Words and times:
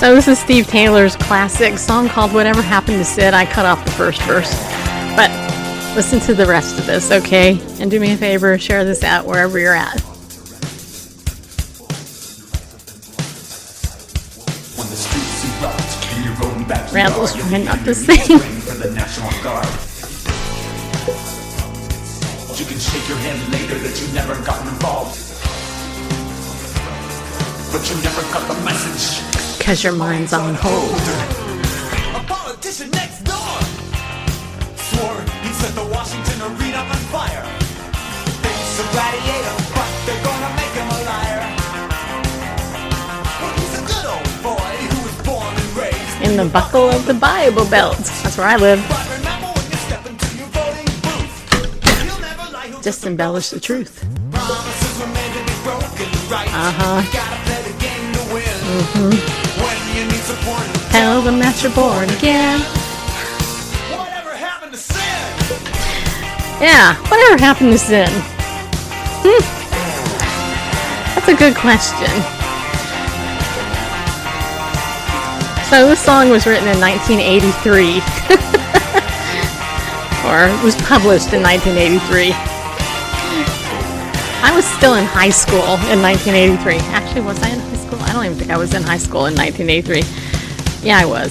So 0.00 0.14
this 0.14 0.28
is 0.28 0.38
Steve 0.38 0.66
Taylor's 0.66 1.14
classic 1.14 1.76
song 1.76 2.08
called 2.08 2.32
"Whatever 2.32 2.62
Happened 2.62 2.96
to 2.96 3.04
Sin." 3.04 3.34
I 3.34 3.44
cut 3.44 3.66
off 3.66 3.84
the 3.84 3.90
first 3.90 4.22
verse, 4.22 4.50
but 5.14 5.30
listen 5.94 6.18
to 6.20 6.32
the 6.32 6.46
rest 6.46 6.78
of 6.78 6.86
this, 6.86 7.12
okay? 7.12 7.60
And 7.80 7.90
do 7.90 8.00
me 8.00 8.12
a 8.12 8.16
favor, 8.16 8.56
share 8.56 8.82
this 8.86 9.04
out 9.04 9.26
wherever 9.26 9.58
you're 9.58 9.74
at. 9.74 10.00
When 10.00 10.16
the 14.88 14.96
streets 14.96 15.44
erupt, 15.60 16.08
you 16.24 16.32
roam 16.42 16.64
back 16.64 16.88
to 16.88 16.94
Randall's 16.94 17.34
trying 17.34 17.66
not 17.66 17.84
to 17.84 17.94
sing. 17.94 18.40
Message. 29.70 29.82
Cause 29.82 29.84
your 29.84 29.92
mind's 29.92 30.32
on 30.32 30.54
hold. 30.58 31.02
A 32.16 32.22
politician 32.26 32.90
next 32.90 33.22
door 33.22 33.54
swore 34.74 35.20
he'd 35.42 35.54
set 35.54 35.74
the 35.74 35.86
Washington 35.94 36.42
arena 36.42 36.78
on 36.78 37.00
fire. 37.14 37.44
Thinks 38.42 38.80
a 38.80 38.86
gladiator, 38.90 39.56
but 39.74 39.90
they're 40.06 40.24
gonna 40.24 40.50
make 40.58 40.74
him 40.74 40.88
a 40.88 41.00
liar. 41.10 41.42
Well, 43.40 43.54
he's 43.60 43.74
a 43.78 43.84
good 43.86 44.06
old 44.14 44.34
boy 44.42 44.74
who 44.90 44.98
was 45.06 45.16
born 45.24 45.54
and 45.54 45.70
raised. 45.76 46.22
In 46.22 46.36
the 46.36 46.50
buckle 46.52 46.90
of 46.90 47.06
the 47.06 47.14
Bible 47.14 47.66
belt. 47.66 47.98
That's 48.22 48.36
where 48.36 48.48
I 48.48 48.56
live. 48.56 48.84
But 48.88 49.06
remember 49.18 49.48
when 49.54 49.66
you 49.70 49.78
step 49.86 50.04
into 50.06 50.28
your 50.36 50.50
voting 50.50 50.90
booth, 51.04 51.34
he'll 52.02 52.20
never 52.20 52.52
lie. 52.52 52.66
He'll 52.66 52.80
Just 52.80 53.06
embellish 53.06 53.50
the 53.50 53.60
truth. 53.60 54.04
Promises 54.32 54.98
were 54.98 55.06
made 55.14 55.30
Tell 60.90 61.22
them 61.22 61.38
that 61.38 61.62
you're 61.62 61.72
born 61.72 62.10
again. 62.10 62.60
whatever 63.96 64.34
happened 64.34 64.72
to 64.72 64.78
sin? 64.78 64.96
Yeah, 66.60 66.96
whatever 67.08 67.40
happened 67.40 67.72
to 67.72 67.78
sin? 67.78 68.10
Hmm. 69.22 69.42
That's 71.14 71.28
a 71.28 71.36
good 71.36 71.54
question. 71.56 72.10
So 75.70 75.86
this 75.86 76.00
song 76.00 76.30
was 76.30 76.46
written 76.46 76.66
in 76.66 76.80
1983. 76.80 78.00
or 80.26 80.48
it 80.50 80.64
was 80.64 80.74
published 80.82 81.32
in 81.32 81.42
1983. 81.42 82.34
I 84.42 84.52
was 84.56 84.64
still 84.64 84.94
in 84.94 85.04
high 85.04 85.30
school 85.30 85.62
in 85.90 86.02
1983. 86.02 86.76
Actually, 86.90 87.20
was 87.22 87.40
I 87.42 87.50
in 87.50 87.60
high 87.60 87.76
school? 87.76 87.98
I 88.02 88.12
don't 88.12 88.24
even 88.24 88.38
think 88.38 88.50
I 88.50 88.58
was 88.58 88.74
in 88.74 88.82
high 88.82 88.98
school 88.98 89.26
in 89.26 89.34
1983. 89.34 90.02
Yeah, 90.82 90.98
I 90.98 91.04
was. 91.04 91.30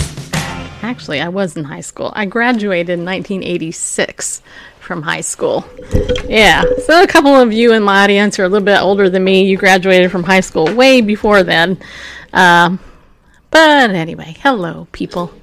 Actually, 0.83 1.21
I 1.21 1.29
was 1.29 1.57
in 1.57 1.63
high 1.63 1.81
school. 1.81 2.11
I 2.15 2.25
graduated 2.25 2.99
in 2.99 3.03
1986 3.03 4.43
from 4.79 5.01
high 5.01 5.21
school. 5.21 5.65
Yeah, 6.27 6.63
so 6.85 7.01
a 7.01 7.07
couple 7.07 7.35
of 7.35 7.51
you 7.51 7.73
in 7.73 7.81
my 7.81 8.03
audience 8.03 8.38
are 8.38 8.43
a 8.43 8.49
little 8.49 8.65
bit 8.65 8.79
older 8.79 9.09
than 9.09 9.23
me. 9.23 9.43
You 9.43 9.57
graduated 9.57 10.11
from 10.11 10.23
high 10.23 10.41
school 10.41 10.71
way 10.75 11.01
before 11.01 11.41
then. 11.41 11.79
Um, 12.31 12.79
but 13.49 13.89
anyway, 13.89 14.35
hello, 14.39 14.88
people. 14.91 15.33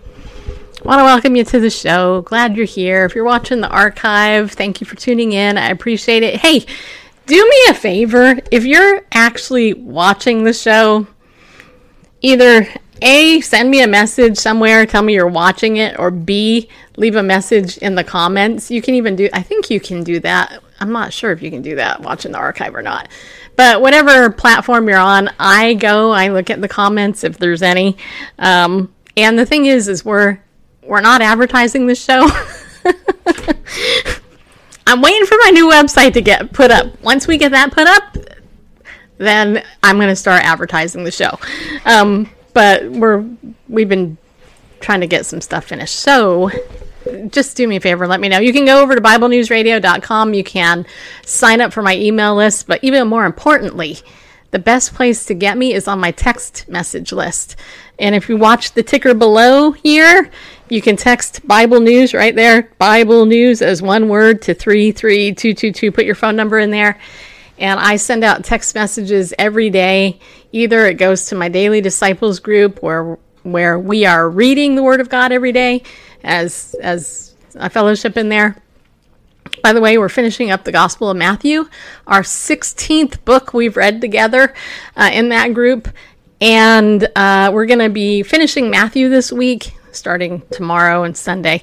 Want 0.85 1.01
to 1.01 1.05
welcome 1.05 1.35
you 1.35 1.43
to 1.43 1.59
the 1.59 1.71
show. 1.71 2.23
Glad 2.23 2.57
you're 2.57 2.65
here. 2.65 3.05
If 3.05 3.17
you're 3.17 3.25
watching 3.25 3.61
the 3.61 3.69
archive, 3.69 4.53
thank 4.53 4.81
you 4.81 4.87
for 4.87 4.95
tuning 4.95 5.33
in. 5.33 5.59
I 5.59 5.71
appreciate 5.71 6.23
it. 6.23 6.37
Hey, 6.37 6.65
do 7.27 7.35
me 7.35 7.57
a 7.71 7.75
favor. 7.75 8.37
If 8.53 8.65
you're 8.65 9.05
actually 9.11 9.75
watching 9.75 10.45
the 10.45 10.53
show, 10.53 11.09
either 12.21 12.69
A, 13.03 13.41
send 13.41 13.71
me 13.71 13.83
a 13.83 13.87
message 13.87 14.39
somewhere, 14.39 14.87
tell 14.87 15.03
me 15.03 15.15
you're 15.15 15.27
watching 15.27 15.77
it, 15.77 15.99
or 15.99 16.11
B, 16.11 16.69
leave 16.97 17.17
a 17.17 17.23
message 17.23 17.77
in 17.79 17.95
the 17.95 18.05
comments. 18.05 18.71
You 18.71 18.81
can 18.81 18.95
even 18.95 19.17
do, 19.17 19.29
I 19.33 19.43
think 19.43 19.71
you 19.71 19.81
can 19.81 20.03
do 20.03 20.21
that. 20.21 20.63
I'm 20.81 20.93
not 20.93 21.13
sure 21.13 21.33
if 21.33 21.43
you 21.43 21.51
can 21.51 21.63
do 21.63 21.77
that 21.77 22.01
watching 22.01 22.33
the 22.33 22.39
archive 22.39 22.75
or 22.75 22.83
not. 22.83 23.09
But 23.57 23.81
whatever 23.81 24.31
platform 24.31 24.89
you're 24.89 24.99
on, 24.99 25.31
I 25.39 25.75
go, 25.75 26.11
I 26.11 26.29
look 26.29 26.51
at 26.51 26.61
the 26.61 26.69
comments 26.69 27.25
if 27.25 27.39
there's 27.39 27.63
any. 27.63 27.97
Um, 28.39 28.93
and 29.17 29.39
the 29.39 29.47
thing 29.47 29.67
is, 29.67 29.89
is 29.89 30.05
we're, 30.05 30.39
we're 30.83 31.01
not 31.01 31.23
advertising 31.23 31.87
this 31.87 32.03
show. 32.03 32.29
I'm 34.87 35.01
waiting 35.01 35.27
for 35.27 35.37
my 35.43 35.51
new 35.51 35.69
website 35.69 36.13
to 36.13 36.21
get 36.21 36.53
put 36.53 36.71
up. 36.71 37.03
Once 37.03 37.27
we 37.27 37.39
get 37.39 37.53
that 37.53 37.73
put 37.73 37.89
up, 37.89 38.17
then 39.19 39.65
I'm 39.83 39.97
going 39.97 40.09
to 40.09 40.17
start 40.17 40.45
advertising 40.45 41.05
the 41.05 41.11
show. 41.11 41.39
Um, 41.85 42.31
but 42.57 42.91
we're 42.91 43.23
we've 43.69 43.91
been 43.91 44.17
trying 44.81 45.03
to 45.03 45.07
get 45.07 45.27
some 45.27 45.43
stuff 45.43 45.67
finished. 45.67 45.97
So 45.97 46.51
just 47.29 47.55
do 47.55 47.69
me 47.69 47.77
a 47.77 47.81
favor, 47.81 48.09
let 48.09 48.19
me 48.19 48.31
know. 48.31 48.39
You 48.39 48.51
can 48.51 48.65
go 48.65 48.81
over 48.81 48.95
to 48.95 49.01
BibleNewsRadio.com. 49.03 50.33
You 50.33 50.43
can 50.43 50.87
sign 51.23 51.61
up 51.61 51.75
for 51.75 51.83
my 51.83 51.95
email 51.97 52.35
list, 52.35 52.67
but 52.67 52.83
even 52.83 53.09
more 53.09 53.27
importantly, 53.27 53.99
the 54.53 54.59
best 54.59 54.95
place 54.95 55.27
to 55.27 55.35
get 55.35 55.59
me 55.59 55.75
is 55.75 55.87
on 55.87 56.01
my 56.01 56.13
text 56.13 56.67
message 56.67 57.13
list. 57.13 57.57
And 57.99 58.15
if 58.15 58.27
you 58.27 58.39
watch 58.39 58.73
the 58.73 58.83
ticker 58.83 59.13
below 59.13 59.73
here, 59.73 60.31
you 60.71 60.81
can 60.81 60.97
text 60.97 61.47
Bible 61.47 61.81
News 61.81 62.15
right 62.15 62.35
there, 62.35 62.71
Bible 62.79 63.27
News 63.27 63.61
as 63.61 63.83
one 63.83 64.09
word 64.09 64.41
to 64.43 64.55
33222. 64.55 65.93
Put 65.93 66.07
your 66.07 66.15
phone 66.15 66.37
number 66.37 66.59
in 66.59 66.71
there. 66.71 66.99
And 67.59 67.81
I 67.81 67.97
send 67.97 68.25
out 68.25 68.45
text 68.45 68.75
messages 68.75 69.33
every 69.39 69.71
day. 69.71 70.19
Either 70.53 70.87
it 70.87 70.95
goes 70.95 71.27
to 71.27 71.35
my 71.35 71.49
daily 71.49 71.81
disciples 71.81 72.41
group 72.41 72.83
where 72.83 73.19
where 73.43 73.79
we 73.79 74.05
are 74.05 74.29
reading 74.29 74.75
the 74.75 74.83
word 74.83 75.01
of 75.01 75.09
God 75.09 75.33
every 75.33 75.53
day 75.53 75.83
as 76.25 76.75
as 76.83 77.35
a 77.55 77.71
fellowship 77.71 78.17
in 78.17 78.29
there. 78.29 78.57
By 79.63 79.73
the 79.73 79.81
way, 79.81 79.97
we're 79.97 80.09
finishing 80.09 80.51
up 80.51 80.65
the 80.65 80.73
Gospel 80.73 81.11
of 81.11 81.17
Matthew, 81.17 81.69
our 82.07 82.23
16th 82.23 83.25
book 83.25 83.55
we've 83.55 83.77
read 83.77 84.01
together 84.01 84.53
uh, 84.97 85.11
in 85.13 85.31
that 85.31 85.55
group. 85.55 85.89
And 86.41 87.09
uh, 87.17 87.51
we're 87.53 87.67
going 87.67 87.79
to 87.79 87.89
be 87.89 88.23
finishing 88.23 88.71
Matthew 88.71 89.09
this 89.09 89.33
week, 89.33 89.75
starting 89.93 90.43
tomorrow 90.51 91.05
and 91.05 91.17
Sunday. 91.17 91.63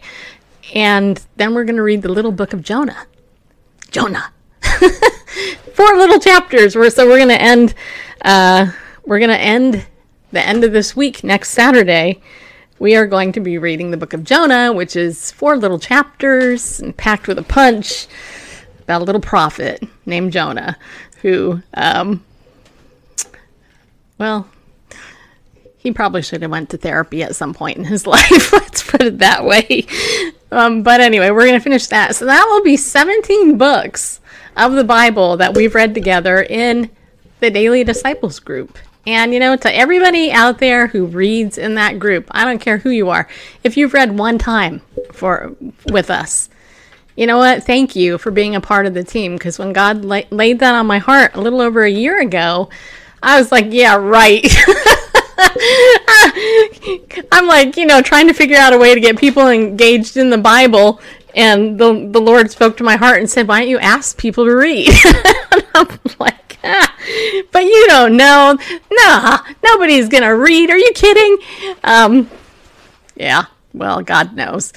And 0.73 1.23
then 1.35 1.53
we're 1.53 1.65
going 1.65 1.75
to 1.75 1.83
read 1.83 2.01
the 2.01 2.11
little 2.11 2.31
book 2.31 2.53
of 2.53 2.63
Jonah. 2.63 3.05
Jonah. 3.91 4.31
Four 5.73 5.95
little 5.97 6.19
chapters. 6.19 6.75
We're, 6.75 6.89
so 6.89 7.07
we're 7.07 7.17
going 7.17 7.29
to 7.29 7.41
end. 7.41 7.73
Uh, 8.23 8.71
we're 9.05 9.19
to 9.19 9.37
end 9.37 9.85
the 10.31 10.41
end 10.41 10.63
of 10.63 10.71
this 10.71 10.95
week 10.95 11.23
next 11.23 11.49
Saturday 11.49 12.21
we 12.83 12.97
are 12.97 13.07
going 13.07 13.31
to 13.31 13.39
be 13.39 13.57
reading 13.57 13.91
the 13.91 13.97
book 13.97 14.11
of 14.11 14.25
Jonah, 14.25 14.73
which 14.73 14.97
is 14.97 15.31
four 15.31 15.55
little 15.55 15.79
chapters 15.79 16.81
and 16.81 16.95
packed 16.97 17.29
with 17.29 17.39
a 17.39 17.43
punch 17.43 18.07
about 18.81 19.01
a 19.01 19.05
little 19.05 19.21
prophet 19.21 19.81
named 20.05 20.33
Jonah 20.33 20.77
who, 21.21 21.61
um, 21.75 22.25
well, 24.17 24.49
he 25.77 25.93
probably 25.93 26.21
should 26.21 26.41
have 26.41 26.51
went 26.51 26.71
to 26.71 26.77
therapy 26.77 27.23
at 27.23 27.37
some 27.37 27.53
point 27.53 27.77
in 27.77 27.85
his 27.85 28.05
life. 28.07 28.51
Let's 28.51 28.83
put 28.83 29.01
it 29.01 29.19
that 29.19 29.45
way. 29.45 29.87
Um, 30.51 30.83
but 30.83 30.99
anyway, 30.99 31.31
we're 31.31 31.45
going 31.47 31.53
to 31.53 31.63
finish 31.63 31.87
that. 31.87 32.17
So 32.17 32.25
that 32.25 32.45
will 32.49 32.63
be 32.63 32.75
17 32.75 33.57
books 33.57 34.19
of 34.55 34.73
the 34.73 34.83
Bible 34.83 35.37
that 35.37 35.55
we've 35.55 35.75
read 35.75 35.93
together 35.93 36.41
in 36.41 36.89
the 37.39 37.49
Daily 37.49 37.83
Disciples 37.83 38.39
group. 38.39 38.77
And 39.05 39.33
you 39.33 39.39
know, 39.39 39.55
to 39.55 39.75
everybody 39.75 40.31
out 40.31 40.59
there 40.59 40.87
who 40.87 41.05
reads 41.05 41.57
in 41.57 41.75
that 41.75 41.99
group, 41.99 42.27
I 42.31 42.45
don't 42.45 42.59
care 42.59 42.77
who 42.77 42.89
you 42.89 43.09
are, 43.09 43.27
if 43.63 43.75
you've 43.75 43.93
read 43.93 44.17
one 44.17 44.37
time 44.37 44.81
for 45.11 45.55
with 45.87 46.09
us, 46.09 46.49
you 47.15 47.27
know 47.27 47.37
what? 47.37 47.63
Thank 47.63 47.95
you 47.95 48.17
for 48.17 48.31
being 48.31 48.55
a 48.55 48.61
part 48.61 48.85
of 48.85 48.93
the 48.93 49.03
team. 49.03 49.33
Because 49.33 49.59
when 49.59 49.73
God 49.73 50.03
la- 50.03 50.21
laid 50.31 50.59
that 50.59 50.73
on 50.73 50.87
my 50.87 50.99
heart 50.99 51.35
a 51.35 51.41
little 51.41 51.61
over 51.61 51.83
a 51.83 51.89
year 51.89 52.21
ago, 52.21 52.69
I 53.21 53.39
was 53.39 53.51
like, 53.51 53.67
yeah, 53.69 53.95
right. 53.95 54.45
I'm 57.31 57.47
like, 57.47 57.77
you 57.77 57.85
know, 57.85 58.01
trying 58.01 58.27
to 58.27 58.33
figure 58.33 58.57
out 58.57 58.73
a 58.73 58.77
way 58.77 58.95
to 58.95 58.99
get 58.99 59.17
people 59.17 59.47
engaged 59.47 60.17
in 60.17 60.29
the 60.29 60.37
Bible. 60.37 60.99
And 61.35 61.79
the, 61.79 62.07
the 62.11 62.21
Lord 62.21 62.51
spoke 62.51 62.77
to 62.77 62.83
my 62.83 62.95
heart 62.95 63.19
and 63.19 63.29
said, 63.29 63.47
Why 63.47 63.61
don't 63.61 63.69
you 63.69 63.79
ask 63.79 64.17
people 64.17 64.45
to 64.45 64.55
read? 64.55 64.89
I'm 65.75 65.87
like, 66.19 66.59
ah, 66.63 66.95
but 67.51 67.63
you 67.63 67.87
don't 67.87 68.15
know. 68.15 68.57
Nah, 68.91 69.39
nobody's 69.63 70.09
gonna 70.09 70.35
read. 70.35 70.69
Are 70.69 70.77
you 70.77 70.91
kidding? 70.93 71.37
Um, 71.83 72.29
yeah, 73.15 73.45
well, 73.73 74.01
God 74.01 74.35
knows. 74.35 74.73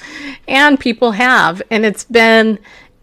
And 0.47 0.79
people 0.79 1.11
have. 1.11 1.61
And 1.69 1.85
it's 1.85 2.03
been 2.03 2.59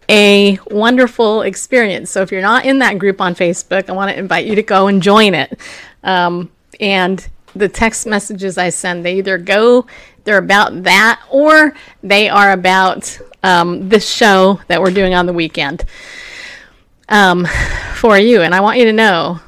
a 0.09 0.59
wonderful 0.67 1.43
experience. 1.43 2.11
So 2.11 2.23
if 2.23 2.33
you're 2.33 2.43
not 2.43 2.65
in 2.67 2.81
that 2.81 2.99
group 2.99 3.21
on 3.21 3.35
Facebook, 3.35 3.89
I 3.89 3.93
want 3.93 4.11
to 4.11 4.19
invite 4.19 4.47
you 4.47 4.55
to 4.57 4.63
go 4.63 4.89
and 4.89 5.03
join 5.03 5.35
it. 5.35 5.59
Um, 6.03 6.51
and 6.81 7.27
the 7.55 7.69
text 7.69 8.07
messages 8.07 8.59
I 8.59 8.71
send, 8.71 9.05
they 9.05 9.19
either 9.19 9.39
go, 9.39 9.87
they're 10.25 10.39
about 10.39 10.85
that, 10.85 11.23
or 11.31 11.75
they 12.03 12.29
are 12.29 12.53
about 12.53 13.19
um, 13.43 13.89
this 13.89 14.09
show 14.09 14.61
that 14.69 14.81
we're 14.81 14.91
doing 14.91 15.15
on 15.15 15.27
the 15.27 15.33
weekend 15.33 15.85
um, 17.09 17.47
for 17.95 18.19
you. 18.19 18.43
And 18.43 18.55
I 18.55 18.61
want 18.61 18.79
you 18.79 18.87
to 18.87 18.93
know 18.93 19.41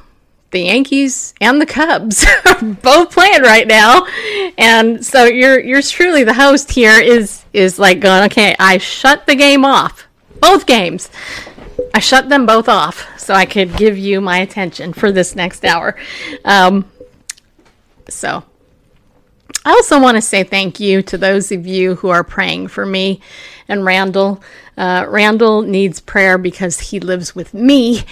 the 0.51 0.61
Yankees 0.61 1.33
and 1.41 1.59
the 1.59 1.65
Cubs 1.65 2.25
are 2.45 2.63
both 2.63 3.11
playing 3.11 3.41
right 3.41 3.67
now, 3.67 4.07
and 4.57 5.05
so 5.05 5.25
you're 5.25 5.59
you're 5.59 5.81
truly 5.81 6.23
the 6.23 6.33
host 6.33 6.71
here 6.71 6.99
is 6.99 7.43
is 7.53 7.77
like 7.79 7.99
going 7.99 8.25
okay. 8.25 8.55
I 8.59 8.77
shut 8.77 9.25
the 9.25 9.35
game 9.35 9.65
off, 9.65 10.07
both 10.39 10.65
games. 10.65 11.09
I 11.93 11.99
shut 11.99 12.29
them 12.29 12.45
both 12.45 12.69
off 12.69 13.07
so 13.19 13.33
I 13.33 13.45
could 13.45 13.75
give 13.75 13.97
you 13.97 14.21
my 14.21 14.39
attention 14.39 14.93
for 14.93 15.11
this 15.11 15.35
next 15.35 15.65
hour. 15.65 15.95
Um, 16.45 16.89
so 18.09 18.43
I 19.67 19.71
also 19.71 19.99
want 19.99 20.15
to 20.15 20.21
say 20.21 20.45
thank 20.45 20.79
you 20.79 21.01
to 21.01 21.17
those 21.17 21.51
of 21.51 21.67
you 21.67 21.95
who 21.95 22.07
are 22.07 22.23
praying 22.23 22.69
for 22.69 22.85
me 22.85 23.19
and 23.67 23.83
Randall. 23.83 24.41
Uh, 24.77 25.05
Randall 25.09 25.61
needs 25.61 25.99
prayer 25.99 26.37
because 26.37 26.79
he 26.79 27.01
lives 27.01 27.35
with 27.35 27.53
me, 27.53 28.05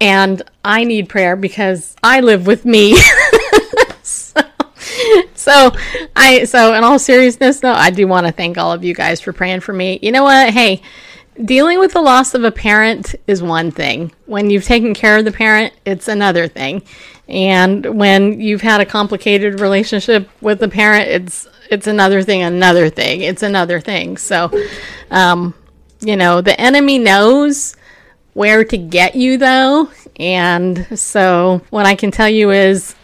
and 0.00 0.42
I 0.64 0.82
need 0.82 1.08
prayer 1.08 1.36
because 1.36 1.94
I 2.02 2.18
live 2.18 2.48
with 2.48 2.64
me. 2.64 2.96
so, 4.02 4.40
so 5.34 5.70
I 6.16 6.42
so 6.46 6.74
in 6.74 6.82
all 6.82 6.98
seriousness 6.98 7.60
though, 7.60 7.70
I 7.70 7.90
do 7.90 8.08
want 8.08 8.26
to 8.26 8.32
thank 8.32 8.58
all 8.58 8.72
of 8.72 8.82
you 8.82 8.92
guys 8.92 9.20
for 9.20 9.32
praying 9.32 9.60
for 9.60 9.72
me. 9.72 10.00
You 10.02 10.10
know 10.10 10.24
what? 10.24 10.52
Hey, 10.52 10.82
dealing 11.44 11.78
with 11.78 11.92
the 11.92 12.02
loss 12.02 12.34
of 12.34 12.42
a 12.42 12.50
parent 12.50 13.14
is 13.28 13.40
one 13.40 13.70
thing. 13.70 14.10
When 14.26 14.50
you've 14.50 14.64
taken 14.64 14.94
care 14.94 15.16
of 15.16 15.24
the 15.24 15.30
parent, 15.30 15.74
it's 15.84 16.08
another 16.08 16.48
thing. 16.48 16.82
And 17.32 17.98
when 17.98 18.40
you've 18.40 18.60
had 18.60 18.82
a 18.82 18.86
complicated 18.86 19.58
relationship 19.58 20.28
with 20.42 20.60
the 20.60 20.68
parent, 20.68 21.08
it's 21.08 21.48
it's 21.70 21.86
another 21.86 22.22
thing, 22.22 22.42
another 22.42 22.90
thing. 22.90 23.22
It's 23.22 23.42
another 23.42 23.80
thing. 23.80 24.18
So, 24.18 24.50
um, 25.10 25.54
you 26.00 26.14
know, 26.14 26.42
the 26.42 26.60
enemy 26.60 26.98
knows 26.98 27.74
where 28.34 28.64
to 28.64 28.76
get 28.76 29.14
you 29.14 29.38
though. 29.38 29.90
And 30.16 30.98
so 30.98 31.62
what 31.70 31.86
I 31.86 31.94
can 31.94 32.10
tell 32.10 32.28
you 32.28 32.50
is 32.50 32.94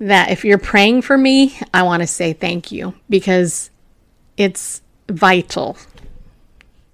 that 0.00 0.30
if 0.30 0.44
you're 0.44 0.58
praying 0.58 1.02
for 1.02 1.16
me, 1.16 1.56
I 1.72 1.84
want 1.84 2.02
to 2.02 2.08
say 2.08 2.32
thank 2.32 2.72
you 2.72 2.94
because 3.08 3.70
it's 4.36 4.82
vital, 5.08 5.76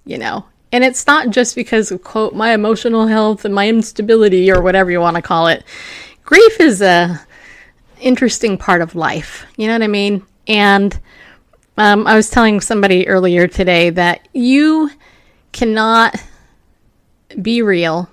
you 0.05 0.19
know. 0.19 0.45
And 0.71 0.83
it's 0.83 1.07
not 1.07 1.31
just 1.31 1.55
because 1.55 1.91
of 1.91 2.03
quote 2.03 2.35
my 2.35 2.53
emotional 2.53 3.07
health 3.07 3.45
and 3.45 3.55
my 3.55 3.67
instability 3.67 4.51
or 4.51 4.61
whatever 4.61 4.91
you 4.91 4.99
want 4.99 5.15
to 5.15 5.21
call 5.21 5.47
it. 5.47 5.63
Grief 6.23 6.59
is 6.59 6.81
a 6.81 7.19
interesting 7.99 8.57
part 8.57 8.81
of 8.81 8.95
life. 8.95 9.45
You 9.57 9.67
know 9.67 9.73
what 9.73 9.83
I 9.83 9.87
mean? 9.87 10.25
And 10.47 10.97
um, 11.77 12.05
I 12.07 12.15
was 12.15 12.29
telling 12.29 12.61
somebody 12.61 13.07
earlier 13.07 13.47
today 13.47 13.89
that 13.91 14.27
you 14.33 14.91
cannot 15.51 16.15
be 17.41 17.61
real 17.61 18.09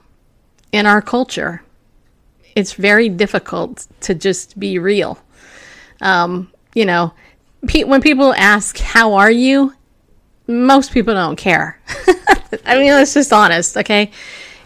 in 0.73 0.87
our 0.87 1.03
culture. 1.03 1.63
It's 2.55 2.73
very 2.73 3.09
difficult 3.09 3.87
to 4.03 4.15
just 4.15 4.59
be 4.59 4.79
real. 4.79 5.19
Um, 6.01 6.51
you 6.75 6.85
know, 6.85 7.13
pe- 7.67 7.85
when 7.85 8.01
people 8.01 8.35
ask, 8.35 8.79
How 8.79 9.15
are 9.15 9.31
you? 9.31 9.75
Most 10.47 10.93
people 10.93 11.15
don't 11.15 11.37
care. 11.37 11.81
I 12.65 12.79
mean, 12.79 12.93
let's 12.93 13.15
just 13.15 13.33
honest, 13.33 13.77
okay? 13.77 14.11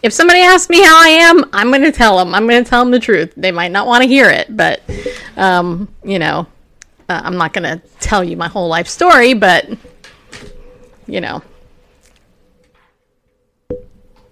If 0.03 0.13
somebody 0.13 0.41
asks 0.41 0.71
me 0.71 0.83
how 0.83 1.03
I 1.03 1.09
am, 1.09 1.45
I'm 1.53 1.69
going 1.69 1.83
to 1.83 1.93
tell 1.93 2.19
them. 2.19 2.35
I'm 2.35 2.47
going 2.47 2.63
to 2.63 2.69
tell 2.69 2.83
them 2.83 2.91
the 2.91 3.01
truth. 3.01 3.33
They 3.37 3.51
might 3.51 3.71
not 3.71 3.87
want 3.87 4.03
to 4.03 4.09
hear 4.09 4.31
it, 4.31 4.55
but, 4.57 4.83
um, 5.37 5.89
you 6.03 6.19
know, 6.19 6.47
uh, 7.09 7.21
I'm 7.23 7.37
not 7.37 7.53
going 7.53 7.65
to 7.65 7.87
tell 8.01 8.25
you 8.25 8.37
my 8.37 8.49
whole 8.49 8.69
life 8.69 8.89
story, 8.89 9.35
but, 9.35 9.69
you 11.07 11.21
know, 11.21 11.43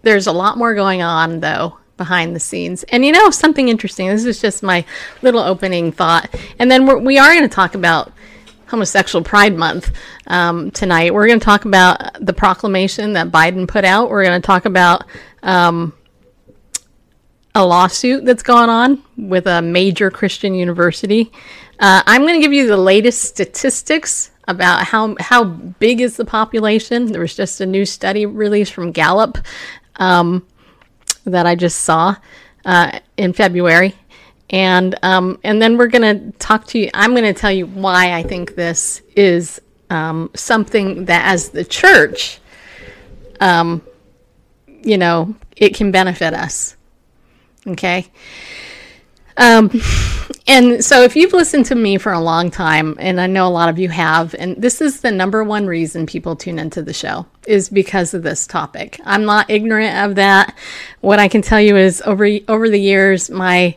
there's 0.02 0.26
a 0.26 0.32
lot 0.32 0.56
more 0.56 0.74
going 0.74 1.02
on, 1.02 1.40
though, 1.40 1.76
behind 1.98 2.34
the 2.34 2.40
scenes. 2.40 2.84
And 2.84 3.04
you 3.04 3.12
know, 3.12 3.28
something 3.30 3.68
interesting. 3.68 4.08
This 4.08 4.24
is 4.24 4.40
just 4.40 4.62
my 4.62 4.84
little 5.20 5.40
opening 5.40 5.92
thought. 5.92 6.34
And 6.58 6.70
then 6.70 6.86
we're, 6.86 6.98
we 6.98 7.18
are 7.18 7.34
going 7.34 7.42
to 7.42 7.54
talk 7.54 7.74
about 7.74 8.12
Homosexual 8.68 9.24
Pride 9.24 9.56
Month 9.56 9.92
um, 10.26 10.70
tonight. 10.70 11.12
We're 11.12 11.26
going 11.26 11.40
to 11.40 11.44
talk 11.44 11.64
about 11.64 12.24
the 12.24 12.32
proclamation 12.32 13.14
that 13.14 13.30
Biden 13.30 13.66
put 13.66 13.84
out. 13.84 14.10
We're 14.10 14.24
going 14.24 14.40
to 14.40 14.46
talk 14.46 14.64
about 14.64 15.04
um, 15.42 15.92
a 17.54 17.64
lawsuit 17.64 18.24
that's 18.24 18.42
gone 18.42 18.70
on 18.70 19.02
with 19.16 19.46
a 19.46 19.62
major 19.62 20.10
Christian 20.10 20.54
university. 20.54 21.32
Uh, 21.80 22.02
I'm 22.06 22.22
going 22.22 22.34
to 22.34 22.40
give 22.40 22.52
you 22.52 22.66
the 22.66 22.76
latest 22.76 23.22
statistics 23.22 24.30
about 24.46 24.84
how 24.84 25.14
how 25.20 25.44
big 25.44 26.00
is 26.00 26.16
the 26.16 26.24
population. 26.24 27.06
There 27.06 27.20
was 27.20 27.36
just 27.36 27.60
a 27.60 27.66
new 27.66 27.84
study 27.84 28.26
released 28.26 28.72
from 28.72 28.92
Gallup 28.92 29.38
um, 29.96 30.46
that 31.24 31.46
I 31.46 31.54
just 31.54 31.80
saw 31.80 32.16
uh, 32.64 32.98
in 33.16 33.32
February, 33.32 33.94
and 34.50 34.98
um, 35.02 35.38
and 35.44 35.60
then 35.60 35.76
we're 35.76 35.88
going 35.88 36.32
to 36.32 36.38
talk 36.38 36.66
to 36.68 36.78
you. 36.78 36.90
I'm 36.94 37.10
going 37.10 37.24
to 37.24 37.38
tell 37.38 37.52
you 37.52 37.66
why 37.66 38.14
I 38.14 38.22
think 38.22 38.54
this 38.54 39.02
is 39.14 39.60
um, 39.90 40.30
something 40.34 41.06
that, 41.06 41.26
as 41.26 41.50
the 41.50 41.64
church, 41.64 42.40
um, 43.40 43.82
you 44.82 44.96
know, 44.96 45.34
it 45.56 45.74
can 45.74 45.90
benefit 45.90 46.34
us. 46.34 46.76
Okay. 47.66 48.06
Um, 49.36 49.70
and 50.46 50.84
so, 50.84 51.02
if 51.02 51.14
you've 51.14 51.32
listened 51.32 51.66
to 51.66 51.74
me 51.74 51.98
for 51.98 52.12
a 52.12 52.20
long 52.20 52.50
time, 52.50 52.96
and 52.98 53.20
I 53.20 53.26
know 53.26 53.46
a 53.46 53.50
lot 53.50 53.68
of 53.68 53.78
you 53.78 53.88
have, 53.90 54.34
and 54.34 54.56
this 54.56 54.80
is 54.80 55.00
the 55.00 55.12
number 55.12 55.44
one 55.44 55.66
reason 55.66 56.06
people 56.06 56.34
tune 56.34 56.58
into 56.58 56.82
the 56.82 56.92
show 56.92 57.26
is 57.46 57.68
because 57.68 58.14
of 58.14 58.22
this 58.22 58.46
topic. 58.46 59.00
I'm 59.04 59.24
not 59.24 59.50
ignorant 59.50 59.96
of 59.96 60.16
that. 60.16 60.56
What 61.02 61.18
I 61.18 61.28
can 61.28 61.42
tell 61.42 61.60
you 61.60 61.76
is 61.76 62.02
over 62.04 62.26
over 62.48 62.68
the 62.68 62.80
years, 62.80 63.30
my 63.30 63.76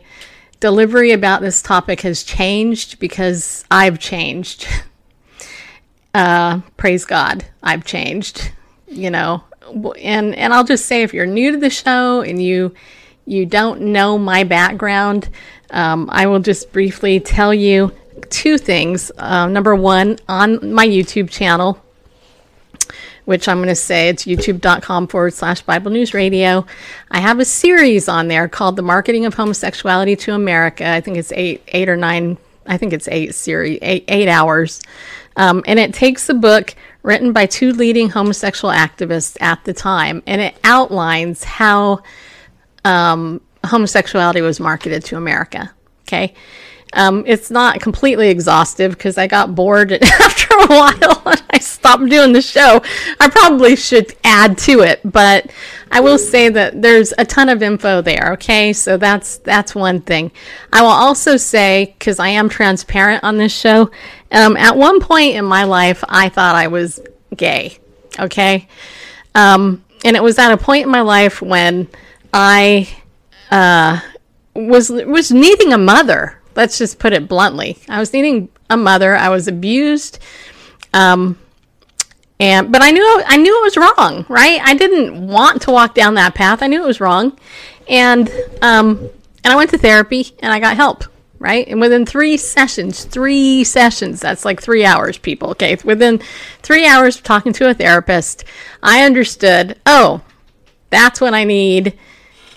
delivery 0.62 1.10
about 1.10 1.42
this 1.42 1.60
topic 1.60 2.02
has 2.02 2.22
changed 2.22 3.00
because 3.00 3.64
I've 3.70 3.98
changed. 3.98 4.66
Uh, 6.14 6.60
praise 6.76 7.06
God, 7.06 7.42
I've 7.62 7.86
changed. 7.86 8.52
You 8.86 9.08
know, 9.08 9.44
and 9.98 10.34
and 10.34 10.52
I'll 10.52 10.62
just 10.62 10.84
say 10.84 11.00
if 11.00 11.14
you're 11.14 11.24
new 11.24 11.52
to 11.52 11.56
the 11.56 11.70
show 11.70 12.20
and 12.20 12.42
you 12.42 12.74
you 13.24 13.46
don't 13.46 13.80
know 13.80 14.18
my 14.18 14.44
background, 14.44 15.30
um, 15.70 16.10
I 16.12 16.26
will 16.26 16.40
just 16.40 16.70
briefly 16.70 17.18
tell 17.18 17.54
you 17.54 17.92
two 18.28 18.58
things. 18.58 19.10
Uh, 19.16 19.48
number 19.48 19.74
one, 19.74 20.18
on 20.28 20.74
my 20.74 20.86
YouTube 20.86 21.30
channel, 21.30 21.82
which 23.24 23.48
I'm 23.48 23.58
going 23.58 23.68
to 23.68 23.74
say 23.74 24.08
it's 24.08 24.24
youtube.com 24.24 25.06
forward 25.08 25.34
slash 25.34 25.62
Bible 25.62 25.90
News 25.90 26.14
Radio. 26.14 26.66
I 27.10 27.20
have 27.20 27.38
a 27.38 27.44
series 27.44 28.08
on 28.08 28.28
there 28.28 28.48
called 28.48 28.76
The 28.76 28.82
Marketing 28.82 29.26
of 29.26 29.34
Homosexuality 29.34 30.16
to 30.16 30.34
America. 30.34 30.88
I 30.88 31.00
think 31.00 31.16
it's 31.16 31.32
eight, 31.32 31.62
eight 31.68 31.88
or 31.88 31.96
nine, 31.96 32.36
I 32.66 32.76
think 32.76 32.92
it's 32.92 33.08
eight 33.08 33.34
series, 33.34 33.78
eight, 33.82 34.04
eight 34.08 34.28
hours. 34.28 34.80
Um, 35.36 35.62
and 35.66 35.78
it 35.78 35.94
takes 35.94 36.28
a 36.28 36.34
book 36.34 36.74
written 37.02 37.32
by 37.32 37.46
two 37.46 37.72
leading 37.72 38.10
homosexual 38.10 38.72
activists 38.72 39.40
at 39.40 39.64
the 39.64 39.72
time, 39.72 40.22
and 40.26 40.40
it 40.40 40.56
outlines 40.62 41.42
how 41.42 42.02
um, 42.84 43.40
homosexuality 43.64 44.40
was 44.40 44.60
marketed 44.60 45.04
to 45.06 45.16
America. 45.16 45.72
Okay. 46.02 46.34
Um, 46.94 47.24
it's 47.26 47.50
not 47.50 47.80
completely 47.80 48.28
exhaustive 48.28 48.92
because 48.92 49.16
I 49.16 49.26
got 49.26 49.54
bored 49.54 49.92
after 50.02 50.54
a 50.54 50.66
while 50.66 51.22
and 51.26 51.42
I 51.50 51.58
stopped 51.58 52.06
doing 52.08 52.32
the 52.32 52.42
show. 52.42 52.82
I 53.18 53.28
probably 53.30 53.76
should 53.76 54.14
add 54.24 54.58
to 54.58 54.80
it, 54.80 55.00
but 55.04 55.50
I 55.90 56.00
will 56.00 56.18
say 56.18 56.48
that 56.48 56.80
there's 56.80 57.12
a 57.16 57.24
ton 57.24 57.48
of 57.48 57.62
info 57.62 58.02
there. 58.02 58.32
Okay, 58.34 58.72
so 58.72 58.96
that's 58.96 59.38
that's 59.38 59.74
one 59.74 60.00
thing. 60.00 60.32
I 60.72 60.82
will 60.82 60.88
also 60.88 61.36
say 61.36 61.94
because 61.98 62.18
I 62.18 62.28
am 62.28 62.48
transparent 62.48 63.24
on 63.24 63.36
this 63.36 63.54
show. 63.54 63.90
Um, 64.30 64.56
at 64.56 64.76
one 64.76 65.00
point 65.00 65.34
in 65.34 65.44
my 65.44 65.64
life, 65.64 66.04
I 66.08 66.28
thought 66.28 66.54
I 66.54 66.68
was 66.68 67.00
gay. 67.36 67.78
Okay, 68.18 68.68
um, 69.34 69.84
and 70.04 70.16
it 70.16 70.22
was 70.22 70.38
at 70.38 70.52
a 70.52 70.56
point 70.56 70.84
in 70.84 70.90
my 70.90 71.02
life 71.02 71.40
when 71.40 71.88
I 72.34 72.88
uh, 73.50 74.00
was 74.54 74.90
was 74.90 75.30
needing 75.30 75.72
a 75.72 75.78
mother 75.78 76.38
let's 76.56 76.78
just 76.78 76.98
put 76.98 77.12
it 77.12 77.28
bluntly. 77.28 77.78
I 77.88 77.98
was 77.98 78.12
needing 78.12 78.48
a 78.70 78.76
mother. 78.76 79.14
I 79.16 79.28
was 79.28 79.48
abused. 79.48 80.18
Um, 80.94 81.38
And 82.40 82.72
but 82.72 82.82
I 82.82 82.90
knew 82.90 83.22
I 83.26 83.36
knew 83.36 83.56
it 83.60 83.62
was 83.62 83.76
wrong, 83.76 84.26
right? 84.28 84.60
I 84.62 84.74
didn't 84.74 85.28
want 85.28 85.62
to 85.62 85.70
walk 85.70 85.94
down 85.94 86.14
that 86.14 86.34
path. 86.34 86.60
I 86.62 86.66
knew 86.66 86.82
it 86.82 86.86
was 86.86 87.00
wrong, 87.00 87.38
and 87.88 88.28
um, 88.62 88.98
and 89.44 89.52
I 89.52 89.56
went 89.56 89.70
to 89.70 89.78
therapy 89.78 90.34
and 90.40 90.52
I 90.52 90.58
got 90.58 90.74
help, 90.76 91.04
right? 91.38 91.68
And 91.68 91.80
within 91.80 92.04
three 92.04 92.36
sessions, 92.36 93.04
three 93.04 93.62
sessions, 93.62 94.20
that's 94.20 94.44
like 94.44 94.60
three 94.60 94.84
hours, 94.84 95.18
people. 95.18 95.50
Okay, 95.50 95.76
within 95.84 96.18
three 96.62 96.84
hours 96.84 97.16
of 97.16 97.22
talking 97.22 97.52
to 97.52 97.68
a 97.70 97.74
therapist, 97.74 98.44
I 98.82 99.04
understood. 99.04 99.78
Oh, 99.86 100.22
that's 100.90 101.20
what 101.20 101.34
I 101.34 101.44
need, 101.44 101.96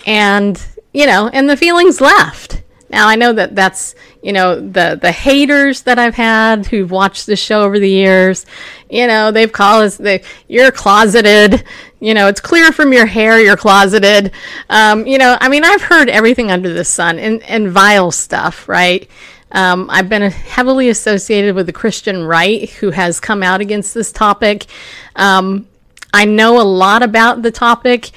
and 0.04 0.60
you 0.92 1.06
know, 1.06 1.28
and 1.28 1.48
the 1.48 1.56
feelings 1.56 2.00
left. 2.00 2.62
Now 2.88 3.08
I 3.08 3.16
know 3.16 3.32
that 3.32 3.54
that's 3.54 3.94
you 4.22 4.32
know 4.32 4.60
the 4.60 4.98
the 5.00 5.12
haters 5.12 5.82
that 5.82 5.98
I've 5.98 6.14
had 6.14 6.66
who've 6.66 6.90
watched 6.90 7.26
this 7.26 7.40
show 7.40 7.62
over 7.62 7.78
the 7.78 7.90
years. 7.90 8.46
You 8.88 9.06
know 9.06 9.30
they've 9.30 9.52
called 9.52 9.84
us 9.84 9.96
they 9.96 10.22
you're 10.48 10.70
closeted. 10.70 11.64
You 11.98 12.14
know 12.14 12.28
it's 12.28 12.40
clear 12.40 12.72
from 12.72 12.92
your 12.92 13.06
hair 13.06 13.40
you're 13.40 13.56
closeted. 13.56 14.32
Um, 14.68 15.06
you 15.06 15.18
know 15.18 15.36
I 15.40 15.48
mean 15.48 15.64
I've 15.64 15.82
heard 15.82 16.08
everything 16.08 16.50
under 16.50 16.72
the 16.72 16.84
sun 16.84 17.18
and 17.18 17.42
and 17.44 17.70
vile 17.70 18.10
stuff, 18.10 18.68
right? 18.68 19.08
Um, 19.52 19.88
I've 19.90 20.08
been 20.08 20.30
heavily 20.30 20.88
associated 20.88 21.54
with 21.54 21.66
the 21.66 21.72
Christian 21.72 22.24
right 22.24 22.68
who 22.68 22.90
has 22.90 23.20
come 23.20 23.42
out 23.42 23.60
against 23.60 23.94
this 23.94 24.12
topic. 24.12 24.66
Um, 25.14 25.66
I 26.12 26.24
know 26.24 26.60
a 26.60 26.64
lot 26.64 27.02
about 27.02 27.42
the 27.42 27.50
topic. 27.50 28.10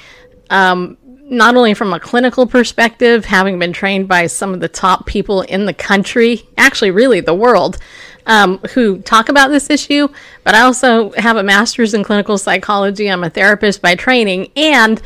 Um, 0.49 0.97
not 1.29 1.55
only 1.55 1.73
from 1.73 1.93
a 1.93 1.99
clinical 1.99 2.47
perspective, 2.47 3.25
having 3.25 3.59
been 3.59 3.71
trained 3.71 4.07
by 4.07 4.27
some 4.27 4.53
of 4.53 4.59
the 4.59 4.67
top 4.67 5.05
people 5.05 5.41
in 5.41 5.65
the 5.65 5.73
country, 5.73 6.47
actually, 6.57 6.91
really 6.91 7.21
the 7.21 7.33
world, 7.33 7.77
um, 8.25 8.59
who 8.73 8.99
talk 9.01 9.29
about 9.29 9.49
this 9.49 9.69
issue, 9.69 10.07
but 10.43 10.55
I 10.55 10.61
also 10.61 11.11
have 11.13 11.37
a 11.37 11.43
master's 11.43 11.93
in 11.93 12.03
clinical 12.03 12.37
psychology. 12.37 13.09
I'm 13.09 13.23
a 13.23 13.29
therapist 13.29 13.81
by 13.81 13.95
training. 13.95 14.51
And 14.55 15.01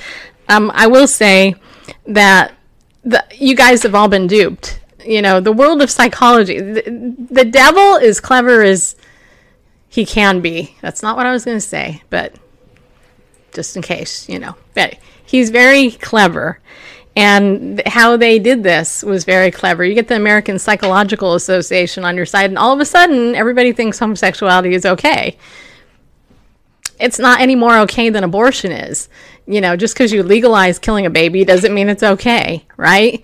um, 0.49 0.71
I 0.73 0.87
will 0.87 1.07
say 1.07 1.55
that 2.05 2.53
the, 3.03 3.23
you 3.33 3.55
guys 3.55 3.83
have 3.83 3.95
all 3.95 4.07
been 4.07 4.27
duped. 4.27 4.79
You 5.05 5.21
know, 5.21 5.39
the 5.39 5.51
world 5.51 5.81
of 5.81 5.91
psychology, 5.91 6.59
the, 6.59 7.15
the 7.29 7.45
devil 7.45 7.95
is 7.95 8.19
clever 8.19 8.61
as 8.61 8.95
he 9.89 10.05
can 10.05 10.41
be. 10.41 10.75
That's 10.81 11.01
not 11.01 11.15
what 11.17 11.25
I 11.25 11.31
was 11.31 11.45
going 11.45 11.57
to 11.57 11.61
say, 11.61 12.01
but 12.09 12.35
just 13.53 13.75
in 13.75 13.81
case, 13.81 14.27
you 14.27 14.39
know. 14.39 14.55
But 14.73 14.97
he's 15.25 15.49
very 15.49 15.91
clever. 15.91 16.59
And 17.15 17.81
how 17.85 18.17
they 18.17 18.39
did 18.39 18.63
this 18.63 19.03
was 19.03 19.23
very 19.23 19.51
clever. 19.51 19.85
You 19.85 19.93
get 19.93 20.07
the 20.07 20.15
American 20.15 20.57
Psychological 20.57 21.35
Association 21.35 22.03
on 22.03 22.15
your 22.15 22.25
side, 22.25 22.49
and 22.49 22.57
all 22.57 22.73
of 22.73 22.79
a 22.79 22.85
sudden, 22.85 23.35
everybody 23.35 23.71
thinks 23.71 23.99
homosexuality 23.99 24.73
is 24.73 24.85
okay. 24.85 25.37
It's 26.99 27.19
not 27.19 27.39
any 27.39 27.55
more 27.55 27.77
okay 27.79 28.09
than 28.09 28.23
abortion 28.23 28.71
is. 28.71 29.09
You 29.45 29.61
know, 29.61 29.75
just 29.75 29.93
because 29.93 30.11
you 30.11 30.23
legalize 30.23 30.79
killing 30.79 31.05
a 31.05 31.09
baby 31.09 31.43
doesn't 31.45 31.73
mean 31.73 31.89
it's 31.89 32.03
okay, 32.03 32.65
right? 32.77 33.23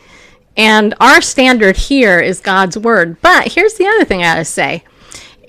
And 0.57 0.93
our 0.99 1.21
standard 1.21 1.77
here 1.77 2.19
is 2.19 2.41
God's 2.41 2.77
word. 2.77 3.21
But 3.21 3.53
here's 3.53 3.75
the 3.75 3.87
other 3.87 4.05
thing 4.05 4.19
I 4.19 4.33
gotta 4.33 4.45
say 4.45 4.83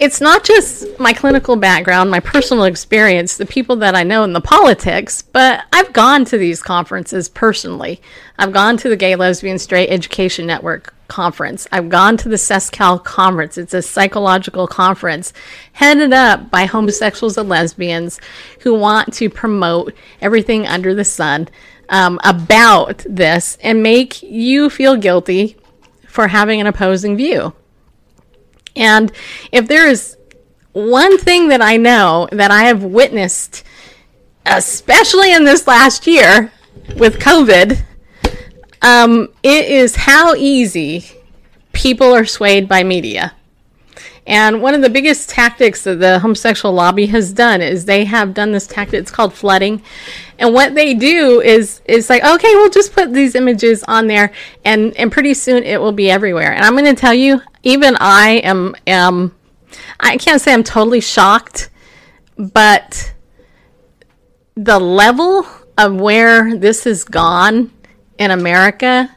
it's 0.00 0.20
not 0.20 0.44
just 0.44 0.98
my 0.98 1.12
clinical 1.12 1.56
background, 1.56 2.10
my 2.10 2.20
personal 2.20 2.64
experience, 2.64 3.36
the 3.36 3.44
people 3.44 3.76
that 3.76 3.94
I 3.94 4.02
know 4.02 4.24
in 4.24 4.32
the 4.32 4.40
politics, 4.40 5.20
but 5.20 5.62
I've 5.74 5.92
gone 5.92 6.24
to 6.24 6.38
these 6.38 6.62
conferences 6.62 7.28
personally. 7.28 8.00
I've 8.38 8.52
gone 8.52 8.78
to 8.78 8.88
the 8.88 8.96
Gay, 8.96 9.14
Lesbian, 9.14 9.58
Straight 9.58 9.90
Education 9.90 10.46
Network 10.46 10.94
conference. 11.08 11.68
I've 11.70 11.90
gone 11.90 12.16
to 12.16 12.30
the 12.30 12.36
SESCAL 12.36 13.04
conference. 13.04 13.58
It's 13.58 13.74
a 13.74 13.82
psychological 13.82 14.66
conference 14.66 15.34
headed 15.74 16.14
up 16.14 16.50
by 16.50 16.64
homosexuals 16.64 17.36
and 17.36 17.50
lesbians 17.50 18.18
who 18.60 18.74
want 18.74 19.12
to 19.14 19.28
promote 19.28 19.92
everything 20.22 20.66
under 20.66 20.94
the 20.94 21.04
sun 21.04 21.48
um, 21.90 22.18
about 22.24 23.04
this 23.06 23.58
and 23.60 23.82
make 23.82 24.22
you 24.22 24.70
feel 24.70 24.96
guilty 24.96 25.58
for 26.06 26.28
having 26.28 26.58
an 26.58 26.66
opposing 26.66 27.18
view. 27.18 27.52
And 28.76 29.12
if 29.52 29.68
there 29.68 29.86
is 29.86 30.16
one 30.72 31.18
thing 31.18 31.48
that 31.48 31.60
I 31.60 31.76
know 31.76 32.28
that 32.32 32.50
I 32.50 32.64
have 32.64 32.84
witnessed, 32.84 33.64
especially 34.46 35.32
in 35.32 35.44
this 35.44 35.66
last 35.66 36.06
year 36.06 36.52
with 36.96 37.18
COVID, 37.18 37.82
um, 38.82 39.28
it 39.42 39.66
is 39.66 39.96
how 39.96 40.34
easy 40.34 41.04
people 41.72 42.14
are 42.14 42.24
swayed 42.24 42.68
by 42.68 42.82
media. 42.82 43.34
And 44.26 44.62
one 44.62 44.74
of 44.74 44.82
the 44.82 44.90
biggest 44.90 45.30
tactics 45.30 45.84
that 45.84 45.98
the 45.98 46.18
homosexual 46.18 46.74
lobby 46.74 47.06
has 47.06 47.32
done 47.32 47.60
is 47.62 47.84
they 47.84 48.04
have 48.04 48.34
done 48.34 48.52
this 48.52 48.66
tactic. 48.66 49.00
It's 49.00 49.10
called 49.10 49.32
flooding, 49.32 49.82
and 50.38 50.52
what 50.54 50.74
they 50.74 50.94
do 50.94 51.40
is 51.40 51.80
is 51.86 52.08
like, 52.10 52.22
okay, 52.22 52.54
we'll 52.54 52.70
just 52.70 52.92
put 52.92 53.12
these 53.12 53.34
images 53.34 53.82
on 53.84 54.06
there, 54.06 54.32
and 54.64 54.96
and 54.96 55.10
pretty 55.10 55.34
soon 55.34 55.62
it 55.62 55.80
will 55.80 55.92
be 55.92 56.10
everywhere. 56.10 56.52
And 56.52 56.64
I'm 56.64 56.72
going 56.72 56.84
to 56.84 56.94
tell 56.94 57.14
you, 57.14 57.40
even 57.62 57.96
I 57.98 58.40
am 58.44 58.76
am 58.86 59.34
I 59.98 60.16
can't 60.16 60.40
say 60.40 60.52
I'm 60.52 60.64
totally 60.64 61.00
shocked, 61.00 61.70
but 62.36 63.14
the 64.54 64.78
level 64.78 65.46
of 65.78 65.98
where 65.98 66.56
this 66.56 66.84
has 66.84 67.04
gone 67.04 67.72
in 68.18 68.30
America 68.30 69.10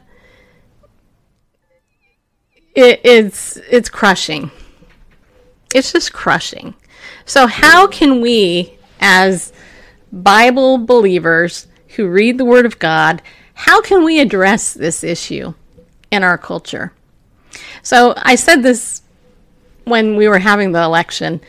it, 2.74 3.00
it's 3.04 3.56
it's 3.70 3.88
crushing. 3.88 4.50
It's 5.74 5.92
just 5.92 6.12
crushing. 6.12 6.74
So 7.26 7.46
how 7.46 7.86
can 7.86 8.22
we 8.22 8.78
as 9.00 9.52
Bible 10.12 10.78
believers 10.78 11.66
who 11.96 12.08
read 12.08 12.38
the 12.38 12.44
word 12.44 12.66
of 12.66 12.78
God, 12.78 13.20
how 13.54 13.80
can 13.82 14.04
we 14.04 14.20
address 14.20 14.72
this 14.72 15.04
issue 15.04 15.54
in 16.10 16.22
our 16.22 16.38
culture? 16.38 16.92
So 17.82 18.14
I 18.16 18.36
said 18.36 18.62
this 18.62 19.02
when 19.84 20.16
we 20.16 20.28
were 20.28 20.38
having 20.38 20.72
the 20.72 20.82
election, 20.82 21.40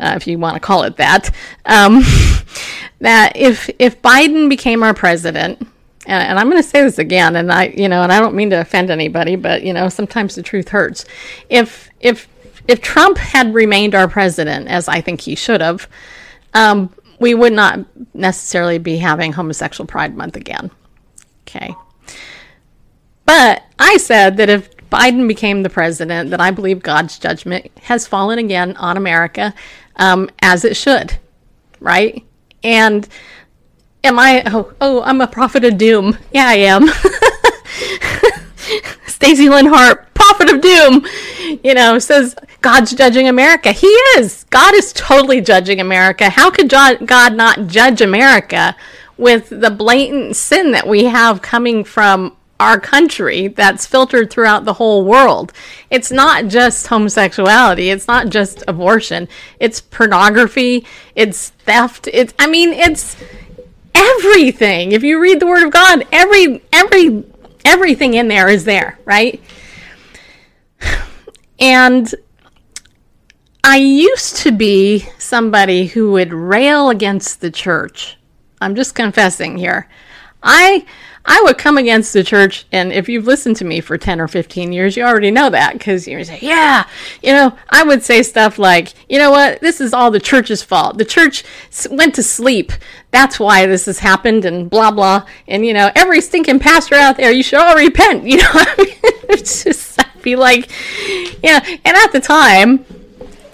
uh, 0.00 0.14
if 0.16 0.26
you 0.26 0.38
want 0.38 0.54
to 0.54 0.60
call 0.60 0.84
it 0.84 0.96
that, 0.96 1.30
um, 1.66 2.00
that 3.00 3.32
if 3.34 3.70
if 3.78 4.00
Biden 4.02 4.48
became 4.48 4.82
our 4.82 4.94
president, 4.94 5.60
and, 6.06 6.22
and 6.22 6.38
I'm 6.38 6.48
going 6.50 6.62
to 6.62 6.68
say 6.68 6.82
this 6.82 6.98
again, 6.98 7.36
and 7.36 7.52
I 7.52 7.66
you 7.66 7.88
know, 7.88 8.02
and 8.02 8.12
I 8.12 8.20
don't 8.20 8.34
mean 8.34 8.50
to 8.50 8.60
offend 8.60 8.90
anybody, 8.90 9.36
but 9.36 9.62
you 9.62 9.72
know, 9.72 9.88
sometimes 9.88 10.34
the 10.34 10.42
truth 10.42 10.70
hurts. 10.70 11.04
If 11.48 11.90
if 12.00 12.28
if 12.68 12.80
Trump 12.80 13.18
had 13.18 13.54
remained 13.54 13.94
our 13.94 14.08
president, 14.08 14.68
as 14.68 14.88
I 14.88 15.00
think 15.00 15.20
he 15.20 15.34
should 15.34 15.60
have, 15.60 15.88
um, 16.54 16.92
we 17.18 17.34
would 17.34 17.52
not 17.52 17.80
necessarily 18.14 18.78
be 18.78 18.98
having 18.98 19.32
Homosexual 19.32 19.86
Pride 19.86 20.16
Month 20.16 20.36
again. 20.36 20.70
Okay. 21.42 21.74
But 23.24 23.62
I 23.78 23.96
said 23.96 24.36
that 24.36 24.48
if 24.48 24.76
Biden 24.88 25.26
became 25.26 25.62
the 25.62 25.70
president, 25.70 26.30
that 26.30 26.40
I 26.40 26.50
believe 26.50 26.82
God's 26.82 27.18
judgment 27.18 27.70
has 27.82 28.06
fallen 28.06 28.38
again 28.38 28.76
on 28.76 28.96
America, 28.96 29.54
um, 29.96 30.30
as 30.42 30.64
it 30.64 30.76
should, 30.76 31.18
right? 31.80 32.24
And 32.62 33.08
am 34.04 34.18
I? 34.18 34.42
Oh, 34.46 34.72
oh, 34.80 35.02
I'm 35.02 35.20
a 35.20 35.26
prophet 35.26 35.64
of 35.64 35.78
doom. 35.78 36.16
Yeah, 36.32 36.46
I 36.46 36.54
am. 36.54 36.88
Stacy 39.06 39.48
Lynn 39.48 39.66
Harp, 39.66 40.12
prophet 40.14 40.52
of 40.52 40.60
doom, 40.60 41.06
you 41.64 41.74
know, 41.74 41.98
says 41.98 42.36
God's 42.66 42.92
judging 42.94 43.28
America. 43.28 43.70
He 43.70 43.86
is. 43.86 44.42
God 44.50 44.74
is 44.74 44.92
totally 44.92 45.40
judging 45.40 45.80
America. 45.80 46.28
How 46.28 46.50
could 46.50 46.68
God 46.68 47.36
not 47.36 47.68
judge 47.68 48.00
America 48.00 48.74
with 49.16 49.50
the 49.50 49.70
blatant 49.70 50.34
sin 50.34 50.72
that 50.72 50.88
we 50.88 51.04
have 51.04 51.42
coming 51.42 51.84
from 51.84 52.36
our 52.58 52.80
country 52.80 53.46
that's 53.46 53.86
filtered 53.86 54.32
throughout 54.32 54.64
the 54.64 54.72
whole 54.72 55.04
world? 55.04 55.52
It's 55.90 56.10
not 56.10 56.48
just 56.48 56.88
homosexuality. 56.88 57.90
It's 57.90 58.08
not 58.08 58.30
just 58.30 58.64
abortion. 58.66 59.28
It's 59.60 59.80
pornography. 59.80 60.84
It's 61.14 61.50
theft. 61.50 62.08
It's, 62.12 62.34
I 62.36 62.48
mean, 62.48 62.70
it's 62.70 63.16
everything. 63.94 64.90
If 64.90 65.04
you 65.04 65.20
read 65.20 65.38
the 65.38 65.46
Word 65.46 65.62
of 65.62 65.70
God, 65.70 66.04
every, 66.10 66.64
every, 66.72 67.22
everything 67.64 68.14
in 68.14 68.26
there 68.26 68.48
is 68.48 68.64
there, 68.64 68.98
right? 69.04 69.40
And 71.58 72.14
I 73.68 73.78
used 73.78 74.36
to 74.36 74.52
be 74.52 75.08
somebody 75.18 75.86
who 75.86 76.12
would 76.12 76.32
rail 76.32 76.88
against 76.88 77.40
the 77.40 77.50
church. 77.50 78.16
I'm 78.60 78.76
just 78.76 78.94
confessing 78.94 79.58
here. 79.58 79.88
I 80.40 80.86
I 81.24 81.42
would 81.42 81.58
come 81.58 81.76
against 81.76 82.12
the 82.12 82.22
church, 82.22 82.64
and 82.70 82.92
if 82.92 83.08
you've 83.08 83.26
listened 83.26 83.56
to 83.56 83.64
me 83.64 83.80
for 83.80 83.98
10 83.98 84.20
or 84.20 84.28
15 84.28 84.72
years, 84.72 84.96
you 84.96 85.02
already 85.02 85.32
know 85.32 85.50
that 85.50 85.72
because 85.72 86.06
you 86.06 86.22
say, 86.22 86.38
Yeah, 86.40 86.86
you 87.24 87.32
know, 87.32 87.58
I 87.68 87.82
would 87.82 88.04
say 88.04 88.22
stuff 88.22 88.56
like, 88.56 88.94
You 89.08 89.18
know 89.18 89.32
what? 89.32 89.60
This 89.60 89.80
is 89.80 89.92
all 89.92 90.12
the 90.12 90.20
church's 90.20 90.62
fault. 90.62 90.96
The 90.96 91.04
church 91.04 91.42
went 91.90 92.14
to 92.14 92.22
sleep. 92.22 92.70
That's 93.10 93.40
why 93.40 93.66
this 93.66 93.86
has 93.86 93.98
happened, 93.98 94.44
and 94.44 94.70
blah, 94.70 94.92
blah. 94.92 95.26
And, 95.48 95.66
you 95.66 95.74
know, 95.74 95.90
every 95.96 96.20
stinking 96.20 96.60
pastor 96.60 96.94
out 96.94 97.16
there, 97.16 97.32
you 97.32 97.42
should 97.42 97.58
all 97.58 97.74
repent. 97.74 98.22
You 98.28 98.36
know, 98.36 98.50
I 98.52 98.74
mean, 98.78 98.94
it's 99.28 99.64
just, 99.64 99.98
I'd 100.00 100.22
be 100.22 100.36
like, 100.36 100.70
Yeah. 101.42 101.58
And 101.84 101.96
at 101.96 102.12
the 102.12 102.20
time, 102.20 102.84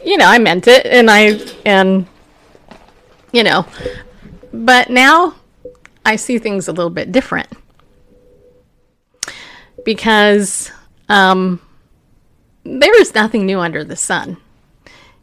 you 0.05 0.17
know, 0.17 0.27
I 0.27 0.39
meant 0.39 0.67
it, 0.67 0.87
and 0.87 1.11
I, 1.11 1.39
and, 1.65 2.07
you 3.33 3.43
know. 3.43 3.67
But 4.53 4.91
now 4.91 5.35
I 6.05 6.17
see 6.17 6.39
things 6.39 6.69
a 6.69 6.73
little 6.73 6.91
bit 6.91 7.13
different 7.13 7.49
because 9.85 10.71
um, 11.09 11.61
there 12.65 13.01
is 13.01 13.15
nothing 13.15 13.47
new 13.47 13.61
under 13.61 13.85
the 13.85 13.97
sun. 13.97 14.37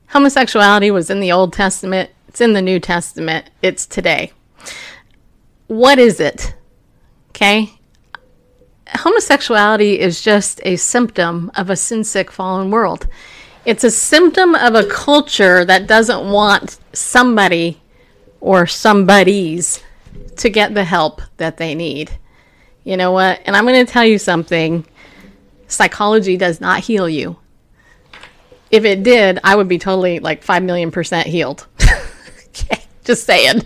Homosexuality 0.07 0.91
was 0.91 1.09
in 1.09 1.19
the 1.19 1.31
Old 1.31 1.53
Testament, 1.53 2.09
it's 2.27 2.41
in 2.41 2.53
the 2.53 2.61
New 2.61 2.79
Testament, 2.79 3.49
it's 3.61 3.85
today. 3.85 4.31
What 5.67 5.99
is 5.99 6.19
it? 6.19 6.55
Okay? 7.29 7.73
Homosexuality 8.87 9.99
is 9.99 10.21
just 10.21 10.59
a 10.63 10.77
symptom 10.77 11.51
of 11.55 11.69
a 11.69 11.75
sin 11.75 12.03
sick 12.03 12.31
fallen 12.31 12.71
world. 12.71 13.07
It's 13.69 13.83
a 13.83 13.91
symptom 13.91 14.55
of 14.55 14.73
a 14.73 14.83
culture 14.83 15.63
that 15.63 15.85
doesn't 15.85 16.31
want 16.31 16.79
somebody 16.91 17.79
or 18.41 18.65
somebodies 18.65 19.83
to 20.37 20.49
get 20.49 20.73
the 20.73 20.83
help 20.83 21.21
that 21.37 21.57
they 21.57 21.75
need. 21.75 22.09
You 22.83 22.97
know 22.97 23.11
what? 23.11 23.39
And 23.45 23.55
I'm 23.55 23.67
going 23.67 23.85
to 23.85 23.91
tell 23.91 24.03
you 24.03 24.17
something 24.17 24.87
psychology 25.67 26.35
does 26.35 26.59
not 26.59 26.79
heal 26.79 27.07
you. 27.07 27.37
If 28.71 28.85
it 28.85 29.03
did, 29.03 29.37
I 29.43 29.55
would 29.55 29.67
be 29.67 29.77
totally 29.77 30.17
like 30.17 30.41
5 30.41 30.63
million 30.63 30.89
percent 30.89 31.27
healed. 31.27 31.67
okay, 32.47 32.81
just 33.03 33.23
saying. 33.23 33.61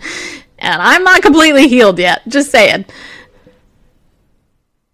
And 0.58 0.82
I'm 0.82 1.02
not 1.02 1.22
completely 1.22 1.66
healed 1.66 1.98
yet. 1.98 2.20
Just 2.28 2.50
saying. 2.50 2.84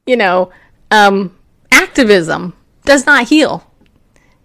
You 0.06 0.18
know, 0.18 0.52
um, 0.92 1.36
activism 1.72 2.54
does 2.84 3.06
not 3.06 3.28
heal. 3.28 3.66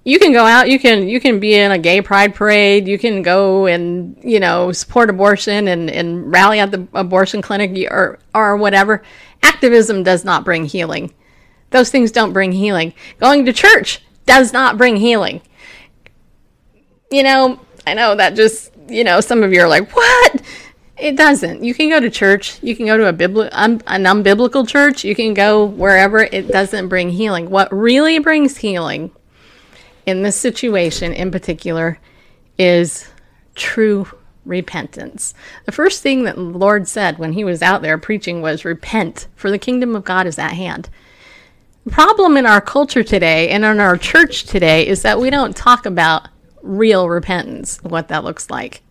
You 0.08 0.20
can 0.20 0.32
go 0.32 0.46
out, 0.46 0.70
you 0.70 0.78
can 0.78 1.10
you 1.10 1.20
can 1.20 1.40
be 1.40 1.56
in 1.56 1.72
a 1.72 1.80
gay 1.80 2.00
pride 2.00 2.36
parade, 2.36 2.88
you 2.88 3.00
can 3.00 3.24
go 3.24 3.66
and, 3.66 4.16
you 4.24 4.40
know, 4.40 4.72
support 4.72 5.10
abortion 5.10 5.68
and, 5.68 5.90
and 5.90 6.32
rally 6.32 6.60
at 6.60 6.70
the 6.70 6.88
abortion 6.94 7.42
clinic 7.42 7.92
or 7.92 8.20
or 8.34 8.56
whatever. 8.56 9.02
Activism 9.42 10.04
does 10.04 10.24
not 10.24 10.46
bring 10.46 10.66
healing. 10.66 11.12
Those 11.72 11.90
things 11.90 12.12
don't 12.12 12.34
bring 12.34 12.52
healing. 12.52 12.94
Going 13.20 13.46
to 13.46 13.54
church 13.54 14.00
does 14.28 14.54
not 14.54 14.78
bring 14.78 14.96
healing. 14.96 15.42
You 17.10 17.24
know, 17.24 17.60
I 17.88 17.96
know 17.96 18.16
that 18.16 18.36
just, 18.36 18.74
you 18.88 19.04
know, 19.04 19.22
some 19.22 19.42
of 19.42 19.52
you 19.54 19.62
are 19.62 19.68
like, 19.68 19.96
what? 19.96 20.42
It 20.98 21.18
doesn't. 21.18 21.64
You 21.64 21.74
can 21.74 21.90
go 21.90 22.00
to 22.00 22.10
church. 22.12 22.60
You 22.62 22.76
can 22.76 22.86
go 22.86 22.96
to 22.96 23.10
a, 23.10 23.14
bibli- 23.14 23.50
um, 23.52 23.82
an 23.88 24.04
unbiblical 24.04 24.68
church. 24.68 25.04
You 25.04 25.16
can 25.16 25.34
go 25.34 25.66
wherever. 25.66 26.20
It 26.20 26.48
doesn't 26.48 26.90
bring 26.90 27.10
healing. 27.10 27.50
What 27.50 27.74
really 27.74 28.20
brings 28.20 28.58
healing 28.58 29.12
in 30.06 30.22
this 30.22 30.40
situation 30.40 31.14
in 31.14 31.32
particular 31.32 32.00
is 32.58 33.10
true 33.56 34.08
repentance. 34.46 35.34
The 35.66 35.72
first 35.72 36.02
thing 36.02 36.24
that 36.24 36.36
the 36.36 36.42
Lord 36.42 36.88
said 36.88 37.18
when 37.18 37.34
he 37.34 37.44
was 37.44 37.62
out 37.62 37.82
there 37.82 37.98
preaching 37.98 38.42
was, 38.42 38.66
Repent, 38.66 39.28
for 39.36 39.50
the 39.50 39.58
kingdom 39.58 39.96
of 39.96 40.04
God 40.04 40.28
is 40.28 40.40
at 40.40 40.54
hand. 40.54 40.90
The 41.86 41.92
problem 41.92 42.38
in 42.38 42.46
our 42.46 42.62
culture 42.62 43.04
today 43.04 43.50
and 43.50 43.64
in 43.64 43.80
our 43.80 43.98
church 43.98 44.44
today 44.44 44.88
is 44.88 45.02
that 45.04 45.20
we 45.20 45.30
don't 45.30 45.56
talk 45.56 45.86
about 45.86 46.30
real 46.62 47.10
repentance, 47.10 47.80
what 47.84 48.08
that 48.08 48.24
looks 48.24 48.50
like. 48.50 48.82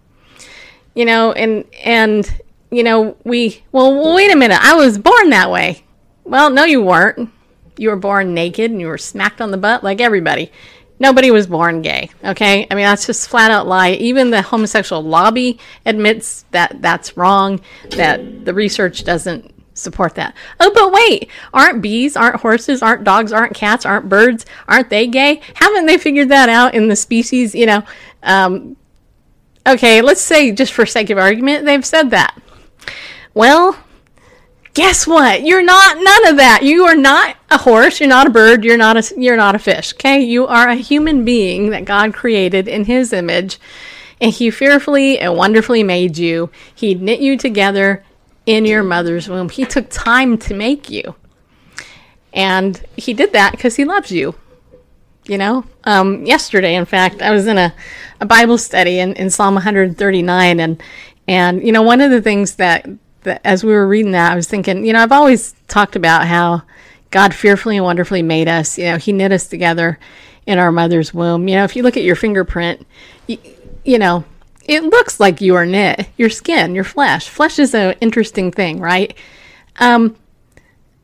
You 0.94 1.04
know, 1.04 1.32
and 1.32 1.64
and 1.84 2.40
you 2.70 2.82
know, 2.82 3.16
we 3.24 3.62
well, 3.72 4.14
wait 4.14 4.32
a 4.32 4.36
minute, 4.36 4.60
I 4.60 4.74
was 4.74 4.98
born 4.98 5.30
that 5.30 5.50
way. 5.50 5.84
Well, 6.24 6.50
no 6.50 6.64
you 6.64 6.82
weren't. 6.82 7.30
You 7.76 7.90
were 7.90 7.96
born 7.96 8.32
naked 8.32 8.70
and 8.70 8.80
you 8.80 8.86
were 8.86 8.98
smacked 8.98 9.40
on 9.40 9.50
the 9.50 9.56
butt 9.56 9.82
like 9.82 10.00
everybody. 10.00 10.52
Nobody 10.98 11.30
was 11.30 11.48
born 11.48 11.82
gay, 11.82 12.10
okay? 12.22 12.66
I 12.70 12.74
mean, 12.74 12.84
that's 12.84 13.06
just 13.06 13.28
flat 13.28 13.50
out 13.50 13.66
lie. 13.66 13.92
Even 13.92 14.30
the 14.30 14.42
homosexual 14.42 15.02
lobby 15.02 15.58
admits 15.84 16.44
that 16.52 16.80
that's 16.80 17.16
wrong, 17.16 17.60
that 17.90 18.44
the 18.44 18.54
research 18.54 19.02
doesn't 19.02 19.52
support 19.74 20.14
that. 20.14 20.34
Oh, 20.60 20.70
but 20.72 20.92
wait, 20.92 21.28
aren't 21.52 21.82
bees, 21.82 22.16
aren't 22.16 22.40
horses, 22.40 22.80
aren't 22.80 23.02
dogs, 23.02 23.32
aren't 23.32 23.54
cats, 23.54 23.84
aren't 23.84 24.08
birds, 24.08 24.46
aren't 24.68 24.88
they 24.88 25.08
gay? 25.08 25.40
Haven't 25.54 25.86
they 25.86 25.98
figured 25.98 26.28
that 26.28 26.48
out 26.48 26.74
in 26.74 26.88
the 26.88 26.96
species, 26.96 27.56
you 27.56 27.66
know? 27.66 27.82
Um, 28.22 28.76
okay, 29.66 30.00
let's 30.00 30.20
say, 30.20 30.52
just 30.52 30.72
for 30.72 30.86
sake 30.86 31.10
of 31.10 31.18
argument, 31.18 31.64
they've 31.64 31.84
said 31.84 32.10
that. 32.10 32.40
Well, 33.34 33.76
guess 34.74 35.06
what? 35.06 35.44
You're 35.44 35.62
not 35.62 35.96
none 35.98 36.26
of 36.28 36.36
that. 36.36 36.62
You 36.62 36.84
are 36.84 36.96
not 36.96 37.36
a 37.50 37.58
horse, 37.58 38.00
you're 38.00 38.08
not 38.08 38.26
a 38.26 38.30
bird, 38.30 38.64
you're 38.64 38.76
not 38.76 38.96
a 38.96 39.14
you're 39.20 39.36
not 39.36 39.54
a 39.54 39.58
fish, 39.60 39.94
okay? 39.94 40.20
You 40.20 40.46
are 40.46 40.68
a 40.68 40.74
human 40.74 41.24
being 41.24 41.70
that 41.70 41.84
God 41.84 42.12
created 42.12 42.68
in 42.68 42.84
his 42.84 43.12
image. 43.12 43.58
And 44.20 44.32
he 44.32 44.50
fearfully 44.50 45.18
and 45.18 45.36
wonderfully 45.36 45.82
made 45.82 46.18
you. 46.18 46.50
He 46.74 46.94
knit 46.94 47.20
you 47.20 47.36
together 47.36 48.04
in 48.46 48.64
your 48.64 48.82
mother's 48.82 49.28
womb. 49.28 49.48
He 49.48 49.64
took 49.64 49.90
time 49.90 50.38
to 50.38 50.54
make 50.54 50.88
you. 50.88 51.14
And 52.32 52.82
he 52.96 53.12
did 53.12 53.32
that 53.32 53.52
because 53.52 53.76
he 53.76 53.84
loves 53.84 54.10
you. 54.10 54.34
You 55.26 55.38
know, 55.38 55.64
um, 55.84 56.26
yesterday, 56.26 56.74
in 56.74 56.84
fact, 56.84 57.22
I 57.22 57.30
was 57.30 57.46
in 57.46 57.56
a, 57.56 57.74
a 58.20 58.26
Bible 58.26 58.58
study 58.58 58.98
in, 58.98 59.14
in 59.14 59.30
Psalm 59.30 59.54
139, 59.54 60.60
and 60.60 60.82
and 61.26 61.66
you 61.66 61.72
know, 61.72 61.80
one 61.80 62.02
of 62.02 62.10
the 62.10 62.20
things 62.20 62.56
that, 62.56 62.86
as 63.44 63.64
we 63.64 63.72
were 63.72 63.86
reading 63.86 64.12
that, 64.12 64.32
I 64.32 64.34
was 64.34 64.46
thinking, 64.46 64.84
you 64.84 64.92
know, 64.92 65.02
I've 65.02 65.12
always 65.12 65.54
talked 65.68 65.96
about 65.96 66.26
how 66.26 66.62
God 67.10 67.34
fearfully 67.34 67.76
and 67.76 67.84
wonderfully 67.84 68.22
made 68.22 68.48
us. 68.48 68.78
You 68.78 68.84
know, 68.84 68.96
He 68.96 69.12
knit 69.12 69.32
us 69.32 69.46
together 69.46 69.98
in 70.46 70.58
our 70.58 70.72
mother's 70.72 71.14
womb. 71.14 71.48
You 71.48 71.56
know, 71.56 71.64
if 71.64 71.76
you 71.76 71.82
look 71.82 71.96
at 71.96 72.02
your 72.02 72.16
fingerprint, 72.16 72.86
you, 73.26 73.38
you 73.84 73.98
know, 73.98 74.24
it 74.64 74.82
looks 74.82 75.20
like 75.20 75.40
you 75.40 75.54
are 75.54 75.66
knit. 75.66 76.08
Your 76.16 76.30
skin, 76.30 76.74
your 76.74 76.84
flesh. 76.84 77.28
Flesh 77.28 77.58
is 77.58 77.74
an 77.74 77.94
interesting 78.00 78.50
thing, 78.50 78.80
right? 78.80 79.16
Um, 79.78 80.16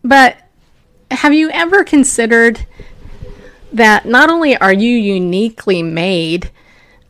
but 0.02 0.37
have 1.11 1.35
you 1.35 1.50
ever 1.50 1.85
considered 1.85 2.66
that 3.72 4.06
not 4.06 4.30
only 4.30 4.56
are 4.56 4.72
you 4.72 4.96
uniquely 4.96 5.83
made, 5.83 6.50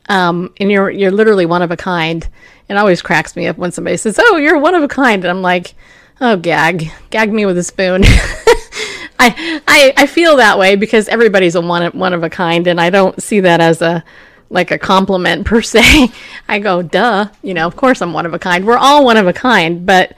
um, 0.09 0.53
and 0.59 0.71
you're 0.71 0.91
you're 0.91 1.11
literally 1.11 1.47
one 1.47 1.63
of 1.63 1.71
a 1.71 1.77
kind. 1.77 2.29
It 2.71 2.77
always 2.77 3.03
cracks 3.03 3.35
me 3.35 3.49
up 3.49 3.59
when 3.59 3.73
somebody 3.73 3.97
says, 3.97 4.17
"Oh, 4.23 4.37
you're 4.37 4.57
one 4.57 4.77
of 4.77 4.85
a 4.85 4.89
kind," 4.89 5.25
and 5.25 5.31
I'm 5.31 5.43
like, 5.43 5.75
"Oh, 6.21 6.37
gag, 6.37 6.93
gag 7.11 7.33
me 7.33 7.45
with 7.45 7.59
a 7.59 7.65
spoon." 7.65 8.05
I, 9.19 9.61
I 9.67 9.93
I 9.97 10.07
feel 10.07 10.37
that 10.37 10.57
way 10.57 10.77
because 10.77 11.09
everybody's 11.09 11.57
a 11.57 11.61
one 11.61 11.91
one 11.99 12.13
of 12.13 12.23
a 12.23 12.31
kind, 12.31 12.69
and 12.69 12.81
I 12.81 12.91
don't 12.91 13.21
see 13.21 13.41
that 13.41 13.61
as 13.61 13.83
a 13.83 14.05
like 14.51 14.71
a 14.71 14.79
compliment 14.79 15.47
per 15.47 15.63
se. 15.75 16.13
I 16.49 16.61
go, 16.61 16.81
duh, 16.81 17.29
you 17.43 17.55
know, 17.55 17.67
of 17.67 17.75
course 17.75 18.01
I'm 18.01 18.13
one 18.13 18.25
of 18.25 18.35
a 18.35 18.39
kind. 18.39 18.65
We're 18.65 18.79
all 18.79 19.05
one 19.05 19.17
of 19.17 19.27
a 19.27 19.33
kind, 19.33 19.85
but 19.85 20.15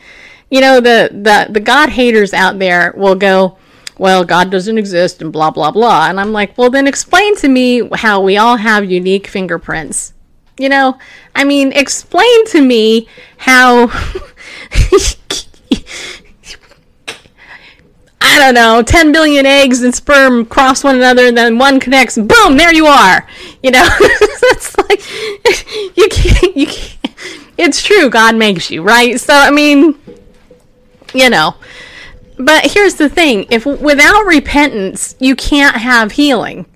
you 0.51 0.61
know, 0.61 0.79
the 0.79 1.09
the 1.11 1.51
the 1.51 1.61
God 1.61 1.88
haters 1.88 2.35
out 2.35 2.59
there 2.59 2.93
will 2.95 3.15
go, 3.15 3.57
well, 3.97 4.25
God 4.25 4.51
doesn't 4.51 4.77
exist 4.77 5.23
and 5.23 5.33
blah 5.33 5.51
blah 5.51 5.71
blah. 5.71 6.11
And 6.11 6.21
I'm 6.21 6.33
like, 6.33 6.59
well, 6.59 6.69
then 6.69 6.87
explain 6.87 7.35
to 7.37 7.49
me 7.49 7.88
how 7.95 8.21
we 8.21 8.37
all 8.37 8.59
have 8.59 8.91
unique 8.91 9.27
fingerprints. 9.27 10.12
You 10.59 10.69
know, 10.69 10.99
I 11.35 11.45
mean, 11.45 11.73
explain 11.73 12.47
to 12.49 12.61
me 12.61 13.09
how 13.38 13.91
I 18.25 18.38
don't 18.38 18.55
know, 18.55 18.83
10 18.83 19.12
billion 19.12 19.45
eggs 19.45 19.83
and 19.83 19.95
sperm 19.95 20.47
cross 20.47 20.83
one 20.83 20.97
another 20.97 21.27
and 21.27 21.37
then 21.37 21.59
one 21.59 21.79
connects, 21.79 22.17
boom, 22.17 22.57
there 22.57 22.73
you 22.73 22.87
are. 22.87 23.27
You 23.62 23.73
know, 23.73 23.87
it's 24.01 24.79
like, 24.79 25.03
you 25.97 26.09
can't, 26.09 26.57
you 26.57 26.67
can't, 26.67 27.15
it's 27.59 27.83
true, 27.83 28.09
God 28.09 28.37
makes 28.37 28.71
you, 28.71 28.83
right? 28.83 29.21
So, 29.21 29.35
I 29.35 29.51
mean, 29.51 29.99
you 31.12 31.29
know, 31.29 31.57
but 32.38 32.73
here's 32.73 32.95
the 32.95 33.09
thing 33.09 33.47
if 33.51 33.67
without 33.67 34.25
repentance, 34.25 35.15
you 35.19 35.37
can't 35.37 35.77
have 35.77 36.12
healing. 36.12 36.67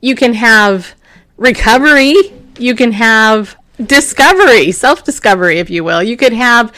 You 0.00 0.14
can 0.14 0.34
have 0.34 0.94
recovery, 1.36 2.14
you 2.60 2.74
can 2.74 2.92
have 2.92 3.56
discovery, 3.84 4.72
self 4.72 5.04
discovery, 5.04 5.58
if 5.58 5.70
you 5.70 5.84
will. 5.84 6.02
You 6.02 6.16
could 6.16 6.32
have 6.32 6.72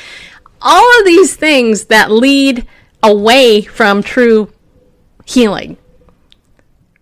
all 0.60 0.98
of 0.98 1.06
these 1.06 1.36
things 1.36 1.86
that 1.86 2.10
lead 2.10 2.66
away 3.02 3.62
from 3.62 4.02
true 4.02 4.52
healing. 5.24 5.76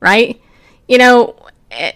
Right? 0.01 0.41
You 0.87 0.99
know, 0.99 1.37
eh, 1.71 1.93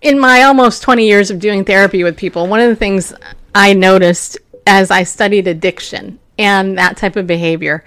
in 0.00 0.18
my 0.18 0.42
almost 0.42 0.82
20 0.82 1.06
years 1.06 1.30
of 1.30 1.38
doing 1.38 1.64
therapy 1.64 2.04
with 2.04 2.16
people, 2.16 2.46
one 2.46 2.60
of 2.60 2.68
the 2.68 2.76
things 2.76 3.12
I 3.54 3.72
noticed 3.72 4.38
as 4.66 4.90
I 4.90 5.02
studied 5.04 5.46
addiction 5.46 6.18
and 6.38 6.76
that 6.78 6.96
type 6.96 7.16
of 7.16 7.26
behavior 7.26 7.84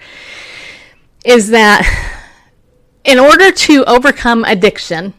is 1.24 1.50
that 1.50 1.84
in 3.04 3.18
order 3.18 3.50
to 3.50 3.84
overcome 3.84 4.44
addiction, 4.44 5.14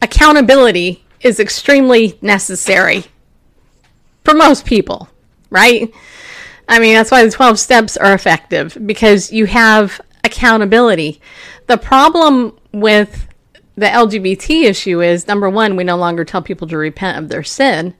accountability 0.00 1.04
is 1.22 1.40
extremely 1.40 2.18
necessary 2.22 3.04
for 4.24 4.34
most 4.34 4.64
people, 4.64 5.08
right? 5.50 5.92
I 6.68 6.78
mean, 6.78 6.94
that's 6.94 7.10
why 7.10 7.24
the 7.24 7.30
12 7.30 7.58
steps 7.58 7.96
are 7.96 8.14
effective 8.14 8.78
because 8.86 9.32
you 9.32 9.46
have 9.46 10.00
accountability. 10.24 11.20
The 11.66 11.76
problem 11.76 12.56
with 12.72 13.28
the 13.74 13.86
LGBT 13.86 14.64
issue 14.64 15.00
is 15.00 15.26
number 15.26 15.48
one, 15.50 15.76
we 15.76 15.84
no 15.84 15.96
longer 15.96 16.24
tell 16.24 16.42
people 16.42 16.68
to 16.68 16.76
repent 16.76 17.18
of 17.18 17.28
their 17.28 17.42
sin. 17.42 17.94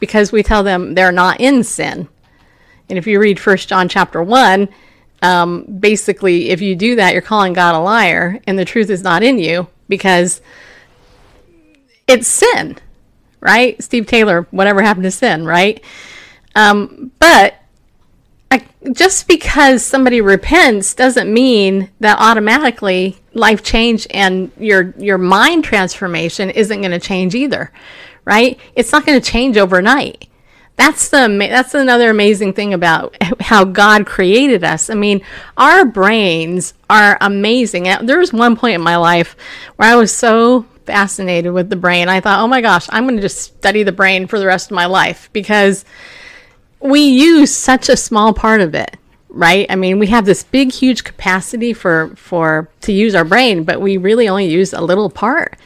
because 0.00 0.30
we 0.32 0.42
tell 0.42 0.62
them 0.62 0.94
they're 0.94 1.12
not 1.12 1.40
in 1.40 1.64
sin. 1.64 2.08
And 2.88 2.98
if 2.98 3.06
you 3.06 3.18
read 3.20 3.38
First 3.40 3.68
John 3.68 3.88
chapter 3.88 4.22
1, 4.22 4.68
um, 5.22 5.64
basically, 5.64 6.50
if 6.50 6.60
you 6.60 6.76
do 6.76 6.96
that, 6.96 7.12
you're 7.12 7.22
calling 7.22 7.52
God 7.52 7.74
a 7.74 7.80
liar, 7.80 8.40
and 8.46 8.58
the 8.58 8.64
truth 8.64 8.90
is 8.90 9.02
not 9.02 9.22
in 9.22 9.38
you 9.38 9.66
because 9.88 10.40
it's 12.08 12.26
sin, 12.26 12.78
right? 13.40 13.80
Steve 13.82 14.06
Taylor, 14.06 14.46
whatever 14.50 14.82
happened 14.82 15.04
to 15.04 15.10
sin, 15.10 15.44
right? 15.44 15.82
Um, 16.54 17.12
but 17.20 17.54
I, 18.50 18.64
just 18.92 19.28
because 19.28 19.84
somebody 19.84 20.20
repents 20.20 20.94
doesn't 20.94 21.32
mean 21.32 21.90
that 22.00 22.18
automatically 22.18 23.18
life 23.34 23.62
change 23.62 24.06
and 24.10 24.50
your 24.58 24.94
your 24.98 25.18
mind 25.18 25.64
transformation 25.64 26.50
isn't 26.50 26.80
going 26.80 26.90
to 26.90 26.98
change 26.98 27.34
either, 27.34 27.70
right? 28.24 28.58
It's 28.74 28.90
not 28.90 29.04
going 29.04 29.20
to 29.20 29.30
change 29.30 29.56
overnight. 29.56 30.28
That's 30.76 31.08
the 31.08 31.36
that's 31.38 31.74
another 31.74 32.08
amazing 32.08 32.54
thing 32.54 32.72
about 32.72 33.16
how 33.40 33.64
God 33.64 34.06
created 34.06 34.64
us. 34.64 34.88
I 34.88 34.94
mean, 34.94 35.20
our 35.56 35.84
brains 35.84 36.72
are 36.88 37.18
amazing. 37.20 37.84
There 38.02 38.18
was 38.18 38.32
one 38.32 38.56
point 38.56 38.76
in 38.76 38.80
my 38.80 38.96
life 38.96 39.36
where 39.76 39.90
I 39.90 39.96
was 39.96 40.14
so 40.14 40.66
fascinated 40.88 41.52
with 41.52 41.70
the 41.70 41.76
brain. 41.76 42.08
I 42.08 42.20
thought, 42.20 42.40
"Oh 42.40 42.48
my 42.48 42.60
gosh, 42.60 42.88
I'm 42.90 43.04
going 43.04 43.16
to 43.16 43.22
just 43.22 43.40
study 43.40 43.84
the 43.84 43.92
brain 43.92 44.26
for 44.26 44.40
the 44.40 44.46
rest 44.46 44.70
of 44.70 44.74
my 44.74 44.86
life 44.86 45.30
because 45.32 45.84
we 46.80 47.00
use 47.00 47.54
such 47.54 47.88
a 47.88 47.96
small 47.96 48.32
part 48.32 48.60
of 48.60 48.74
it 48.74 48.96
right? 49.30 49.66
I 49.68 49.76
mean 49.76 49.98
we 49.98 50.06
have 50.08 50.24
this 50.24 50.42
big 50.42 50.72
huge 50.72 51.04
capacity 51.04 51.72
for 51.72 52.12
for 52.16 52.68
to 52.82 52.92
use 52.92 53.14
our 53.14 53.24
brain 53.24 53.64
but 53.64 53.80
we 53.80 53.96
really 53.96 54.28
only 54.28 54.46
use 54.46 54.72
a 54.72 54.80
little 54.80 55.10
part. 55.10 55.56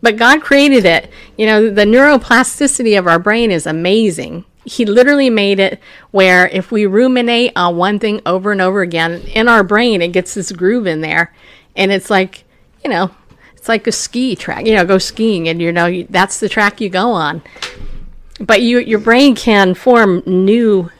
But 0.00 0.16
god 0.16 0.42
created 0.42 0.84
it. 0.84 1.10
You 1.36 1.46
know 1.46 1.70
the 1.70 1.84
neuroplasticity 1.84 2.98
of 2.98 3.06
our 3.06 3.18
brain 3.18 3.50
is 3.50 3.66
amazing. 3.66 4.44
He 4.64 4.84
literally 4.84 5.30
made 5.30 5.60
it 5.60 5.80
where 6.12 6.48
if 6.48 6.70
we 6.70 6.86
ruminate 6.86 7.52
on 7.56 7.76
one 7.76 7.98
thing 7.98 8.20
over 8.24 8.52
and 8.52 8.60
over 8.60 8.80
again 8.80 9.22
in 9.34 9.48
our 9.48 9.64
brain 9.64 10.02
it 10.02 10.12
gets 10.12 10.34
this 10.34 10.52
groove 10.52 10.86
in 10.86 11.00
there. 11.00 11.34
And 11.76 11.92
it's 11.92 12.10
like 12.10 12.44
you 12.82 12.90
know 12.90 13.10
it's 13.62 13.68
like 13.68 13.86
a 13.86 13.92
ski 13.92 14.34
track 14.34 14.66
you 14.66 14.74
know 14.74 14.84
go 14.84 14.98
skiing 14.98 15.48
and 15.48 15.62
you 15.62 15.70
know 15.70 15.86
you, 15.86 16.04
that's 16.10 16.40
the 16.40 16.48
track 16.48 16.80
you 16.80 16.88
go 16.88 17.12
on. 17.12 17.40
But 18.40 18.60
you 18.60 18.80
your 18.80 18.98
brain 18.98 19.36
can 19.36 19.74
form 19.74 20.20
new 20.26 20.90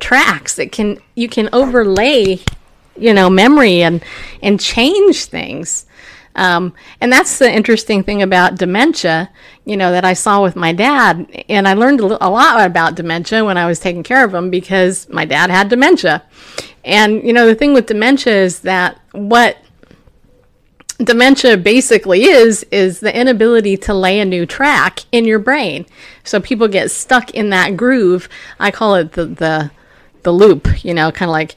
tracks 0.00 0.58
it 0.58 0.72
can 0.72 0.98
you 1.14 1.28
can 1.28 1.48
overlay 1.52 2.40
you 2.96 3.14
know 3.14 3.30
memory 3.30 3.84
and 3.84 4.02
and 4.42 4.58
change 4.58 5.26
things. 5.26 5.86
Um, 6.34 6.74
and 7.00 7.12
that's 7.12 7.38
the 7.38 7.48
interesting 7.48 8.02
thing 8.02 8.20
about 8.20 8.56
dementia 8.56 9.30
you 9.64 9.76
know 9.76 9.92
that 9.92 10.04
i 10.04 10.12
saw 10.12 10.42
with 10.42 10.56
my 10.56 10.72
dad. 10.72 11.44
And 11.48 11.68
i 11.68 11.74
learned 11.74 12.00
a 12.00 12.28
lot 12.28 12.66
about 12.66 12.96
dementia 12.96 13.44
when 13.44 13.56
i 13.56 13.66
was 13.66 13.78
taking 13.78 14.02
care 14.02 14.24
of 14.24 14.34
him 14.34 14.50
because 14.50 15.08
my 15.08 15.24
dad 15.24 15.50
had 15.50 15.68
dementia. 15.68 16.24
And 16.84 17.22
you 17.22 17.32
know 17.32 17.46
the 17.46 17.54
thing 17.54 17.74
with 17.74 17.86
dementia 17.86 18.34
is 18.34 18.58
that 18.60 18.98
what 19.12 19.56
dementia 20.98 21.56
basically 21.56 22.24
is 22.24 22.64
is 22.70 23.00
the 23.00 23.16
inability 23.16 23.76
to 23.76 23.94
lay 23.94 24.20
a 24.20 24.24
new 24.24 24.46
track 24.46 25.00
in 25.12 25.24
your 25.24 25.38
brain. 25.38 25.86
So 26.24 26.40
people 26.40 26.68
get 26.68 26.90
stuck 26.90 27.30
in 27.32 27.50
that 27.50 27.76
groove. 27.76 28.28
I 28.58 28.70
call 28.70 28.94
it 28.96 29.12
the 29.12 29.26
the, 29.26 29.70
the 30.22 30.32
loop 30.32 30.84
you 30.84 30.94
know 30.94 31.10
kind 31.10 31.28
of 31.28 31.32
like 31.32 31.56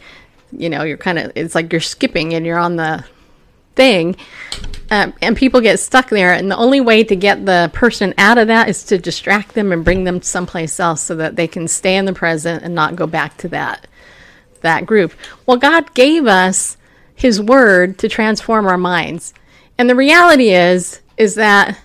you 0.51 0.69
know 0.69 0.83
you're 0.83 0.97
kind 0.97 1.19
of 1.19 1.31
it's 1.35 1.55
like 1.55 1.71
you're 1.71 1.81
skipping 1.81 2.33
and 2.33 2.45
you're 2.45 2.57
on 2.57 2.75
the 2.75 3.05
thing. 3.75 4.15
Um, 4.91 5.13
and 5.21 5.35
people 5.35 5.61
get 5.61 5.79
stuck 5.79 6.09
there 6.09 6.31
and 6.31 6.49
the 6.49 6.57
only 6.57 6.79
way 6.79 7.03
to 7.03 7.15
get 7.15 7.45
the 7.45 7.71
person 7.73 8.13
out 8.19 8.37
of 8.37 8.47
that 8.47 8.69
is 8.69 8.83
to 8.85 8.99
distract 8.99 9.55
them 9.55 9.71
and 9.71 9.83
bring 9.83 10.03
them 10.03 10.21
someplace 10.21 10.79
else 10.79 11.01
so 11.01 11.15
that 11.15 11.35
they 11.35 11.47
can 11.47 11.67
stay 11.67 11.97
in 11.97 12.05
the 12.05 12.13
present 12.13 12.63
and 12.63 12.75
not 12.75 12.95
go 12.95 13.07
back 13.07 13.35
to 13.37 13.47
that 13.49 13.87
that 14.61 14.85
group. 14.85 15.13
Well 15.45 15.57
god 15.57 15.93
gave 15.93 16.25
us 16.27 16.77
his 17.15 17.41
word 17.41 17.97
to 17.99 18.09
transform 18.09 18.67
our 18.67 18.77
minds. 18.77 19.33
And 19.77 19.89
the 19.89 19.95
reality 19.95 20.49
is 20.49 21.01
is 21.17 21.35
that 21.35 21.79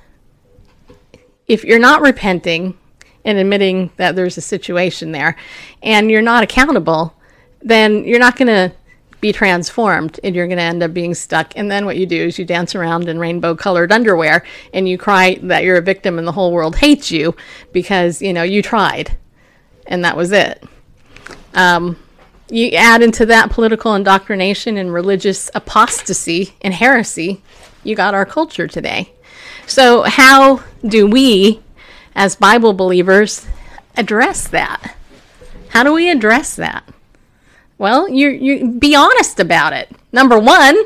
if 1.47 1.65
you're 1.65 1.79
not 1.79 2.03
repenting 2.03 2.77
and 3.25 3.39
admitting 3.39 3.91
that 3.97 4.17
there's 4.17 4.37
a 4.37 4.43
situation 4.43 5.13
there 5.13 5.37
and 5.83 6.11
you're 6.11 6.23
not 6.23 6.43
accountable, 6.43 7.15
then 7.63 8.05
you're 8.05 8.19
not 8.19 8.37
going 8.37 8.49
to 8.49 8.75
be 9.21 9.33
transformed 9.33 10.19
and 10.25 10.35
you're 10.35 10.47
going 10.47 10.59
to 10.59 10.63
end 10.63 10.83
up 10.83 10.95
being 10.95 11.15
stuck. 11.15 11.53
And 11.57 11.71
then 11.71 11.85
what 11.85 11.97
you 11.97 12.07
do 12.07 12.17
is 12.17 12.39
you 12.39 12.45
dance 12.45 12.75
around 12.75 13.09
in 13.09 13.19
rainbow 13.19 13.55
colored 13.55 13.93
underwear 13.93 14.45
and 14.73 14.89
you 14.89 14.97
cry 14.97 15.39
that 15.43 15.63
you're 15.63 15.77
a 15.77 15.83
victim 15.83 16.19
and 16.19 16.27
the 16.27 16.33
whole 16.33 16.53
world 16.53 16.77
hates 16.77 17.11
you 17.11 17.37
because, 17.73 18.23
you 18.23 18.33
know, 18.33 18.43
you 18.43 18.63
tried 18.63 19.17
and 19.87 20.05
that 20.05 20.17
was 20.17 20.33
it. 20.33 20.63
Um, 21.55 21.99
you 22.51 22.71
add 22.73 23.03
into 23.03 23.27
that 23.27 23.51
political 23.51 23.95
indoctrination 23.95 24.77
and 24.77 24.93
religious 24.93 25.51
apostasy 25.55 26.55
and 26.61 26.75
heresy, 26.75 27.43
you 27.85 27.95
got 27.95 28.15
our 28.15 28.27
culture 28.27 28.67
today. 28.67 29.13
So, 29.67 30.03
how 30.03 30.63
do 30.87 31.07
we, 31.07 31.61
as 32.15 32.37
Bible 32.37 32.73
believers, 32.73 33.47
address 33.97 34.49
that? 34.49 34.97
How 35.69 35.85
do 35.85 35.93
we 35.93 36.11
address 36.11 36.57
that? 36.57 36.85
Well, 37.79 38.09
you 38.09 38.29
you 38.29 38.69
be 38.73 38.95
honest 38.95 39.41
about 39.41 39.73
it. 39.73 39.91
Number 40.13 40.39
one, 40.39 40.77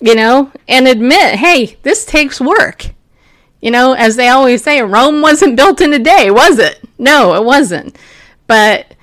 you 0.00 0.14
know, 0.14 0.50
and 0.66 0.88
admit, 0.88 1.36
hey, 1.36 1.76
this 1.82 2.04
takes 2.04 2.40
work. 2.40 2.86
You 3.60 3.70
know, 3.70 3.92
as 3.92 4.16
they 4.16 4.28
always 4.28 4.62
say, 4.62 4.80
Rome 4.82 5.20
wasn't 5.20 5.56
built 5.56 5.80
in 5.80 5.92
a 5.92 5.98
day, 5.98 6.30
was 6.30 6.58
it? 6.58 6.80
No, 6.98 7.34
it 7.34 7.44
wasn't. 7.44 7.96
But 8.46 8.94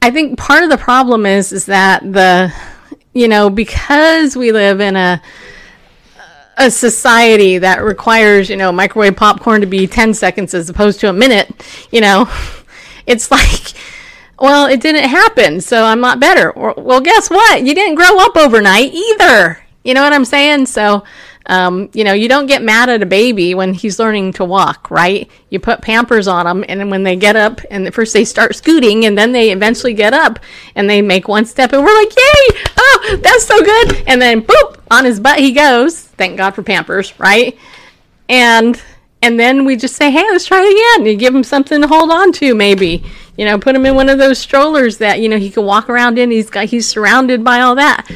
I 0.00 0.10
think 0.10 0.38
part 0.38 0.62
of 0.62 0.70
the 0.70 0.78
problem 0.78 1.26
is 1.26 1.52
is 1.52 1.66
that 1.66 2.00
the 2.12 2.52
you 3.12 3.28
know 3.28 3.50
because 3.50 4.36
we 4.36 4.52
live 4.52 4.80
in 4.80 4.96
a 4.96 5.20
a 6.56 6.70
society 6.70 7.58
that 7.58 7.82
requires 7.82 8.48
you 8.50 8.56
know 8.56 8.72
microwave 8.72 9.16
popcorn 9.16 9.60
to 9.60 9.66
be 9.66 9.86
10 9.86 10.14
seconds 10.14 10.54
as 10.54 10.68
opposed 10.68 11.00
to 11.00 11.08
a 11.08 11.12
minute 11.12 11.48
you 11.92 12.00
know 12.00 12.28
it's 13.06 13.30
like 13.30 13.72
well 14.40 14.66
it 14.66 14.80
didn't 14.80 15.08
happen 15.08 15.60
so 15.60 15.84
i'm 15.84 16.00
not 16.00 16.20
better. 16.20 16.52
Well 16.56 17.00
guess 17.00 17.28
what? 17.28 17.64
You 17.64 17.74
didn't 17.74 17.96
grow 17.96 18.18
up 18.18 18.36
overnight 18.36 18.92
either. 18.92 19.62
You 19.84 19.94
know 19.94 20.02
what 20.02 20.12
i'm 20.12 20.24
saying? 20.24 20.66
So 20.66 21.04
um, 21.48 21.88
you 21.94 22.04
know 22.04 22.12
you 22.12 22.28
don't 22.28 22.46
get 22.46 22.62
mad 22.62 22.88
at 22.88 23.02
a 23.02 23.06
baby 23.06 23.54
when 23.54 23.72
he's 23.72 23.98
learning 23.98 24.32
to 24.34 24.44
walk 24.44 24.90
right? 24.90 25.30
You 25.50 25.58
put 25.58 25.80
pampers 25.80 26.28
on 26.28 26.44
them 26.44 26.64
and 26.68 26.90
when 26.90 27.02
they 27.02 27.16
get 27.16 27.36
up 27.36 27.60
and 27.70 27.92
first 27.92 28.12
they 28.12 28.24
start 28.24 28.54
scooting 28.54 29.06
and 29.06 29.16
then 29.16 29.32
they 29.32 29.50
eventually 29.50 29.94
get 29.94 30.12
up 30.12 30.38
and 30.74 30.88
they 30.88 31.02
make 31.02 31.26
one 31.28 31.44
step 31.44 31.72
and 31.72 31.82
we're 31.82 31.94
like 31.94 32.14
yay! 32.14 32.60
Oh 32.78 33.18
that's 33.22 33.46
so 33.46 33.62
good! 33.62 34.04
And 34.06 34.20
then 34.20 34.42
boop 34.42 34.80
on 34.90 35.04
his 35.04 35.20
butt 35.20 35.38
he 35.38 35.52
goes. 35.52 36.00
Thank 36.00 36.36
god 36.36 36.54
for 36.54 36.62
pampers 36.62 37.18
right? 37.18 37.56
And 38.28 38.80
and 39.22 39.40
then 39.40 39.64
we 39.64 39.76
just 39.76 39.96
say 39.96 40.10
hey 40.10 40.24
let's 40.30 40.46
try 40.46 40.62
it 40.62 40.70
again. 40.70 41.06
You 41.06 41.16
give 41.16 41.34
him 41.34 41.44
something 41.44 41.80
to 41.80 41.88
hold 41.88 42.10
on 42.10 42.32
to 42.32 42.54
maybe. 42.54 43.04
You 43.36 43.44
know 43.44 43.58
put 43.58 43.74
him 43.74 43.86
in 43.86 43.94
one 43.94 44.08
of 44.08 44.18
those 44.18 44.38
strollers 44.38 44.98
that 44.98 45.20
you 45.20 45.28
know 45.28 45.38
he 45.38 45.50
can 45.50 45.64
walk 45.64 45.88
around 45.88 46.18
in. 46.18 46.30
He's 46.30 46.50
got 46.50 46.66
he's 46.66 46.88
surrounded 46.88 47.42
by 47.42 47.60
all 47.60 47.76
that 47.76 48.06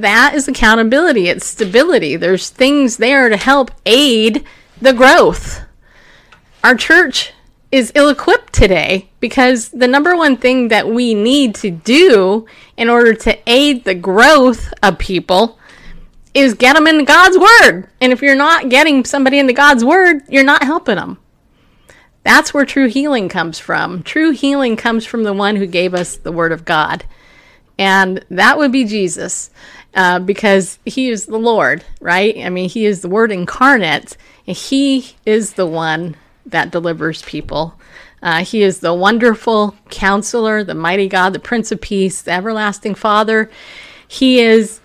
that 0.00 0.34
is 0.34 0.48
accountability 0.48 1.28
it's 1.28 1.46
stability 1.46 2.16
there's 2.16 2.48
things 2.50 2.96
there 2.96 3.28
to 3.28 3.36
help 3.36 3.70
aid 3.84 4.44
the 4.80 4.92
growth 4.92 5.60
our 6.64 6.74
church 6.74 7.32
is 7.70 7.90
ill 7.94 8.10
equipped 8.10 8.52
today 8.52 9.10
because 9.20 9.70
the 9.70 9.88
number 9.88 10.14
one 10.14 10.36
thing 10.36 10.68
that 10.68 10.88
we 10.88 11.14
need 11.14 11.54
to 11.54 11.70
do 11.70 12.46
in 12.76 12.88
order 12.88 13.14
to 13.14 13.38
aid 13.46 13.84
the 13.84 13.94
growth 13.94 14.72
of 14.82 14.98
people 14.98 15.58
is 16.34 16.54
get 16.54 16.74
them 16.74 16.86
into 16.86 17.04
God's 17.04 17.38
word. 17.38 17.88
And 18.00 18.12
if 18.12 18.22
you're 18.22 18.34
not 18.34 18.68
getting 18.68 19.04
somebody 19.04 19.38
into 19.38 19.52
God's 19.52 19.84
word, 19.84 20.22
you're 20.28 20.44
not 20.44 20.62
helping 20.62 20.96
them. 20.96 21.18
That's 22.24 22.54
where 22.54 22.64
true 22.64 22.88
healing 22.88 23.28
comes 23.28 23.58
from. 23.58 24.02
True 24.02 24.30
healing 24.30 24.76
comes 24.76 25.04
from 25.04 25.24
the 25.24 25.32
one 25.32 25.56
who 25.56 25.66
gave 25.66 25.94
us 25.94 26.16
the 26.16 26.32
word 26.32 26.52
of 26.52 26.64
God. 26.64 27.04
And 27.78 28.24
that 28.30 28.58
would 28.58 28.70
be 28.70 28.84
Jesus, 28.84 29.50
uh, 29.94 30.18
because 30.18 30.78
he 30.84 31.08
is 31.08 31.26
the 31.26 31.38
Lord, 31.38 31.84
right? 32.00 32.36
I 32.38 32.48
mean, 32.48 32.68
he 32.68 32.86
is 32.86 33.02
the 33.02 33.08
word 33.08 33.30
incarnate, 33.30 34.16
and 34.46 34.56
he 34.56 35.14
is 35.26 35.54
the 35.54 35.66
one 35.66 36.16
that 36.46 36.70
delivers 36.70 37.22
people. 37.22 37.78
Uh, 38.22 38.44
he 38.44 38.62
is 38.62 38.80
the 38.80 38.94
wonderful 38.94 39.74
counselor, 39.90 40.62
the 40.62 40.74
mighty 40.74 41.08
God, 41.08 41.32
the 41.32 41.38
Prince 41.38 41.72
of 41.72 41.80
Peace, 41.80 42.22
the 42.22 42.30
everlasting 42.30 42.94
Father. 42.94 43.50
He 44.06 44.40
is 44.40 44.80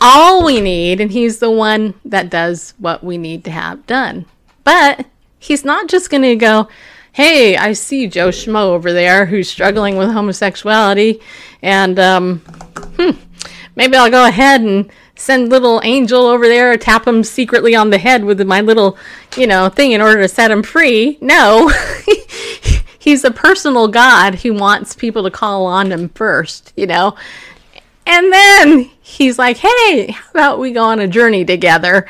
all 0.00 0.44
we 0.44 0.60
need, 0.60 1.00
and 1.00 1.10
He's 1.10 1.38
the 1.38 1.50
one 1.50 1.94
that 2.04 2.30
does 2.30 2.74
what 2.78 3.04
we 3.04 3.18
need 3.18 3.44
to 3.44 3.50
have 3.50 3.86
done. 3.86 4.26
But 4.64 5.06
He's 5.38 5.64
not 5.64 5.88
just 5.88 6.10
going 6.10 6.22
to 6.22 6.36
go, 6.36 6.68
hey, 7.12 7.56
I 7.56 7.72
see 7.74 8.06
Joe 8.06 8.28
Schmo 8.28 8.64
over 8.66 8.92
there 8.92 9.26
who's 9.26 9.48
struggling 9.48 9.96
with 9.96 10.10
homosexuality, 10.10 11.20
and 11.62 11.98
um, 11.98 12.38
hmm, 12.98 13.10
maybe 13.80 13.96
I'll 13.96 14.10
go 14.10 14.26
ahead 14.26 14.60
and 14.60 14.92
send 15.14 15.48
little 15.48 15.80
angel 15.82 16.26
over 16.26 16.46
there, 16.46 16.76
tap 16.76 17.06
him 17.06 17.24
secretly 17.24 17.74
on 17.74 17.88
the 17.88 17.96
head 17.96 18.22
with 18.22 18.38
my 18.42 18.60
little, 18.60 18.98
you 19.38 19.46
know, 19.46 19.70
thing 19.70 19.92
in 19.92 20.02
order 20.02 20.20
to 20.20 20.28
set 20.28 20.50
him 20.50 20.62
free. 20.62 21.16
No. 21.22 21.72
he's 22.98 23.24
a 23.24 23.30
personal 23.30 23.88
God 23.88 24.34
who 24.34 24.52
wants 24.52 24.94
people 24.94 25.22
to 25.22 25.30
call 25.30 25.64
on 25.64 25.90
him 25.90 26.10
first, 26.10 26.74
you 26.76 26.86
know. 26.86 27.16
And 28.04 28.30
then 28.30 28.90
he's 29.00 29.38
like, 29.38 29.56
"Hey, 29.56 30.10
how 30.10 30.30
about 30.30 30.58
we 30.58 30.72
go 30.72 30.84
on 30.84 31.00
a 31.00 31.08
journey 31.08 31.46
together?" 31.46 32.06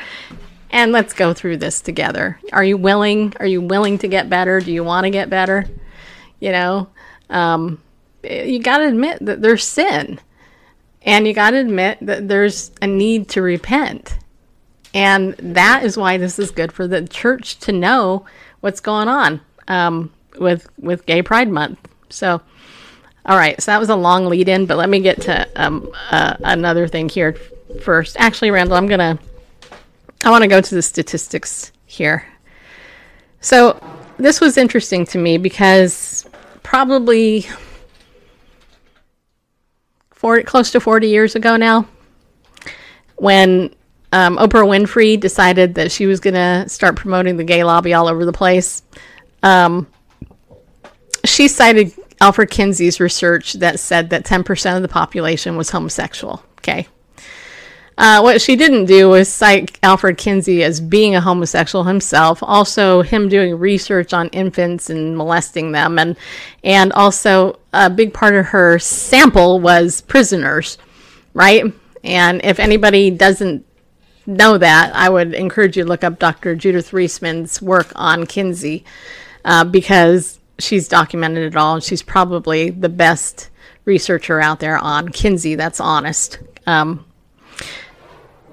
And 0.70 0.90
let's 0.90 1.12
go 1.12 1.33
through 1.33 1.59
this 1.59 1.80
together. 1.80 2.40
Are 2.52 2.64
you 2.64 2.76
willing? 2.76 3.33
Are 3.38 3.46
you 3.46 3.61
willing 3.61 3.96
to 3.98 4.09
get 4.09 4.28
better? 4.28 4.59
Do 4.59 4.72
you 4.72 4.83
want 4.83 5.04
to 5.04 5.11
get 5.11 5.30
better? 5.30 5.68
You 6.40 6.50
know, 6.50 6.88
um, 7.28 7.80
you 8.24 8.59
got 8.59 8.78
to 8.78 8.88
admit 8.88 9.24
that 9.24 9.40
there's 9.40 9.64
sin. 9.64 10.18
And 11.02 11.26
you 11.26 11.32
got 11.32 11.50
to 11.50 11.58
admit 11.58 11.98
that 12.02 12.28
there's 12.28 12.70
a 12.82 12.86
need 12.86 13.28
to 13.30 13.42
repent. 13.42 14.18
And 14.92 15.34
that 15.34 15.84
is 15.84 15.96
why 15.96 16.18
this 16.18 16.38
is 16.38 16.50
good 16.50 16.72
for 16.72 16.86
the 16.86 17.06
church 17.06 17.58
to 17.60 17.72
know 17.72 18.26
what's 18.60 18.80
going 18.80 19.08
on 19.08 19.40
um, 19.68 20.12
with 20.38 20.68
with 20.78 21.06
Gay 21.06 21.22
Pride 21.22 21.48
Month. 21.48 21.78
So, 22.10 22.40
all 23.24 23.36
right, 23.36 23.60
so 23.60 23.70
that 23.70 23.78
was 23.78 23.88
a 23.88 23.96
long 23.96 24.26
lead 24.26 24.48
in, 24.48 24.66
but 24.66 24.76
let 24.76 24.88
me 24.88 25.00
get 25.00 25.20
to 25.22 25.48
um, 25.56 25.90
uh, 26.10 26.36
another 26.40 26.88
thing 26.88 27.08
here 27.08 27.34
first. 27.82 28.16
Actually, 28.18 28.50
Randall, 28.50 28.76
I'm 28.76 28.88
gonna 28.88 29.18
I 30.24 30.30
want 30.30 30.42
to 30.42 30.48
go 30.48 30.60
to 30.60 30.74
the 30.74 30.82
statistics 30.82 31.72
here. 31.86 32.26
So, 33.40 33.80
this 34.18 34.40
was 34.40 34.58
interesting 34.58 35.06
to 35.06 35.18
me 35.18 35.38
because 35.38 36.28
probably 36.62 37.46
40, 40.20 40.42
close 40.42 40.70
to 40.72 40.80
40 40.80 41.09
years 41.09 41.35
ago 41.35 41.56
now, 41.56 41.88
when 43.16 43.74
um, 44.12 44.37
Oprah 44.37 44.66
Winfrey 44.66 45.18
decided 45.18 45.76
that 45.76 45.90
she 45.90 46.04
was 46.04 46.20
going 46.20 46.35
to 46.35 46.68
start 46.68 46.94
promoting 46.96 47.38
the 47.38 47.44
gay 47.44 47.64
lobby 47.64 47.94
all 47.94 48.06
over 48.06 48.26
the 48.26 48.33
place, 48.33 48.83
um, 49.42 49.87
she 51.24 51.48
cited 51.48 51.94
Alfred 52.20 52.50
Kinsey's 52.50 53.00
research 53.00 53.54
that 53.54 53.80
said 53.80 54.11
that 54.11 54.26
10% 54.26 54.76
of 54.76 54.83
the 54.83 54.88
population 54.88 55.56
was 55.56 55.70
homosexual. 55.70 56.44
Okay. 56.59 56.87
Uh, 58.00 58.18
what 58.22 58.40
she 58.40 58.56
didn't 58.56 58.86
do 58.86 59.10
was 59.10 59.28
cite 59.28 59.78
Alfred 59.82 60.16
Kinsey 60.16 60.64
as 60.64 60.80
being 60.80 61.14
a 61.14 61.20
homosexual 61.20 61.84
himself, 61.84 62.42
also 62.42 63.02
him 63.02 63.28
doing 63.28 63.58
research 63.58 64.14
on 64.14 64.30
infants 64.30 64.88
and 64.88 65.18
molesting 65.18 65.72
them, 65.72 65.98
and 65.98 66.16
and 66.64 66.94
also 66.94 67.58
a 67.74 67.90
big 67.90 68.14
part 68.14 68.34
of 68.34 68.46
her 68.46 68.78
sample 68.78 69.60
was 69.60 70.00
prisoners, 70.00 70.78
right? 71.34 71.62
And 72.02 72.42
if 72.42 72.58
anybody 72.58 73.10
doesn't 73.10 73.66
know 74.24 74.56
that, 74.56 74.96
I 74.96 75.10
would 75.10 75.34
encourage 75.34 75.76
you 75.76 75.82
to 75.82 75.88
look 75.90 76.02
up 76.02 76.18
Dr. 76.18 76.56
Judith 76.56 76.92
Reisman's 76.92 77.60
work 77.60 77.92
on 77.96 78.24
Kinsey 78.24 78.82
uh, 79.44 79.64
because 79.64 80.38
she's 80.58 80.88
documented 80.88 81.52
it 81.52 81.56
all, 81.56 81.74
and 81.74 81.84
she's 81.84 82.02
probably 82.02 82.70
the 82.70 82.88
best 82.88 83.50
researcher 83.84 84.40
out 84.40 84.58
there 84.58 84.78
on 84.78 85.10
Kinsey 85.10 85.54
that's 85.54 85.80
honest. 85.80 86.38
Um, 86.66 87.04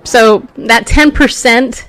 so 0.08 0.48
that 0.56 0.88
10% 0.88 1.84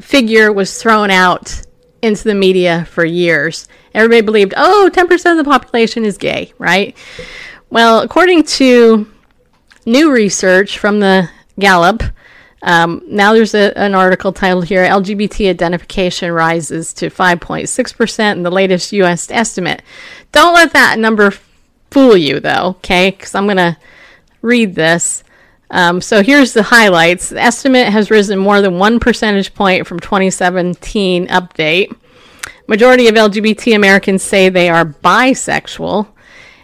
figure 0.00 0.52
was 0.52 0.80
thrown 0.80 1.10
out 1.10 1.62
into 2.02 2.24
the 2.24 2.34
media 2.34 2.84
for 2.86 3.04
years. 3.04 3.68
Everybody 3.94 4.20
believed, 4.20 4.54
oh, 4.56 4.90
10% 4.92 5.30
of 5.30 5.36
the 5.36 5.50
population 5.50 6.04
is 6.04 6.18
gay, 6.18 6.52
right? 6.58 6.96
Well, 7.70 8.00
according 8.00 8.44
to 8.44 9.10
new 9.86 10.12
research 10.12 10.78
from 10.78 11.00
the 11.00 11.28
Gallup, 11.58 12.02
um, 12.62 13.02
now 13.06 13.32
there's 13.32 13.54
a, 13.54 13.76
an 13.76 13.94
article 13.94 14.32
titled 14.32 14.66
here 14.66 14.84
LGBT 14.84 15.50
identification 15.50 16.30
rises 16.30 16.92
to 16.94 17.10
5.6% 17.10 18.32
in 18.32 18.42
the 18.44 18.50
latest 18.50 18.92
US 18.92 19.30
estimate. 19.30 19.82
Don't 20.30 20.54
let 20.54 20.72
that 20.72 20.98
number 20.98 21.32
fool 21.90 22.16
you, 22.16 22.38
though, 22.38 22.76
okay? 22.78 23.10
Because 23.10 23.34
I'm 23.34 23.46
going 23.46 23.56
to 23.56 23.76
read 24.42 24.76
this. 24.76 25.24
Um, 25.72 26.02
so 26.02 26.22
here's 26.22 26.52
the 26.52 26.62
highlights. 26.62 27.30
The 27.30 27.40
estimate 27.40 27.88
has 27.88 28.10
risen 28.10 28.38
more 28.38 28.60
than 28.60 28.78
one 28.78 29.00
percentage 29.00 29.54
point 29.54 29.86
from 29.86 29.98
2017 29.98 31.28
update. 31.28 31.96
Majority 32.68 33.08
of 33.08 33.14
LGBT 33.14 33.74
Americans 33.74 34.22
say 34.22 34.48
they 34.48 34.68
are 34.68 34.84
bisexual, 34.84 36.08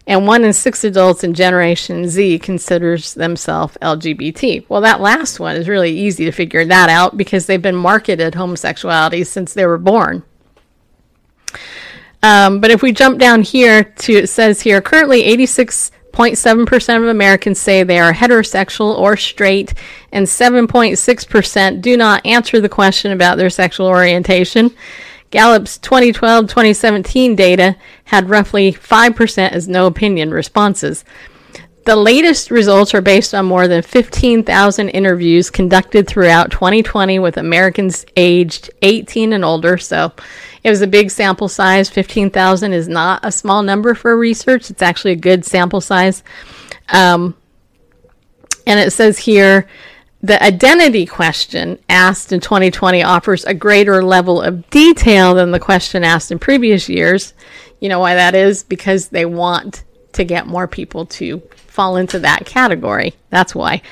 and 0.07 0.27
one 0.27 0.45
in 0.45 0.53
six 0.53 0.85
adults 0.85 1.25
in 1.25 1.33
Generation 1.33 2.07
Z 2.07 2.39
considers 2.41 3.15
themselves 3.15 3.79
LGBT. 3.81 4.67
Well, 4.69 4.83
that 4.83 5.01
last 5.01 5.41
one 5.41 5.57
is 5.57 5.69
really 5.69 5.91
easy 5.91 6.27
to 6.27 6.33
figure 6.33 6.67
that 6.67 6.91
out 6.91 7.17
because 7.17 7.47
they've 7.47 7.61
been 7.61 7.75
marketed 7.75 8.35
homosexuality 8.35 9.25
since 9.25 9.55
they 9.55 9.67
were 9.67 9.79
born. 9.79 10.23
Um, 12.23 12.61
but 12.61 12.71
if 12.71 12.83
we 12.83 12.93
jump 12.93 13.19
down 13.19 13.43
here 13.43 13.85
to, 13.85 14.13
it 14.13 14.29
says 14.29 14.61
here, 14.61 14.83
currently 14.83 15.23
86.7% 16.19 16.97
of 16.97 17.05
Americans 17.05 17.61
say 17.61 17.85
they 17.85 18.01
are 18.01 18.13
heterosexual 18.13 18.99
or 18.99 19.17
straight, 19.17 19.73
and 20.11 20.27
7.6% 20.27 21.81
do 21.81 21.97
not 21.97 22.27
answer 22.27 22.61
the 22.61 22.69
question 22.69 23.13
about 23.13 23.39
their 23.39 23.49
sexual 23.49 23.87
orientation. 23.87 24.73
Gallup's 25.31 25.79
2012 25.79 26.49
2017 26.49 27.37
data 27.37 27.77
had 28.05 28.31
roughly 28.31 28.73
5% 28.73 29.53
as 29.53 29.69
no 29.69 29.87
opinion 29.87 30.33
responses. 30.33 31.05
The 31.89 31.97
latest 31.97 32.51
results 32.51 32.93
are 32.93 33.01
based 33.01 33.35
on 33.35 33.47
more 33.47 33.67
than 33.67 33.81
15,000 33.81 34.91
interviews 34.91 35.49
conducted 35.49 36.07
throughout 36.07 36.51
2020 36.51 37.19
with 37.19 37.39
Americans 37.39 38.05
aged 38.15 38.69
18 38.83 39.33
and 39.33 39.43
older. 39.43 39.79
So 39.79 40.13
it 40.63 40.69
was 40.69 40.83
a 40.83 40.87
big 40.87 41.11
sample 41.11 41.49
size. 41.49 41.89
15,000 41.89 42.75
is 42.75 42.89
not 42.89 43.21
a 43.23 43.33
small 43.33 43.63
number 43.63 43.95
for 43.95 44.19
research, 44.19 44.69
it's 44.69 44.83
actually 44.83 45.13
a 45.13 45.17
good 45.17 45.47
sample 45.47 45.81
size. 45.81 46.23
Um, 46.91 47.35
and 48.67 48.79
it 48.79 48.93
says 48.93 49.17
here 49.17 49.67
the 50.21 50.43
identity 50.43 51.07
question 51.07 51.79
asked 51.89 52.33
in 52.33 52.41
2020 52.41 53.03
offers 53.03 53.47
a 53.47 53.55
greater 53.55 54.05
level 54.05 54.43
of 54.43 54.69
detail 54.69 55.37
than 55.37 55.53
the 55.53 55.59
question 55.59 56.05
asked 56.05 56.33
in 56.33 56.39
previous 56.39 56.91
years. 56.91 57.33
You 57.81 57.89
know 57.89 58.01
why 58.01 58.15
that 58.15 58.35
is? 58.35 58.63
Because 58.63 59.09
they 59.09 59.25
want 59.25 59.85
to 60.19 60.25
get 60.25 60.47
more 60.47 60.69
people 60.69 61.07
to 61.07 61.41
fall 61.55 61.97
into 61.97 62.19
that 62.21 62.45
category. 62.45 63.15
That's 63.31 63.55
why. 63.55 63.83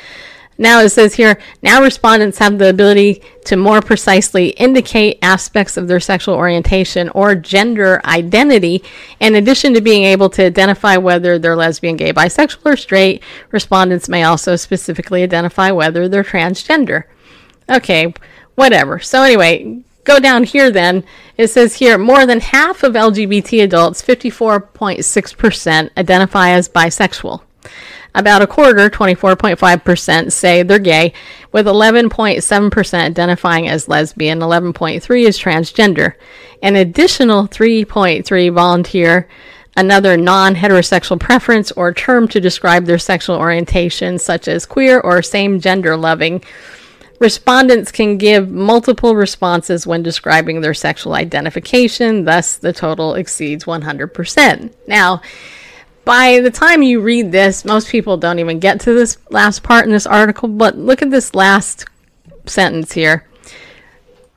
Now 0.59 0.81
it 0.81 0.89
says 0.89 1.15
here, 1.15 1.39
now 1.63 1.83
respondents 1.83 2.39
have 2.39 2.59
the 2.59 2.71
ability 2.71 3.23
to 3.45 3.57
more 3.57 3.83
precisely 3.83 4.49
indicate 4.51 5.19
aspects 5.21 5.77
of 5.77 5.87
their 5.87 6.01
sexual 6.01 6.35
orientation 6.35 7.11
or 7.11 7.35
gender 7.35 8.01
identity. 8.05 8.83
In 9.21 9.35
addition 9.35 9.75
to 9.75 9.83
being 9.83 10.05
able 10.05 10.31
to 10.31 10.47
identify 10.47 10.97
whether 10.97 11.39
they're 11.39 11.57
lesbian, 11.57 11.97
gay, 11.97 12.13
bisexual, 12.13 12.73
or 12.73 12.77
straight, 12.77 13.23
respondents 13.51 14.09
may 14.09 14.25
also 14.25 14.57
specifically 14.57 15.23
identify 15.23 15.71
whether 15.71 16.09
they're 16.09 16.25
transgender. 16.25 17.05
Okay, 17.69 18.15
whatever. 18.55 18.99
So 18.99 19.23
anyway, 19.23 19.83
go 20.07 20.19
down 20.19 20.45
here 20.45 20.71
then. 20.71 21.05
It 21.37 21.49
says 21.49 21.75
here 21.75 21.99
more 21.99 22.25
than 22.25 22.41
half 22.41 22.83
of 22.83 22.95
LGBT 22.95 23.65
adults, 23.65 24.01
54.6%, 24.01 25.91
identify 25.99 26.51
as 26.51 26.69
bisexual. 26.69 27.43
About 28.15 28.41
a 28.41 28.47
quarter, 28.47 28.89
24.5%, 28.89 30.33
say 30.33 30.63
they're 30.63 30.79
gay, 30.79 31.13
with 31.53 31.67
11.7% 31.67 32.95
identifying 32.95 33.69
as 33.69 33.89
lesbian, 33.89 34.39
11.3% 34.39 35.27
is 35.27 35.39
transgender. 35.39 36.15
An 36.63 36.77
additional 36.77 37.47
3.3 37.47 38.55
volunteer 38.55 39.29
another 39.77 40.17
non-heterosexual 40.17 41.21
preference 41.21 41.71
or 41.73 41.93
term 41.93 42.27
to 42.29 42.41
describe 42.41 42.87
their 42.87 42.99
sexual 42.99 43.37
orientation, 43.37 44.19
such 44.19 44.49
as 44.49 44.65
queer 44.65 45.01
or 45.01 45.23
same-gender 45.23 45.97
loving. 45.97 46.43
Respondents 47.19 47.91
can 47.91 48.19
give 48.19 48.51
multiple 48.51 49.17
responses 49.17 49.87
when 49.87 50.03
describing 50.03 50.61
their 50.61 50.75
sexual 50.75 51.15
identification, 51.15 52.25
thus, 52.25 52.57
the 52.57 52.73
total 52.73 53.15
exceeds 53.15 53.65
100%. 53.65 54.73
Now, 54.87 55.23
by 56.05 56.41
the 56.41 56.51
time 56.51 56.83
you 56.83 57.01
read 57.01 57.33
this, 57.33 57.65
most 57.65 57.89
people 57.89 58.17
don't 58.17 58.39
even 58.39 58.61
get 58.61 58.81
to 58.81 58.93
this 58.93 59.19
last 59.31 59.63
part 59.63 59.87
in 59.87 59.93
this 59.93 60.07
article, 60.07 60.49
but 60.49 60.77
look 60.77 61.03
at 61.03 61.11
this 61.11 61.35
last 61.35 61.87
sentence 62.45 62.93
here. 62.93 63.27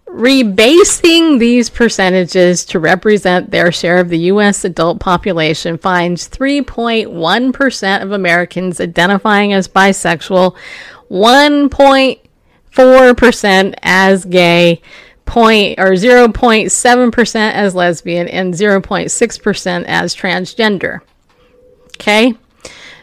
Rebasing 0.07 1.37
these 1.37 1.69
percentages 1.69 2.65
to 2.65 2.79
represent 2.79 3.51
their 3.51 3.71
share 3.71 3.99
of 3.99 4.09
the 4.09 4.17
U.S. 4.17 4.65
adult 4.65 4.99
population 4.99 5.77
finds 5.77 6.27
3.1% 6.27 8.01
of 8.01 8.11
Americans 8.11 8.81
identifying 8.81 9.53
as 9.53 9.67
bisexual, 9.67 10.55
1.4% 12.83 13.75
as 13.81 14.25
gay, 14.25 14.81
point 15.25 15.79
or 15.79 15.91
0.7% 15.91 17.51
as 17.51 17.75
lesbian, 17.75 18.27
and 18.27 18.53
0.6% 18.53 19.85
as 19.87 20.15
transgender. 20.15 21.01
Okay. 21.95 22.33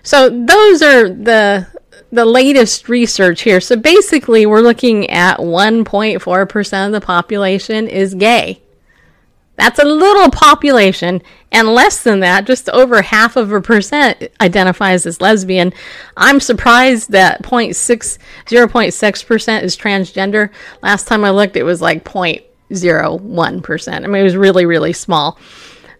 So 0.02 0.28
those 0.30 0.82
are 0.82 1.08
the 1.08 1.66
the 2.12 2.24
latest 2.24 2.88
research 2.88 3.42
here. 3.42 3.60
So 3.60 3.76
basically 3.76 4.46
we're 4.46 4.60
looking 4.60 5.10
at 5.10 5.38
1.4% 5.38 6.86
of 6.86 6.92
the 6.92 7.00
population 7.00 7.88
is 7.88 8.14
gay. 8.14 8.62
That's 9.56 9.78
a 9.78 9.84
little 9.84 10.30
population, 10.30 11.22
and 11.50 11.68
less 11.68 12.02
than 12.02 12.20
that, 12.20 12.46
just 12.46 12.68
over 12.70 13.00
half 13.00 13.36
of 13.36 13.52
a 13.52 13.60
percent 13.60 14.28
identifies 14.40 15.06
as 15.06 15.20
lesbian. 15.22 15.72
I'm 16.16 16.40
surprised 16.40 17.10
that 17.12 17.42
0.6, 17.42 18.18
0.6% 18.44 19.62
is 19.62 19.76
transgender. 19.76 20.50
Last 20.82 21.08
time 21.08 21.24
I 21.24 21.30
looked, 21.30 21.56
it 21.56 21.62
was 21.62 21.80
like 21.80 22.04
0.01%. 22.04 23.94
I 23.94 24.06
mean, 24.06 24.20
it 24.20 24.24
was 24.24 24.36
really, 24.36 24.66
really 24.66 24.92
small. 24.92 25.38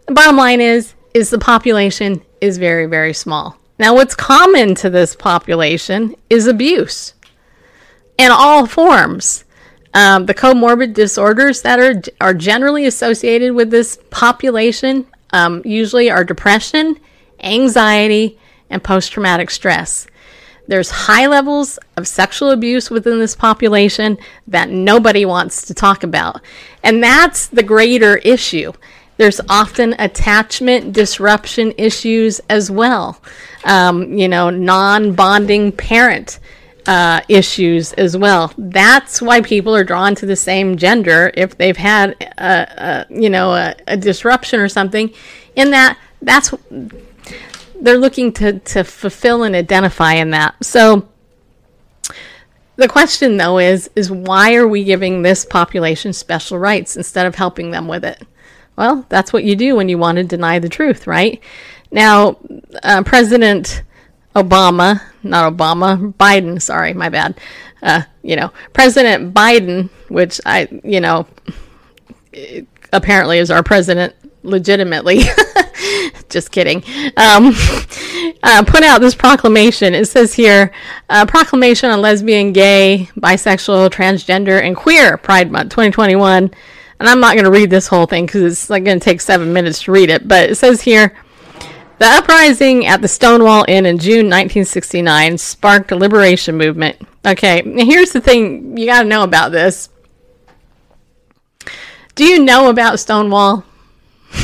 The 0.07 0.13
bottom 0.13 0.37
line 0.37 0.61
is, 0.61 0.95
is 1.15 1.31
the 1.31 1.39
population 1.39 2.23
is 2.43 2.59
very, 2.59 2.85
very 2.85 3.15
small. 3.15 3.59
Now, 3.79 3.95
what's 3.95 4.15
common 4.15 4.75
to 4.77 4.91
this 4.91 5.17
population 5.17 6.15
is 6.29 6.47
abuse 6.47 7.15
in 8.19 8.31
all 8.31 8.67
forms. 8.67 9.45
Um, 9.97 10.27
the 10.27 10.35
comorbid 10.35 10.93
disorders 10.93 11.63
that 11.63 11.81
are 11.81 12.03
are 12.21 12.35
generally 12.35 12.85
associated 12.85 13.55
with 13.55 13.71
this 13.71 13.99
population 14.11 15.07
um, 15.31 15.63
usually 15.65 16.11
are 16.11 16.23
depression, 16.23 17.01
anxiety, 17.43 18.39
and 18.69 18.85
post 18.85 19.13
traumatic 19.13 19.51
stress. 19.51 20.07
There's 20.69 20.91
high 20.91 21.27
levels 21.29 21.79
of 21.97 22.07
sexual 22.07 22.51
abuse 22.51 22.91
within 22.91 23.21
this 23.21 23.35
population 23.35 24.19
that 24.49 24.69
nobody 24.69 25.25
wants 25.25 25.65
to 25.67 25.73
talk 25.73 26.03
about. 26.03 26.43
And 26.83 27.03
that's 27.03 27.47
the 27.47 27.63
greater 27.63 28.19
issue. 28.19 28.73
There's 29.17 29.41
often 29.49 29.95
attachment 29.99 30.93
disruption 30.93 31.73
issues 31.79 32.39
as 32.51 32.71
well. 32.71 33.23
Um, 33.65 34.13
you 34.19 34.29
know, 34.29 34.51
non 34.51 35.15
bonding 35.15 35.73
parent 35.73 36.39
uh, 36.87 37.21
issues 37.29 37.93
as 37.95 38.17
well. 38.17 38.53
That's 38.57 39.21
why 39.21 39.41
people 39.41 39.75
are 39.75 39.85
drawn 39.85 40.15
to 40.17 40.27
the 40.27 40.37
same 40.37 40.77
gender 40.77 41.33
if 41.35 41.59
they've 41.59 41.77
had 41.77 42.17
a, 42.39 43.07
a 43.07 43.07
you 43.11 43.29
know 43.29 43.53
a, 43.53 43.75
a 43.89 43.97
disruption 43.97 44.61
or 44.61 44.69
something. 44.69 45.13
In 45.57 45.71
that, 45.71 45.99
that's 46.23 46.55
they're 47.81 47.99
looking 47.99 48.33
to 48.35 48.59
to 48.61 48.85
fulfill 48.85 49.43
and 49.43 49.55
identify 49.55 50.15
in 50.15 50.31
that. 50.31 50.55
So 50.65 51.09
the 52.77 52.89
question 52.89 53.37
though 53.37 53.59
is 53.59 53.91
is 53.97 54.11
why 54.11 54.55
are 54.55 54.69
we 54.69 54.85
giving 54.85 55.23
this 55.23 55.45
population 55.45 56.13
special 56.13 56.59
rights 56.59 56.97
instead 56.97 57.27
of 57.27 57.35
helping 57.35 57.71
them 57.71 57.89
with 57.89 58.05
it? 58.05 58.23
Well, 58.77 59.07
that's 59.09 59.33
what 59.33 59.45
you 59.45 59.57
do 59.57 59.75
when 59.75 59.89
you 59.89 59.99
want 59.99 60.17
to 60.17 60.25
deny 60.25 60.59
the 60.59 60.69
truth, 60.69 61.07
right? 61.07 61.43
Now, 61.91 62.37
uh, 62.83 63.03
President 63.05 63.83
Obama, 64.37 65.01
not 65.23 65.53
Obama, 65.53 66.13
Biden, 66.15 66.61
sorry, 66.61 66.93
my 66.93 67.09
bad. 67.09 67.41
Uh, 67.83 68.03
you 68.23 68.37
know, 68.37 68.53
President 68.75 69.33
Biden, 69.33 69.89
which 70.09 70.41
I, 70.45 70.69
you 70.85 71.01
know, 71.01 71.27
apparently 72.93 73.39
is 73.39 73.51
our 73.51 73.63
president 73.63 74.15
legitimately. 74.43 75.21
Just 76.29 76.51
kidding. 76.51 76.83
Um, 77.17 77.55
uh, 78.43 78.65
put 78.67 78.83
out 78.83 79.01
this 79.01 79.15
proclamation. 79.15 79.95
It 79.95 80.07
says 80.07 80.35
here, 80.35 80.71
uh, 81.09 81.25
proclamation 81.25 81.91
on 81.91 82.03
lesbian, 82.03 82.53
gay, 82.53 83.09
bisexual, 83.17 83.91
transgender, 83.91 84.61
and 84.61 84.77
queer 84.77 85.17
Pride 85.17 85.51
Month 85.51 85.71
2021. 85.71 86.51
And 86.99 87.09
I'm 87.09 87.21
not 87.21 87.35
going 87.35 87.45
to 87.45 87.51
read 87.51 87.71
this 87.71 87.87
whole 87.87 88.07
thing 88.07 88.27
because 88.27 88.43
it's 88.43 88.71
like 88.71 88.85
going 88.85 88.99
to 88.99 89.05
take 89.05 89.21
seven 89.21 89.53
minutes 89.53 89.83
to 89.85 89.93
read 89.93 90.11
it. 90.11 90.27
But 90.29 90.51
it 90.51 90.57
says 90.57 90.83
here, 90.83 91.17
the 91.99 92.07
uprising 92.07 92.87
at 92.87 93.01
the 93.01 93.09
Stonewall 93.09 93.65
Inn 93.69 93.87
in 93.87 93.99
June 93.99 94.27
1969 94.27 95.39
sparked 95.39 95.93
a 95.93 95.97
liberation 95.97 96.57
movement. 96.57 96.97
Okay, 97.27 97.63
here's 97.65 98.13
the 98.13 98.21
thing 98.21 98.77
you 98.77 98.87
got 98.87 99.03
to 99.03 99.09
know 99.09 99.23
about 99.23 99.53
this. 99.53 99.89
Do 102.15 102.25
you 102.25 102.43
know 102.43 102.69
about 102.69 103.01
Stonewall? 103.01 103.65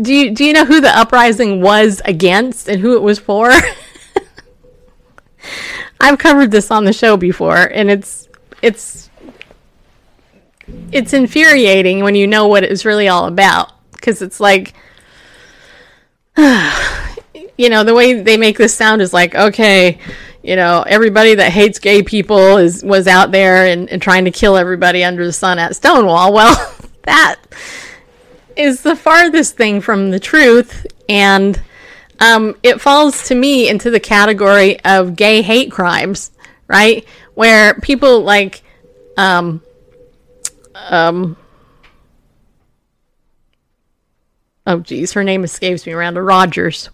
do 0.00 0.12
you 0.12 0.30
do 0.32 0.44
you 0.44 0.52
know 0.52 0.64
who 0.64 0.80
the 0.80 0.96
uprising 0.96 1.60
was 1.60 2.00
against 2.04 2.68
and 2.68 2.80
who 2.80 2.96
it 2.96 3.02
was 3.02 3.18
for? 3.18 3.52
I've 6.00 6.18
covered 6.18 6.50
this 6.50 6.70
on 6.72 6.84
the 6.84 6.92
show 6.92 7.16
before 7.16 7.56
and 7.56 7.88
it's 7.90 8.28
it's 8.60 9.10
it's 10.90 11.12
infuriating 11.12 12.02
when 12.02 12.14
you 12.14 12.26
know 12.26 12.48
what 12.48 12.64
it's 12.64 12.84
really 12.84 13.08
all 13.08 13.26
about 13.26 13.72
because 14.02 14.20
it's 14.20 14.40
like 14.40 14.74
you 16.36 17.68
know 17.68 17.84
the 17.84 17.94
way 17.94 18.20
they 18.20 18.36
make 18.36 18.58
this 18.58 18.74
sound 18.74 19.00
is 19.00 19.12
like 19.12 19.34
okay 19.34 19.98
you 20.42 20.56
know 20.56 20.82
everybody 20.86 21.36
that 21.36 21.52
hates 21.52 21.78
gay 21.78 22.02
people 22.02 22.58
is 22.58 22.82
was 22.82 23.06
out 23.06 23.30
there 23.30 23.66
and, 23.66 23.88
and 23.88 24.02
trying 24.02 24.24
to 24.24 24.30
kill 24.30 24.56
everybody 24.56 25.04
under 25.04 25.24
the 25.24 25.32
sun 25.32 25.58
at 25.58 25.76
stonewall. 25.76 26.32
Well 26.42 26.76
that 27.04 27.40
is 28.56 28.82
the 28.82 28.96
farthest 28.96 29.56
thing 29.56 29.80
from 29.80 30.10
the 30.10 30.20
truth. 30.20 30.86
And 31.08 31.60
um, 32.20 32.56
it 32.62 32.80
falls 32.80 33.26
to 33.28 33.34
me 33.34 33.68
into 33.68 33.90
the 33.90 33.98
category 33.98 34.78
of 34.84 35.16
gay 35.16 35.42
hate 35.42 35.72
crimes 35.72 36.32
right? 36.72 37.06
Where 37.34 37.74
people 37.74 38.22
like 38.22 38.62
um, 39.16 39.62
um, 40.74 41.36
oh 44.66 44.80
geez, 44.80 45.12
her 45.12 45.24
name 45.24 45.44
escapes 45.44 45.86
me. 45.86 45.94
Miranda 45.94 46.22
Rogers, 46.22 46.90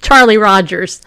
Charlie 0.00 0.38
Rogers. 0.38 1.02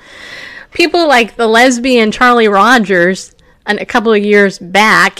People 0.72 1.08
like 1.08 1.36
the 1.36 1.48
lesbian 1.48 2.12
Charlie 2.12 2.48
Rogers, 2.48 3.34
and 3.65 3.80
a 3.80 3.86
couple 3.86 4.13
of 4.13 4.24
years 4.24 4.60
back, 4.60 5.19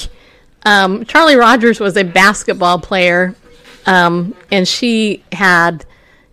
um, 0.64 1.06
Charlie 1.06 1.36
Rogers 1.36 1.80
was 1.80 1.98
a 1.98 2.04
basketball 2.04 2.80
player, 2.80 3.36
um, 3.86 4.36
and 4.52 4.68
she 4.68 5.24
had, 5.32 5.86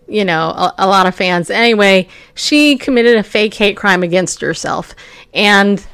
you 0.09 0.25
know, 0.25 0.49
a, 0.49 0.75
a 0.79 0.87
lot 0.87 1.07
of 1.07 1.15
fans. 1.15 1.49
Anyway, 1.49 2.09
she 2.35 2.77
committed 2.77 3.17
a 3.17 3.23
fake 3.23 3.55
hate 3.55 3.77
crime 3.77 4.03
against 4.03 4.41
herself, 4.41 4.95
and 5.33 5.87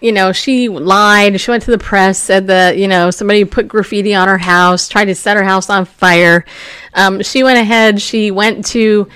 you 0.00 0.12
know, 0.12 0.32
she 0.32 0.68
lied. 0.68 1.40
She 1.40 1.50
went 1.50 1.62
to 1.64 1.70
the 1.70 1.78
press, 1.78 2.18
said 2.18 2.48
that, 2.48 2.76
you 2.76 2.86
know, 2.86 3.10
somebody 3.10 3.44
put 3.44 3.68
graffiti 3.68 4.14
on 4.14 4.28
her 4.28 4.38
house, 4.38 4.88
tried 4.88 5.06
to 5.06 5.14
set 5.14 5.36
her 5.36 5.44
house 5.44 5.70
on 5.70 5.84
fire. 5.84 6.44
Um, 6.94 7.22
she 7.22 7.42
went 7.42 7.58
ahead, 7.58 8.00
she 8.00 8.30
went 8.30 8.66
to, 8.66 9.08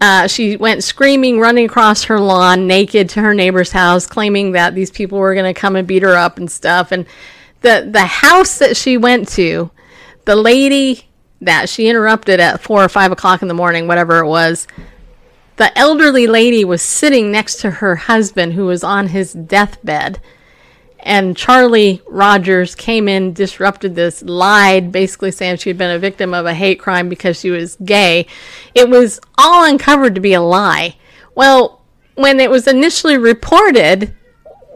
uh, 0.00 0.26
she 0.26 0.56
went 0.56 0.82
screaming, 0.84 1.38
running 1.38 1.66
across 1.66 2.04
her 2.04 2.18
lawn 2.18 2.66
naked 2.66 3.10
to 3.10 3.20
her 3.20 3.34
neighbor's 3.34 3.72
house, 3.72 4.06
claiming 4.06 4.52
that 4.52 4.74
these 4.74 4.90
people 4.90 5.18
were 5.18 5.34
going 5.34 5.52
to 5.52 5.58
come 5.58 5.76
and 5.76 5.86
beat 5.86 6.02
her 6.02 6.16
up 6.16 6.38
and 6.38 6.50
stuff. 6.50 6.92
And 6.92 7.06
the, 7.60 7.88
the 7.90 8.06
house 8.06 8.58
that 8.58 8.76
she 8.76 8.96
went 8.96 9.28
to, 9.30 9.70
the 10.24 10.36
lady 10.36 11.08
that 11.42 11.68
she 11.68 11.88
interrupted 11.88 12.40
at 12.40 12.60
four 12.60 12.82
or 12.82 12.88
five 12.88 13.12
o'clock 13.12 13.42
in 13.42 13.48
the 13.48 13.54
morning, 13.54 13.86
whatever 13.86 14.18
it 14.18 14.28
was, 14.28 14.66
the 15.62 15.78
elderly 15.78 16.26
lady 16.26 16.64
was 16.64 16.82
sitting 16.82 17.30
next 17.30 17.60
to 17.60 17.70
her 17.70 17.94
husband 17.94 18.54
who 18.54 18.66
was 18.66 18.82
on 18.82 19.06
his 19.06 19.32
deathbed. 19.32 20.20
And 20.98 21.36
Charlie 21.36 22.02
Rogers 22.08 22.74
came 22.74 23.06
in, 23.06 23.32
disrupted 23.32 23.94
this, 23.94 24.24
lied, 24.24 24.90
basically 24.90 25.30
saying 25.30 25.58
she 25.58 25.70
had 25.70 25.78
been 25.78 25.94
a 25.94 26.00
victim 26.00 26.34
of 26.34 26.46
a 26.46 26.54
hate 26.54 26.80
crime 26.80 27.08
because 27.08 27.38
she 27.38 27.50
was 27.50 27.76
gay. 27.76 28.26
It 28.74 28.88
was 28.88 29.20
all 29.38 29.64
uncovered 29.64 30.16
to 30.16 30.20
be 30.20 30.34
a 30.34 30.40
lie. 30.40 30.96
Well, 31.36 31.80
when 32.16 32.40
it 32.40 32.50
was 32.50 32.66
initially 32.66 33.16
reported, 33.16 34.12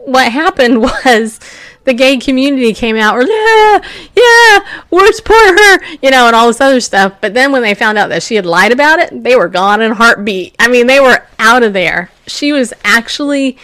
what 0.05 0.31
happened 0.31 0.81
was 1.05 1.41
the 1.87 1.93
gay 1.93 2.17
community 2.17 2.73
came 2.73 2.97
out, 2.97 3.15
or 3.15 3.23
yeah, 3.23 3.79
yeah, 4.13 4.83
we're 4.91 5.07
her, 5.25 5.85
you 6.01 6.11
know, 6.11 6.27
and 6.27 6.35
all 6.35 6.47
this 6.47 6.59
other 6.59 6.81
stuff. 6.81 7.13
But 7.21 7.33
then 7.33 7.53
when 7.53 7.61
they 7.61 7.73
found 7.73 7.97
out 7.97 8.09
that 8.09 8.21
she 8.21 8.35
had 8.35 8.45
lied 8.45 8.73
about 8.73 8.99
it, 8.99 9.23
they 9.23 9.37
were 9.37 9.47
gone 9.47 9.81
in 9.81 9.93
heartbeat. 9.93 10.53
I 10.59 10.67
mean, 10.67 10.87
they 10.87 10.99
were 10.99 11.25
out 11.39 11.63
of 11.63 11.71
there. 11.71 12.11
She 12.27 12.51
was 12.51 12.73
actually 12.83 13.57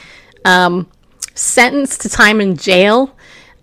um, 0.46 0.90
sentenced 1.36 2.00
to 2.04 2.10
time 2.10 2.40
in 2.40 2.56
jail 2.56 3.14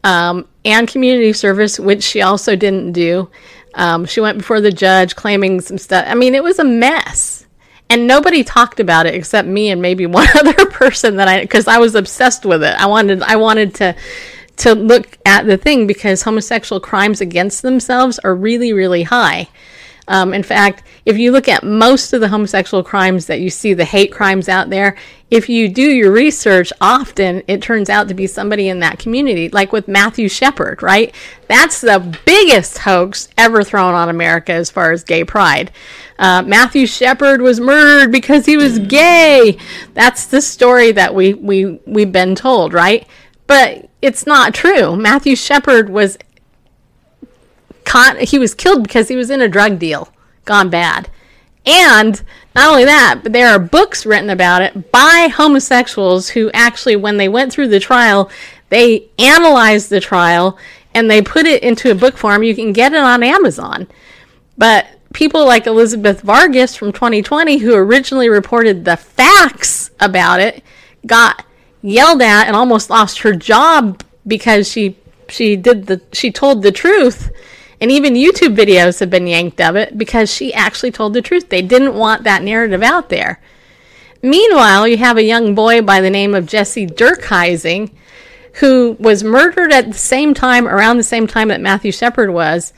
um, 0.05 0.47
and 0.63 0.87
community 0.87 1.33
service, 1.33 1.81
which 1.81 2.03
she 2.03 2.21
also 2.21 2.55
didn't 2.55 2.93
do. 2.93 3.31
Um, 3.75 4.05
she 4.05 4.21
went 4.21 4.37
before 4.37 4.61
the 4.61 4.71
judge 4.71 5.17
claiming 5.17 5.63
some 5.63 5.79
stuff. 5.79 6.05
I 6.07 6.15
mean, 6.15 6.35
it 6.35 6.45
was 6.45 6.59
a 6.59 6.65
mess 6.65 7.47
and 7.89 8.07
nobody 8.07 8.45
talked 8.45 8.79
about 8.79 9.07
it 9.07 9.15
except 9.15 9.49
me 9.49 9.71
and 9.71 9.81
maybe 9.83 10.07
one 10.21 10.29
other 10.37 10.67
person 10.67 11.17
that 11.17 11.29
I 11.29 11.41
because 11.41 11.67
I 11.67 11.79
was 11.79 11.95
obsessed 11.95 12.45
with 12.45 12.63
it. 12.63 12.75
I 12.79 12.87
wanted 12.87 13.23
I 13.23 13.37
wanted 13.37 13.75
to 13.77 13.97
to 14.61 14.75
look 14.75 15.19
at 15.27 15.47
the 15.47 15.57
thing 15.57 15.87
because 15.87 16.23
homosexual 16.23 16.81
crimes 16.81 17.21
against 17.21 17.63
themselves 17.63 18.19
are 18.21 18.35
really 18.35 18.73
really 18.73 19.03
high. 19.03 19.49
Um, 20.11 20.35
in 20.35 20.43
fact, 20.43 20.83
if 21.07 21.19
you 21.19 21.31
look 21.31 21.49
at 21.49 21.63
most 21.63 22.13
of 22.13 22.21
the 22.21 22.29
homosexual 22.29 22.83
crimes 22.83 23.27
that 23.27 23.41
you 23.41 23.49
see, 23.49 23.75
the 23.75 23.85
hate 23.85 24.11
crimes 24.11 24.49
out 24.49 24.69
there, 24.69 24.97
if 25.31 25.49
you 25.49 25.69
do 25.69 25.83
your 25.83 26.11
research, 26.11 26.73
often 26.81 27.45
it 27.47 27.63
turns 27.63 27.89
out 27.89 28.09
to 28.09 28.15
be 28.15 28.27
somebody 28.27 28.69
in 28.69 28.81
that 28.81 28.99
community, 28.99 29.49
like 29.51 29.73
with 29.73 29.87
Matthew 29.87 30.29
Shepard, 30.29 30.83
right? 30.83 31.15
That's 31.47 31.81
the 31.81 32.19
biggest 32.27 32.79
hoax 32.79 33.29
ever 33.39 33.63
thrown 33.63 33.95
on 33.95 34.09
America 34.09 34.53
as 34.53 34.69
far 34.69 34.91
as 34.91 35.05
gay 35.05 35.23
pride. 35.23 35.71
Uh, 36.19 36.43
Matthew 36.43 36.87
Shepard 36.87 37.41
was 37.41 37.61
murdered 37.61 38.11
because 38.11 38.45
he 38.45 38.57
was 38.57 38.81
gay. 38.81 39.59
That's 39.95 40.27
the 40.27 40.43
story 40.43 40.91
that 40.91 41.15
we, 41.15 41.35
we, 41.35 41.81
we've 41.87 42.11
been 42.11 42.35
told, 42.35 42.75
right? 42.75 43.07
But 43.51 43.89
it's 44.01 44.29
not 44.29 44.55
true. 44.55 44.95
Matthew 44.95 45.35
Shepard 45.35 45.91
was 45.91 46.17
caught. 47.85 48.17
He 48.21 48.39
was 48.39 48.55
killed 48.55 48.85
because 48.85 49.09
he 49.09 49.17
was 49.17 49.29
in 49.29 49.41
a 49.41 49.49
drug 49.49 49.81
deal 49.81 50.09
gone 50.45 50.71
bad. 50.71 51.11
And 51.67 52.23
not 52.55 52.71
only 52.71 52.85
that, 52.85 53.23
but 53.25 53.33
there 53.33 53.49
are 53.49 53.59
books 53.59 54.07
written 54.07 54.31
about 54.31 54.63
it 54.63 54.93
by 54.93 55.29
homosexuals 55.35 56.29
who 56.29 56.53
actually, 56.55 56.95
when 56.95 57.17
they 57.17 57.29
went 57.29 57.53
through 57.53 57.67
the 57.67 57.81
trial, 57.81 58.31
they 58.69 59.09
analyzed 59.19 59.91
the 59.91 59.99
trial 59.99 60.57
and 60.95 61.11
they 61.11 61.21
put 61.21 61.45
it 61.45 61.65
into 61.65 61.91
a 61.91 61.97
book 61.97 62.17
form. 62.17 62.45
You 62.45 62.55
can 62.55 62.73
get 62.73 62.93
it 62.93 63.01
on 63.01 63.25
Amazon. 63.25 63.89
But 64.59 64.87
people 65.13 65.45
like 65.45 65.67
Elizabeth 65.67 66.21
Vargas 66.21 66.77
from 66.77 66.93
2020, 66.93 67.59
who 67.59 67.75
originally 67.75 68.29
reported 68.29 68.85
the 68.85 68.97
facts 68.97 69.91
about 69.99 70.39
it, 70.39 70.63
got 71.05 71.45
yelled 71.83 72.23
at 72.23 72.47
and 72.47 72.57
almost 72.57 72.91
lost 72.91 73.21
her 73.21 73.33
job 73.33 74.03
because 74.27 74.71
she 74.71 74.97
she 75.29 75.57
did 75.57 75.87
the 75.87 76.01
she 76.13 76.31
told 76.31 76.63
the 76.63 76.73
truth. 76.73 77.31
And 77.81 77.91
even 77.91 78.13
YouTube 78.13 78.55
videos 78.55 79.01
have 79.01 79.09
been 79.09 79.27
yanked 79.27 79.59
of 79.59 79.75
it 79.75 79.97
because 79.97 80.31
she 80.31 80.53
actually 80.53 80.91
told 80.91 81.15
the 81.15 81.23
truth. 81.23 81.49
They 81.49 81.63
didn't 81.63 81.95
want 81.95 82.25
that 82.25 82.43
narrative 82.43 82.83
out 82.83 83.09
there. 83.09 83.41
Meanwhile, 84.23 84.87
you 84.87 84.99
have 84.99 85.17
a 85.17 85.23
young 85.23 85.55
boy 85.55 85.81
by 85.81 86.03
the 86.03 86.11
name 86.11 86.35
of 86.35 86.45
Jesse 86.45 86.87
Dirkhising 86.87 87.91
who 88.55 88.97
was 88.99 89.23
murdered 89.23 89.73
at 89.73 89.87
the 89.87 89.99
same 89.99 90.35
time, 90.35 90.67
around 90.67 90.97
the 90.97 91.03
same 91.03 91.27
time 91.27 91.49
that 91.49 91.61
Matthew 91.61 91.93
Shepard 91.93 92.31
was. 92.31 92.73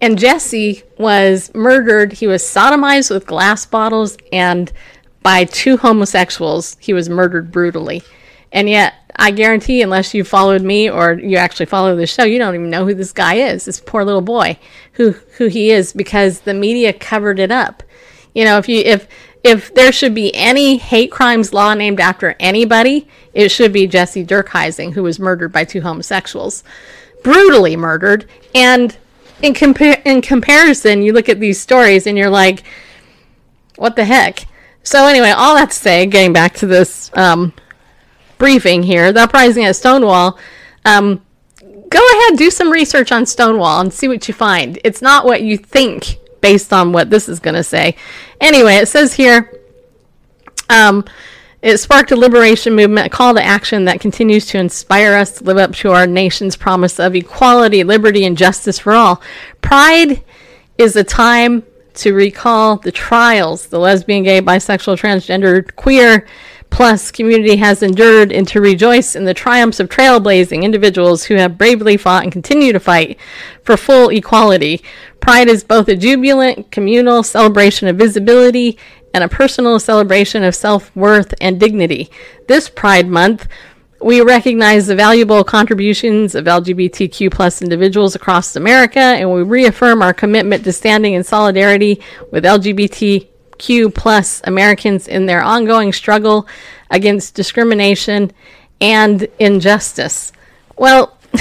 And 0.00 0.18
Jesse 0.18 0.82
was 0.98 1.52
murdered. 1.54 2.14
He 2.14 2.26
was 2.26 2.42
sodomized 2.42 3.10
with 3.10 3.26
glass 3.26 3.66
bottles 3.66 4.16
and 4.32 4.72
by 5.22 5.44
two 5.44 5.76
homosexuals. 5.76 6.76
He 6.80 6.92
was 6.92 7.08
murdered 7.08 7.52
brutally. 7.52 8.02
And 8.52 8.68
yet, 8.68 8.94
I 9.16 9.30
guarantee, 9.30 9.82
unless 9.82 10.14
you 10.14 10.24
followed 10.24 10.62
me 10.62 10.90
or 10.90 11.14
you 11.14 11.36
actually 11.36 11.66
follow 11.66 11.96
the 11.96 12.06
show, 12.06 12.24
you 12.24 12.38
don't 12.38 12.54
even 12.54 12.70
know 12.70 12.86
who 12.86 12.94
this 12.94 13.12
guy 13.12 13.34
is. 13.34 13.64
This 13.64 13.80
poor 13.80 14.04
little 14.04 14.22
boy, 14.22 14.58
who 14.92 15.12
who 15.36 15.46
he 15.46 15.70
is, 15.70 15.92
because 15.92 16.40
the 16.40 16.54
media 16.54 16.92
covered 16.92 17.38
it 17.38 17.50
up. 17.50 17.82
You 18.34 18.44
know, 18.44 18.58
if 18.58 18.68
you 18.68 18.80
if 18.80 19.08
if 19.44 19.74
there 19.74 19.92
should 19.92 20.14
be 20.14 20.34
any 20.34 20.76
hate 20.76 21.10
crimes 21.10 21.52
law 21.52 21.74
named 21.74 22.00
after 22.00 22.36
anybody, 22.38 23.08
it 23.34 23.50
should 23.50 23.72
be 23.72 23.86
Jesse 23.86 24.24
Dirkhising, 24.24 24.92
who 24.92 25.02
was 25.02 25.18
murdered 25.18 25.52
by 25.52 25.64
two 25.64 25.80
homosexuals, 25.80 26.62
brutally 27.22 27.76
murdered. 27.76 28.26
And 28.54 28.96
in 29.42 29.52
compar- 29.52 30.02
in 30.06 30.22
comparison, 30.22 31.02
you 31.02 31.12
look 31.12 31.28
at 31.28 31.40
these 31.40 31.60
stories 31.60 32.06
and 32.06 32.16
you're 32.16 32.30
like, 32.30 32.62
what 33.76 33.96
the 33.96 34.04
heck? 34.04 34.46
So 34.84 35.06
anyway, 35.06 35.30
all 35.30 35.54
that 35.54 35.70
to 35.70 35.76
say, 35.76 36.06
getting 36.06 36.32
back 36.32 36.54
to 36.54 36.66
this 36.66 37.10
um, 37.14 37.52
briefing 38.42 38.82
here, 38.82 39.12
the 39.12 39.20
uprising 39.20 39.64
at 39.66 39.76
Stonewall. 39.76 40.36
Um, 40.84 41.24
go 41.60 42.00
ahead, 42.10 42.36
do 42.36 42.50
some 42.50 42.72
research 42.72 43.12
on 43.12 43.24
Stonewall 43.24 43.80
and 43.80 43.92
see 43.92 44.08
what 44.08 44.26
you 44.26 44.34
find. 44.34 44.80
It's 44.82 45.00
not 45.00 45.24
what 45.24 45.42
you 45.42 45.56
think 45.56 46.18
based 46.40 46.72
on 46.72 46.90
what 46.90 47.08
this 47.08 47.28
is 47.28 47.38
going 47.38 47.54
to 47.54 47.62
say. 47.62 47.94
Anyway, 48.40 48.74
it 48.74 48.88
says 48.88 49.14
here. 49.14 49.60
Um, 50.68 51.04
it 51.62 51.78
sparked 51.78 52.10
a 52.10 52.16
liberation 52.16 52.74
movement, 52.74 53.06
a 53.06 53.10
call 53.10 53.32
to 53.34 53.40
action 53.40 53.84
that 53.84 54.00
continues 54.00 54.46
to 54.46 54.58
inspire 54.58 55.14
us 55.14 55.38
to 55.38 55.44
live 55.44 55.58
up 55.58 55.72
to 55.76 55.92
our 55.92 56.08
nation's 56.08 56.56
promise 56.56 56.98
of 56.98 57.14
equality, 57.14 57.84
liberty, 57.84 58.24
and 58.24 58.36
justice 58.36 58.80
for 58.80 58.92
all. 58.92 59.22
Pride 59.60 60.24
is 60.78 60.96
a 60.96 61.04
time 61.04 61.62
to 61.94 62.12
recall 62.12 62.78
the 62.78 62.90
trials 62.90 63.68
the 63.68 63.78
lesbian, 63.78 64.24
gay, 64.24 64.40
bisexual, 64.40 64.98
transgender, 64.98 65.72
queer, 65.76 66.26
plus 66.72 67.10
community 67.10 67.56
has 67.56 67.82
endured 67.82 68.32
and 68.32 68.48
to 68.48 68.60
rejoice 68.60 69.14
in 69.14 69.24
the 69.24 69.34
triumphs 69.34 69.78
of 69.78 69.90
trailblazing 69.90 70.62
individuals 70.62 71.24
who 71.24 71.34
have 71.34 71.58
bravely 71.58 71.98
fought 71.98 72.22
and 72.22 72.32
continue 72.32 72.72
to 72.72 72.80
fight 72.80 73.20
for 73.62 73.76
full 73.76 74.08
equality. 74.08 74.82
Pride 75.20 75.48
is 75.48 75.62
both 75.62 75.86
a 75.88 75.94
jubilant 75.94 76.72
communal 76.72 77.22
celebration 77.22 77.88
of 77.88 77.96
visibility 77.96 78.78
and 79.12 79.22
a 79.22 79.28
personal 79.28 79.78
celebration 79.78 80.42
of 80.42 80.54
self-worth 80.54 81.34
and 81.42 81.60
dignity. 81.60 82.10
This 82.48 82.70
Pride 82.70 83.06
Month, 83.06 83.48
we 84.00 84.22
recognize 84.22 84.86
the 84.86 84.96
valuable 84.96 85.44
contributions 85.44 86.34
of 86.34 86.46
LGBTQ 86.46 87.30
plus 87.30 87.60
individuals 87.60 88.14
across 88.14 88.56
America, 88.56 88.98
and 88.98 89.30
we 89.30 89.42
reaffirm 89.42 90.00
our 90.00 90.14
commitment 90.14 90.64
to 90.64 90.72
standing 90.72 91.12
in 91.12 91.22
solidarity 91.22 92.00
with 92.30 92.44
LGBTQ 93.58 93.94
plus 93.94 94.40
Americans 94.44 95.08
in 95.08 95.26
their 95.26 95.42
ongoing 95.42 95.92
struggle 95.92 96.46
against 96.90 97.34
discrimination 97.34 98.32
and 98.80 99.28
injustice. 99.38 100.32
Well, 100.76 101.18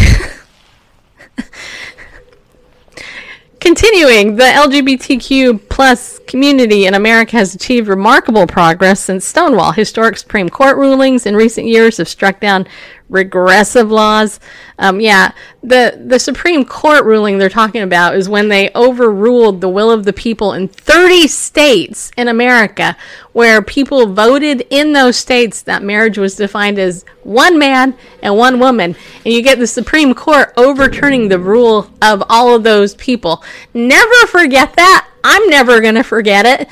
Continuing, 3.59 4.37
the 4.37 4.43
LGBTQ 4.43 5.69
plus 5.69 6.17
community 6.25 6.87
in 6.87 6.95
America 6.95 7.33
has 7.33 7.53
achieved 7.53 7.87
remarkable 7.87 8.47
progress 8.47 8.99
since 9.01 9.23
Stonewall. 9.23 9.71
Historic 9.71 10.17
Supreme 10.17 10.49
Court 10.49 10.77
rulings 10.77 11.27
in 11.27 11.35
recent 11.35 11.67
years 11.67 11.97
have 11.97 12.09
struck 12.09 12.39
down 12.39 12.67
regressive 13.11 13.91
laws. 13.91 14.39
Um, 14.79 14.99
yeah, 14.99 15.33
the 15.61 16.01
the 16.03 16.17
Supreme 16.17 16.65
Court 16.65 17.05
ruling 17.05 17.37
they're 17.37 17.49
talking 17.49 17.83
about 17.83 18.15
is 18.15 18.27
when 18.27 18.47
they 18.47 18.71
overruled 18.73 19.61
the 19.61 19.69
will 19.69 19.91
of 19.91 20.05
the 20.05 20.13
people 20.13 20.53
in 20.53 20.67
30 20.67 21.27
states 21.27 22.11
in 22.17 22.27
America, 22.27 22.97
where 23.33 23.61
people 23.61 24.07
voted 24.07 24.65
in 24.71 24.93
those 24.93 25.17
states 25.17 25.61
that 25.63 25.83
marriage 25.83 26.17
was 26.17 26.35
defined 26.35 26.79
as 26.79 27.05
one 27.23 27.59
man 27.59 27.95
and 28.23 28.35
one 28.35 28.59
woman, 28.59 28.95
and 29.23 29.33
you 29.33 29.43
get 29.43 29.59
the 29.59 29.67
Supreme 29.67 30.15
Court 30.15 30.53
overturning 30.57 31.27
the 31.27 31.37
rule 31.39 31.91
of 32.01 32.23
all 32.29 32.55
of 32.55 32.63
those 32.63 32.95
people. 32.95 33.43
Never 33.73 34.27
forget 34.27 34.73
that. 34.75 35.07
I'm 35.23 35.47
never 35.49 35.79
to 35.81 36.03
forget 36.03 36.45
it. 36.45 36.67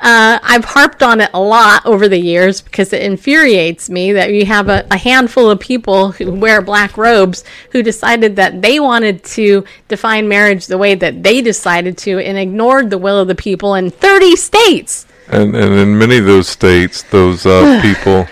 Uh, 0.00 0.38
I've 0.42 0.64
harped 0.64 1.02
on 1.02 1.20
it 1.20 1.30
a 1.34 1.40
lot 1.40 1.84
over 1.84 2.08
the 2.08 2.18
years 2.18 2.62
because 2.62 2.92
it 2.94 3.02
infuriates 3.02 3.90
me 3.90 4.12
that 4.12 4.32
you 4.32 4.46
have 4.46 4.70
a, 4.70 4.86
a 4.90 4.96
handful 4.96 5.50
of 5.50 5.60
people 5.60 6.12
who 6.12 6.32
wear 6.32 6.62
black 6.62 6.96
robes 6.96 7.44
who 7.72 7.82
decided 7.82 8.36
that 8.36 8.62
they 8.62 8.80
wanted 8.80 9.22
to 9.24 9.64
define 9.88 10.26
marriage 10.26 10.66
the 10.66 10.78
way 10.78 10.94
that 10.94 11.22
they 11.22 11.42
decided 11.42 11.98
to 11.98 12.18
and 12.18 12.38
ignored 12.38 12.88
the 12.88 12.96
will 12.96 13.18
of 13.18 13.28
the 13.28 13.34
people 13.34 13.74
in 13.74 13.90
30 13.90 14.36
states. 14.36 15.06
And 15.28 15.54
and 15.54 15.74
in 15.74 15.98
many 15.98 16.16
of 16.16 16.24
those 16.24 16.48
states, 16.48 17.02
those 17.02 17.44
uh, 17.44 17.80
people 17.82 18.26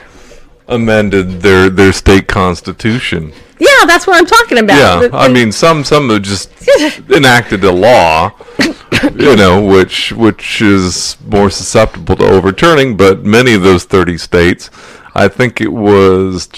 amended 0.68 1.40
their 1.42 1.68
their 1.70 1.92
state 1.92 2.28
constitution. 2.28 3.32
Yeah, 3.58 3.86
that's 3.86 4.06
what 4.06 4.16
I'm 4.16 4.26
talking 4.26 4.58
about. 4.58 4.78
Yeah, 4.78 5.08
The- 5.08 5.16
I 5.16 5.28
mean, 5.28 5.50
some 5.50 5.82
some 5.84 6.10
have 6.10 6.22
just 6.22 6.50
enacted 7.10 7.64
a 7.64 7.72
law, 7.72 8.30
you 9.16 9.34
know, 9.36 9.64
which 9.64 10.12
which 10.12 10.62
is 10.62 11.16
more 11.26 11.50
susceptible 11.50 12.16
to 12.16 12.24
overturning. 12.26 12.96
But 12.96 13.24
many 13.24 13.54
of 13.54 13.62
those 13.62 13.84
thirty 13.84 14.16
states, 14.18 14.70
I 15.14 15.26
think 15.28 15.60
it 15.60 15.72
was, 15.72 16.48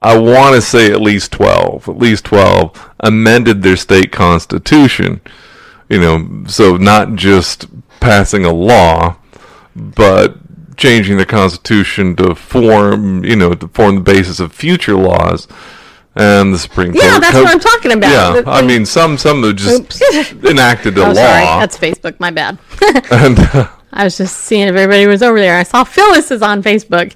I 0.00 0.16
want 0.16 0.54
to 0.54 0.62
say 0.62 0.90
at 0.90 1.00
least 1.02 1.32
twelve, 1.32 1.88
at 1.88 1.98
least 1.98 2.24
twelve 2.24 2.72
amended 3.00 3.62
their 3.62 3.76
state 3.76 4.10
constitution. 4.12 5.20
You 5.90 6.00
know, 6.00 6.44
so 6.46 6.76
not 6.76 7.14
just 7.14 7.66
passing 8.00 8.44
a 8.44 8.52
law, 8.52 9.16
but 9.74 10.36
changing 10.78 11.18
the 11.18 11.26
constitution 11.26 12.16
to 12.16 12.34
form, 12.34 13.24
you 13.24 13.36
know, 13.36 13.52
to 13.52 13.68
form 13.68 13.96
the 13.96 14.00
basis 14.00 14.40
of 14.40 14.52
future 14.52 14.94
laws. 14.96 15.46
And 16.14 16.52
the 16.52 16.58
Supreme 16.58 16.92
Court. 16.92 17.04
Yeah, 17.04 17.20
that's 17.20 17.32
co- 17.32 17.44
what 17.44 17.52
I'm 17.52 17.60
talking 17.60 17.92
about. 17.92 18.10
Yeah, 18.10 18.40
The- 18.40 18.50
I 18.50 18.62
mean, 18.62 18.84
some 18.86 19.16
some 19.18 19.42
have 19.44 19.54
just 19.54 20.02
enacted 20.44 20.98
a 20.98 21.02
oh, 21.02 21.08
law, 21.08 21.14
sorry. 21.14 21.44
That's 21.60 21.78
Facebook. 21.78 22.18
My 22.18 22.32
bad. 22.32 22.58
and 23.12 23.38
uh, 23.38 23.68
I 23.92 24.02
was 24.02 24.16
just 24.16 24.36
seeing 24.38 24.66
if 24.66 24.74
everybody 24.74 25.06
was 25.06 25.22
over 25.22 25.38
there. 25.38 25.56
I 25.56 25.62
saw 25.62 25.84
Phyllis 25.84 26.32
is 26.32 26.42
on 26.42 26.60
Facebook. 26.62 27.14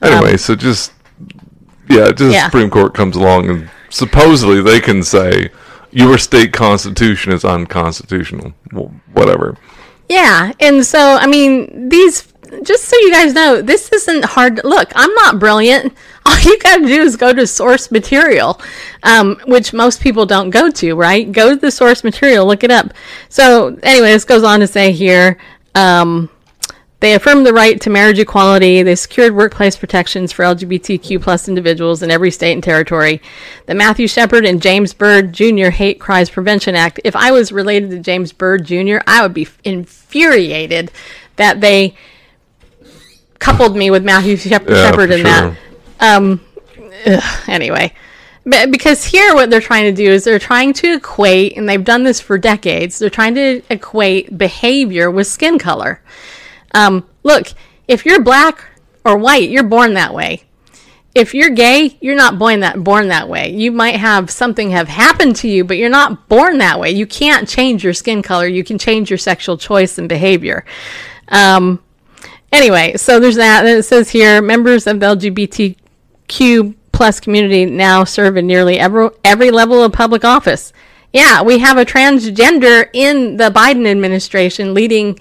anyway, 0.00 0.36
so 0.38 0.56
just 0.56 0.92
yeah, 1.88 2.08
just 2.10 2.22
Um, 2.22 2.30
Yeah. 2.32 2.44
Supreme 2.46 2.70
Court 2.70 2.94
comes 2.94 3.14
along 3.14 3.48
and 3.48 3.70
supposedly 3.90 4.60
they 4.60 4.80
can 4.80 5.04
say 5.04 5.50
your 5.92 6.18
state 6.18 6.52
constitution 6.52 7.32
is 7.32 7.44
unconstitutional, 7.44 8.54
well, 8.72 8.92
whatever. 9.12 9.56
Yeah, 10.08 10.52
and 10.58 10.84
so 10.84 10.98
I 10.98 11.28
mean, 11.28 11.90
these 11.90 12.31
just 12.62 12.84
so 12.84 12.96
you 12.98 13.10
guys 13.10 13.34
know, 13.34 13.62
this 13.62 13.90
isn't 13.92 14.24
hard. 14.24 14.60
Look, 14.64 14.92
I'm 14.94 15.12
not 15.14 15.38
brilliant. 15.38 15.94
All 16.26 16.38
you 16.40 16.58
got 16.58 16.78
to 16.78 16.86
do 16.86 17.02
is 17.02 17.16
go 17.16 17.32
to 17.32 17.46
source 17.46 17.90
material, 17.90 18.60
um, 19.02 19.40
which 19.46 19.72
most 19.72 20.00
people 20.00 20.26
don't 20.26 20.50
go 20.50 20.70
to. 20.70 20.94
Right? 20.94 21.30
Go 21.30 21.50
to 21.50 21.56
the 21.56 21.70
source 21.70 22.04
material, 22.04 22.46
look 22.46 22.62
it 22.64 22.70
up. 22.70 22.92
So 23.28 23.78
anyway, 23.82 24.12
this 24.12 24.24
goes 24.24 24.44
on 24.44 24.60
to 24.60 24.66
say 24.66 24.92
here. 24.92 25.38
Um, 25.74 26.28
they 27.02 27.14
affirmed 27.14 27.44
the 27.44 27.52
right 27.52 27.80
to 27.80 27.90
marriage 27.90 28.20
equality. 28.20 28.84
They 28.84 28.94
secured 28.94 29.34
workplace 29.34 29.76
protections 29.76 30.30
for 30.30 30.44
LGBTQ 30.44 31.20
plus 31.20 31.48
individuals 31.48 32.00
in 32.00 32.12
every 32.12 32.30
state 32.30 32.52
and 32.52 32.62
territory. 32.62 33.20
The 33.66 33.74
Matthew 33.74 34.06
Shepard 34.06 34.44
and 34.44 34.62
James 34.62 34.94
Byrd 34.94 35.32
Jr. 35.32 35.70
Hate 35.70 35.98
Crimes 35.98 36.30
Prevention 36.30 36.76
Act. 36.76 37.00
If 37.02 37.16
I 37.16 37.32
was 37.32 37.50
related 37.50 37.90
to 37.90 37.98
James 37.98 38.32
Byrd 38.32 38.64
Jr., 38.66 38.98
I 39.04 39.20
would 39.20 39.34
be 39.34 39.48
infuriated 39.64 40.92
that 41.34 41.60
they 41.60 41.96
coupled 43.42 43.76
me 43.76 43.90
with 43.90 44.04
Matthew 44.04 44.36
Shep- 44.36 44.68
Yeah, 44.68 44.90
Shepard 44.90 45.10
in 45.10 45.22
that. 45.24 45.56
Um, 46.00 46.40
ugh, 47.06 47.22
anyway, 47.48 47.92
But 48.44 48.70
because 48.70 49.04
here, 49.04 49.34
what 49.34 49.50
they're 49.50 49.60
trying 49.60 49.84
to 49.84 49.92
do 49.92 50.10
is 50.10 50.24
they're 50.24 50.38
trying 50.38 50.72
to 50.74 50.94
equate, 50.94 51.56
and 51.56 51.68
they've 51.68 51.84
done 51.84 52.02
this 52.02 52.20
for 52.20 52.38
decades. 52.38 52.98
They're 52.98 53.10
trying 53.10 53.34
to 53.36 53.62
equate 53.70 54.36
behavior 54.36 55.10
with 55.10 55.26
skin 55.26 55.58
color. 55.58 56.00
Um, 56.74 57.06
look, 57.22 57.48
if 57.86 58.04
you're 58.06 58.22
black 58.22 58.64
or 59.04 59.16
white, 59.16 59.48
you're 59.50 59.62
born 59.62 59.94
that 59.94 60.14
way. 60.14 60.42
If 61.14 61.34
you're 61.34 61.50
gay, 61.50 61.98
you're 62.00 62.16
not 62.16 62.38
born 62.38 62.60
that 62.60 62.82
born 62.82 63.08
that 63.08 63.28
way. 63.28 63.50
You 63.50 63.70
might 63.70 63.96
have 63.96 64.30
something 64.30 64.70
have 64.70 64.88
happened 64.88 65.36
to 65.36 65.48
you, 65.48 65.62
but 65.62 65.76
you're 65.76 65.90
not 65.90 66.26
born 66.28 66.58
that 66.58 66.80
way. 66.80 66.90
You 66.90 67.06
can't 67.06 67.46
change 67.46 67.84
your 67.84 67.92
skin 67.92 68.22
color. 68.22 68.46
You 68.46 68.64
can 68.64 68.78
change 68.78 69.10
your 69.10 69.18
sexual 69.18 69.58
choice 69.58 69.98
and 69.98 70.08
behavior. 70.08 70.64
Um, 71.28 71.82
anyway, 72.52 72.96
so 72.96 73.18
there's 73.18 73.36
that. 73.36 73.64
And 73.64 73.78
it 73.78 73.84
says 73.84 74.10
here, 74.10 74.42
members 74.42 74.86
of 74.86 75.00
the 75.00 75.06
LGBTQ 75.06 76.74
plus 76.92 77.20
community 77.20 77.66
now 77.66 78.04
serve 78.04 78.36
in 78.36 78.46
nearly 78.46 78.78
every 78.78 79.08
every 79.24 79.50
level 79.50 79.82
of 79.82 79.92
public 79.92 80.24
office. 80.24 80.72
Yeah, 81.12 81.42
we 81.42 81.58
have 81.58 81.76
a 81.76 81.84
transgender 81.84 82.88
in 82.92 83.36
the 83.36 83.50
Biden 83.50 83.86
administration 83.86 84.72
leading 84.72 85.18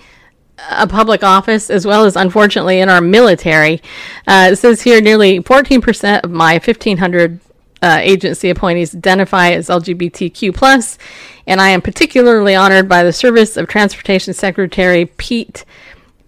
a 0.70 0.88
public 0.88 1.24
office 1.24 1.70
as 1.70 1.86
well 1.86 2.06
as 2.06 2.16
unfortunately 2.16 2.80
in 2.80 2.90
our 2.90 3.02
military. 3.02 3.82
Uh, 4.28 4.50
it 4.52 4.58
says 4.58 4.82
here 4.82 5.02
nearly 5.02 5.40
14% 5.40 6.22
of 6.22 6.32
my 6.32 6.54
1500 6.54 7.40
uh, 7.82 7.98
agency 8.02 8.50
appointees 8.50 8.96
identify 8.96 9.50
as 9.50 9.68
LGBTQ 9.68 10.54
plus, 10.56 11.00
and 11.48 11.60
I 11.60 11.70
am 11.70 11.82
particularly 11.82 12.54
honored 12.54 12.88
by 12.88 13.04
the 13.04 13.12
service 13.12 13.58
of 13.58 13.68
Transportation 13.68 14.34
Secretary 14.34 15.08
Pete 15.08 15.66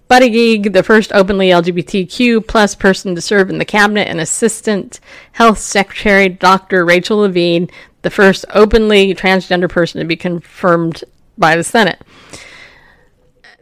Buttigieg, 0.09 0.73
the 0.73 0.83
first 0.83 1.11
openly 1.13 1.49
LGBTQ 1.49 2.47
plus 2.47 2.75
person 2.75 3.15
to 3.15 3.21
serve 3.21 3.49
in 3.49 3.57
the 3.57 3.65
cabinet, 3.65 4.07
and 4.07 4.19
Assistant 4.19 4.99
Health 5.33 5.59
Secretary 5.59 6.29
Dr. 6.29 6.85
Rachel 6.85 7.19
Levine, 7.19 7.69
the 8.01 8.09
first 8.09 8.45
openly 8.53 9.13
transgender 9.15 9.69
person 9.69 9.99
to 9.99 10.05
be 10.05 10.15
confirmed 10.15 11.03
by 11.37 11.55
the 11.55 11.63
Senate 11.63 12.01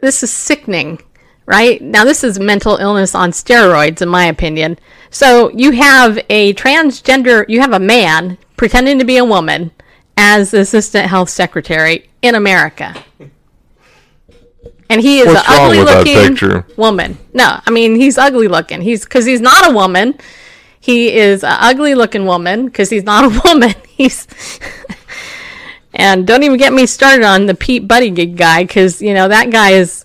this 0.02 0.22
is 0.22 0.30
sickening, 0.30 0.98
right? 1.46 1.80
Now, 1.80 2.04
this 2.04 2.22
is 2.22 2.38
mental 2.38 2.76
illness 2.76 3.14
on 3.14 3.30
steroids, 3.30 4.02
in 4.02 4.08
my 4.08 4.26
opinion. 4.26 4.78
So, 5.10 5.50
you 5.52 5.70
have 5.70 6.18
a 6.28 6.52
transgender, 6.54 7.48
you 7.48 7.60
have 7.60 7.72
a 7.72 7.78
man 7.78 8.36
pretending 8.56 8.98
to 8.98 9.04
be 9.04 9.16
a 9.16 9.24
woman 9.24 9.70
as 10.16 10.50
the 10.50 10.60
assistant 10.60 11.08
health 11.08 11.30
secretary 11.30 12.10
in 12.20 12.34
America. 12.34 12.94
And 14.92 15.00
he 15.00 15.20
is 15.20 15.28
an 15.28 15.42
ugly 15.48 15.80
looking 15.80 16.64
woman. 16.76 17.16
No, 17.32 17.60
I 17.64 17.70
mean, 17.70 17.94
he's 17.94 18.18
ugly 18.18 18.46
looking. 18.46 18.82
He's 18.82 19.04
because 19.04 19.24
he's 19.24 19.40
not 19.40 19.70
a 19.70 19.74
woman. 19.74 20.18
He 20.80 21.14
is 21.16 21.42
an 21.42 21.56
ugly 21.60 21.94
looking 21.94 22.26
woman 22.26 22.66
because 22.66 22.90
he's 22.90 23.02
not 23.02 23.24
a 23.24 23.40
woman. 23.48 23.74
He's 23.88 24.28
and 25.94 26.26
don't 26.26 26.42
even 26.42 26.58
get 26.58 26.74
me 26.74 26.84
started 26.84 27.24
on 27.24 27.46
the 27.46 27.54
Pete 27.54 27.88
Buttigieg 27.88 28.36
guy 28.36 28.64
because 28.64 29.00
you 29.00 29.14
know 29.14 29.28
that 29.28 29.50
guy 29.50 29.70
is 29.70 30.04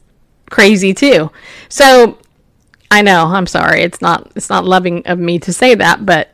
crazy 0.50 0.94
too. 0.94 1.32
So 1.68 2.18
I 2.90 3.02
know 3.02 3.26
I'm 3.26 3.46
sorry. 3.46 3.82
It's 3.82 4.02
not 4.02 4.32
it's 4.36 4.50
not 4.50 4.64
loving 4.64 5.06
of 5.06 5.20
me 5.20 5.38
to 5.40 5.52
say 5.52 5.76
that, 5.76 6.06
but 6.06 6.34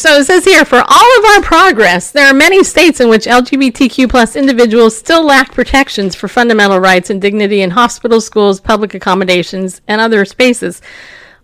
so 0.00 0.14
it 0.14 0.24
says 0.24 0.46
here 0.46 0.64
for 0.64 0.82
all 0.88 1.18
of 1.18 1.24
our 1.26 1.42
progress, 1.42 2.10
there 2.10 2.26
are 2.26 2.32
many 2.32 2.64
states 2.64 3.00
in 3.00 3.10
which 3.10 3.26
LGBTQ 3.26 4.08
plus 4.08 4.34
individuals 4.34 4.96
still 4.96 5.22
lack 5.22 5.52
protections 5.52 6.14
for 6.14 6.26
fundamental 6.26 6.80
rights 6.80 7.10
and 7.10 7.20
dignity 7.20 7.60
in 7.60 7.68
hospitals, 7.68 8.24
schools, 8.24 8.60
public 8.60 8.94
accommodations, 8.94 9.82
and 9.86 10.00
other 10.00 10.24
spaces. 10.24 10.80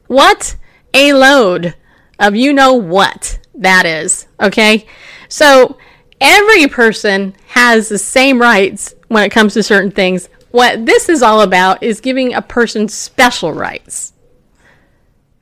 What 0.06 0.56
a 0.94 1.12
load 1.12 1.74
of 2.18 2.34
you 2.34 2.54
know 2.54 2.72
what 2.72 3.38
that 3.56 3.84
is. 3.84 4.26
Okay. 4.40 4.86
So 5.28 5.76
every 6.18 6.66
person 6.66 7.36
has 7.48 7.90
the 7.90 7.98
same 7.98 8.40
rights 8.40 8.94
when 9.08 9.22
it 9.22 9.32
comes 9.32 9.52
to 9.52 9.62
certain 9.62 9.90
things. 9.90 10.30
What 10.50 10.86
this 10.86 11.10
is 11.10 11.22
all 11.22 11.42
about 11.42 11.82
is 11.82 12.00
giving 12.00 12.32
a 12.32 12.40
person 12.40 12.88
special 12.88 13.52
rights. 13.52 14.14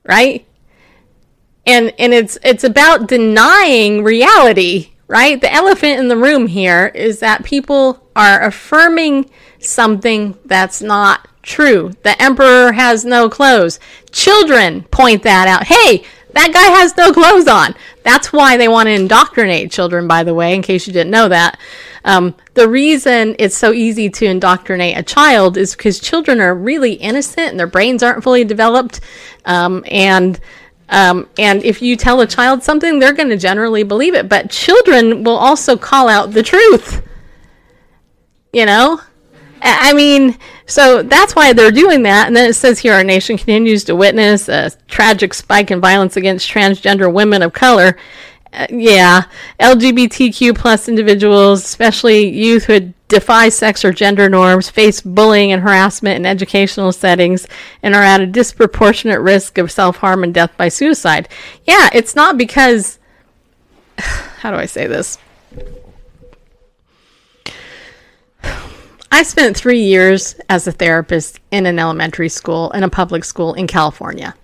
Right? 0.03 0.49
And 1.67 1.93
and 1.99 2.13
it's 2.13 2.39
it's 2.43 2.65
about 2.65 3.09
denying 3.09 4.05
reality, 4.05 4.91
right? 5.09 5.41
The 5.41 5.53
elephant 5.53 5.99
in 5.99 6.09
the 6.09 6.17
room 6.17 6.47
here 6.47 6.89
is 6.95 7.21
that 7.21 7.45
people 7.45 8.07
are 8.15 8.43
affirming 8.43 9.31
something 9.59 10.37
that's 10.45 10.83
not 10.83 11.27
true. 11.43 11.93
The 12.03 12.21
emperor 12.21 12.73
has 12.73 13.05
no 13.05 13.29
clothes. 13.29 13.81
Children 14.11 14.83
point 14.85 15.23
that 15.23 15.49
out. 15.49 15.65
Hey, 15.65 16.05
that 16.35 16.53
guy 16.53 16.79
has 16.81 16.97
no 16.97 17.13
clothes 17.13 17.47
on. 17.47 17.75
That's 18.03 18.33
why 18.33 18.57
they 18.57 18.69
want 18.69 18.89
to 18.89 18.93
indoctrinate 18.93 19.71
children, 19.71 20.09
by 20.09 20.25
the 20.25 20.35
way, 20.35 20.55
in 20.55 20.63
case 20.63 20.87
you 20.87 20.93
didn't 20.93 21.13
know 21.13 21.29
that. 21.29 21.59
Um, 22.05 22.35
the 22.55 22.69
reason 22.69 23.37
it's 23.39 23.57
so 23.57 23.73
easy 23.73 24.11
to 24.11 24.27
indoctrinate 24.27 24.99
a 24.99 25.03
child 25.03 25.57
is 25.57 25.75
because 25.75 26.01
children 26.01 26.41
are 26.41 26.55
really 26.55 26.95
innocent 26.95 27.51
and 27.51 27.59
their 27.59 27.67
brains 27.67 28.03
aren't 28.03 28.25
fully 28.25 28.45
developed. 28.45 29.01
Um, 29.45 29.85
and 29.91 30.39
um, 30.89 31.29
and 31.39 31.63
if 31.63 31.81
you 31.81 31.97
tell 31.97 32.21
a 32.21 32.27
child 32.27 32.63
something, 32.63 32.99
they're 32.99 33.13
going 33.13 33.31
to 33.31 33.37
generally 33.37 33.83
believe 33.83 34.15
it. 34.15 34.29
But 34.29 34.51
children 34.51 35.25
will 35.25 35.37
also 35.37 35.77
call 35.77 36.09
out 36.09 36.33
the 36.33 36.43
truth. 36.43 37.03
You 38.53 38.67
know? 38.67 39.01
I 39.63 39.91
I 39.91 39.93
mean, 39.95 40.39
so 40.67 41.03
that's 41.03 41.35
why 41.35 41.53
they're 41.53 41.71
doing 41.71 42.03
that. 42.03 42.27
And 42.27 42.37
then 42.37 42.49
it 42.49 42.55
says 42.55 42.79
here 42.79 42.95
our 42.95 43.05
nation 43.05 43.37
continues 43.37 43.85
to 43.85 43.97
witness 43.97 44.49
a 44.49 44.71
tragic 44.89 45.35
spike 45.35 45.71
in 45.71 45.81
violence 45.81 46.17
against 46.17 46.51
transgender 46.51 47.13
women 47.13 47.43
of 47.43 47.53
color. 47.53 47.97
Uh, 48.55 48.67
yeah, 48.71 49.25
LGBTQ 49.59 50.57
plus 50.57 50.89
individuals, 50.89 51.65
especially 51.65 52.29
youth 52.29 52.65
who 52.65 52.95
defy 53.09 53.49
sex 53.49 53.85
or 53.85 53.93
gender 53.93 54.29
norms, 54.29 54.71
face 54.71 55.01
bullying 55.01 55.51
and 55.51 55.63
harassment 55.63 56.17
in 56.17 56.25
educational 56.25 56.93
settings 56.93 57.49
and 57.83 57.97
are 57.97 58.03
at 58.03 58.21
a 58.21 58.27
disproportionate 58.27 59.21
risk 59.21 59.59
of 59.59 59.73
self 59.73 59.97
harm 59.97 60.23
and 60.23 60.33
death 60.33 60.57
by 60.57 60.69
suicide. 60.69 61.29
Yeah, 61.65 61.89
it's 61.93 62.15
not 62.15 62.39
because. 62.39 62.99
How 63.99 64.51
do 64.51 64.57
I 64.57 64.67
say 64.67 64.87
this? 64.87 65.19
I 69.11 69.23
spent 69.23 69.57
three 69.57 69.81
years 69.81 70.35
as 70.49 70.67
a 70.67 70.73
therapist 70.73 71.41
in 71.51 71.67
an 71.67 71.79
elementary 71.79 72.29
school, 72.29 72.71
in 72.73 72.83
a 72.83 72.89
public 72.89 73.25
school 73.25 73.55
in 73.55 73.67
California. 73.67 74.35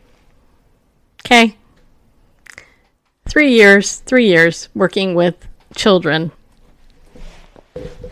Okay? 1.24 1.56
Three 3.27 3.53
years, 3.53 3.99
three 3.99 4.27
years 4.27 4.68
working 4.75 5.14
with 5.14 5.37
children 5.77 6.33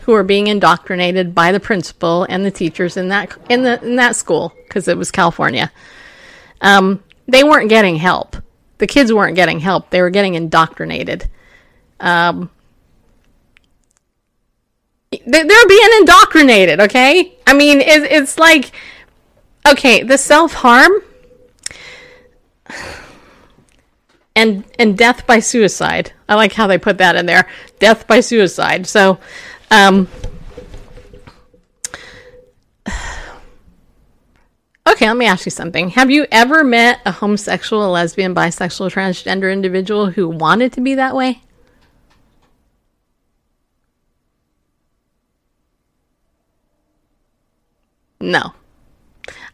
who 0.01 0.13
are 0.13 0.23
being 0.23 0.47
indoctrinated 0.47 1.35
by 1.35 1.51
the 1.51 1.59
principal 1.59 2.25
and 2.29 2.45
the 2.45 2.51
teachers 2.51 2.95
in 2.95 3.09
that 3.09 3.31
in 3.49 3.63
the 3.63 3.81
in 3.83 3.97
that 3.97 4.15
school 4.15 4.53
because 4.63 4.87
it 4.87 4.97
was 4.97 5.11
California. 5.11 5.71
Um, 6.61 7.03
they 7.27 7.43
weren't 7.43 7.69
getting 7.69 7.97
help. 7.97 8.37
The 8.77 8.87
kids 8.87 9.11
weren't 9.11 9.35
getting 9.35 9.59
help. 9.59 9.89
They 9.89 10.01
were 10.01 10.09
getting 10.09 10.35
indoctrinated. 10.35 11.29
Um, 11.99 12.49
they- 15.11 15.19
they're 15.25 15.67
being 15.67 15.89
indoctrinated 15.99 16.79
okay 16.79 17.33
i 17.47 17.53
mean 17.53 17.81
it, 17.81 18.03
it's 18.11 18.37
like 18.37 18.71
okay 19.67 20.03
the 20.03 20.17
self-harm 20.19 20.91
and 24.39 24.63
and 24.79 24.97
death 24.97 25.27
by 25.27 25.39
suicide. 25.39 26.13
I 26.29 26.35
like 26.35 26.53
how 26.53 26.65
they 26.65 26.77
put 26.77 26.97
that 26.99 27.17
in 27.17 27.25
there. 27.25 27.45
Death 27.79 28.07
by 28.07 28.21
suicide. 28.21 28.87
So 28.87 29.19
um 29.69 30.07
okay 34.87 35.07
let 35.07 35.17
me 35.17 35.25
ask 35.25 35.45
you 35.45 35.51
something. 35.51 35.89
Have 35.89 36.09
you 36.09 36.25
ever 36.31 36.63
met 36.63 37.01
a 37.05 37.11
homosexual 37.11 37.91
lesbian 37.91 38.33
bisexual 38.33 38.93
transgender 38.93 39.51
individual 39.51 40.11
who 40.11 40.29
wanted 40.29 40.71
to 40.73 40.81
be 40.81 40.95
that 40.95 41.15
way? 41.15 41.41
No. 48.21 48.53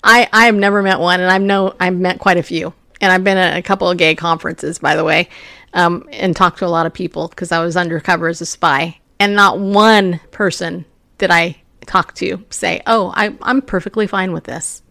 I 0.04 0.30
I 0.32 0.46
have 0.46 0.56
never 0.56 0.84
met 0.84 1.00
one, 1.00 1.20
and 1.22 1.32
I've 1.32 1.42
know 1.42 1.76
I've 1.80 1.96
met 1.96 2.20
quite 2.20 2.38
a 2.38 2.44
few, 2.44 2.74
and 3.06 3.12
I've 3.12 3.24
been 3.24 3.38
at 3.38 3.56
a 3.56 3.62
couple 3.62 3.88
of 3.88 4.00
gay 4.00 4.16
conferences, 4.16 4.80
by 4.80 4.96
the 4.96 5.04
way, 5.04 5.30
um, 5.74 6.10
and 6.12 6.36
talked 6.36 6.58
to 6.60 6.66
a 6.66 6.68
lot 6.68 6.88
of 6.88 6.94
people 6.94 7.28
because 7.28 7.52
I 7.52 7.64
was 7.64 7.78
undercover 7.78 8.28
as 8.28 8.42
a 8.42 8.48
spy, 8.48 9.00
and 9.20 9.36
not 9.36 9.60
one 9.60 10.20
person 10.32 10.86
did 11.20 11.30
I 11.30 11.58
talk 11.86 12.16
to 12.16 12.44
say, 12.50 12.82
"Oh, 12.88 13.14
I 13.16 13.36
I'm 13.44 13.62
perfectly 13.62 14.08
fine 14.08 14.34
with 14.34 14.46
this." 14.46 14.82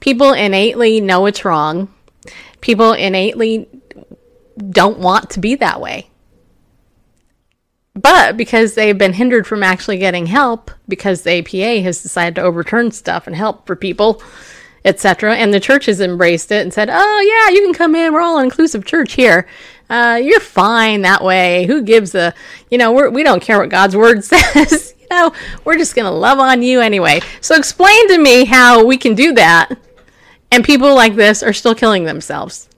People 0.00 0.34
innately 0.34 1.00
know 1.00 1.24
it's 1.24 1.46
wrong. 1.46 1.88
People 2.60 2.92
innately 2.92 3.66
don't 4.70 4.98
want 4.98 5.30
to 5.30 5.40
be 5.40 5.54
that 5.54 5.80
way. 5.80 6.10
But 7.94 8.36
because 8.36 8.74
they've 8.74 8.98
been 8.98 9.14
hindered 9.14 9.46
from 9.46 9.62
actually 9.62 9.98
getting 9.98 10.26
help, 10.26 10.70
because 10.86 11.22
the 11.22 11.38
APA 11.38 11.80
has 11.82 12.02
decided 12.02 12.34
to 12.34 12.42
overturn 12.42 12.90
stuff 12.90 13.26
and 13.26 13.34
help 13.34 13.66
for 13.66 13.76
people, 13.76 14.20
etc. 14.84 15.36
And 15.36 15.52
the 15.52 15.60
churches 15.60 16.00
embraced 16.00 16.52
it 16.52 16.62
and 16.62 16.72
said, 16.72 16.88
"Oh 16.90 17.20
yeah, 17.20 17.54
you 17.54 17.62
can 17.64 17.74
come 17.74 17.94
in. 17.94 18.12
We're 18.12 18.20
all 18.20 18.38
inclusive 18.38 18.84
church 18.84 19.14
here. 19.14 19.46
Uh, 19.90 20.18
you're 20.22 20.40
fine 20.40 21.02
that 21.02 21.22
way. 21.22 21.66
Who 21.66 21.82
gives 21.82 22.14
a, 22.14 22.34
you 22.70 22.78
know, 22.78 22.92
we're, 22.92 23.10
we 23.10 23.22
don't 23.22 23.42
care 23.42 23.58
what 23.58 23.68
God's 23.68 23.96
word 23.96 24.24
says. 24.24 24.94
you 24.98 25.06
know, 25.10 25.32
we're 25.64 25.76
just 25.76 25.94
gonna 25.94 26.10
love 26.10 26.38
on 26.38 26.62
you 26.62 26.80
anyway. 26.80 27.20
So 27.40 27.54
explain 27.54 28.08
to 28.08 28.18
me 28.18 28.44
how 28.44 28.84
we 28.84 28.96
can 28.96 29.14
do 29.14 29.34
that, 29.34 29.76
and 30.50 30.64
people 30.64 30.94
like 30.94 31.14
this 31.14 31.42
are 31.42 31.52
still 31.52 31.74
killing 31.74 32.04
themselves. 32.04 32.68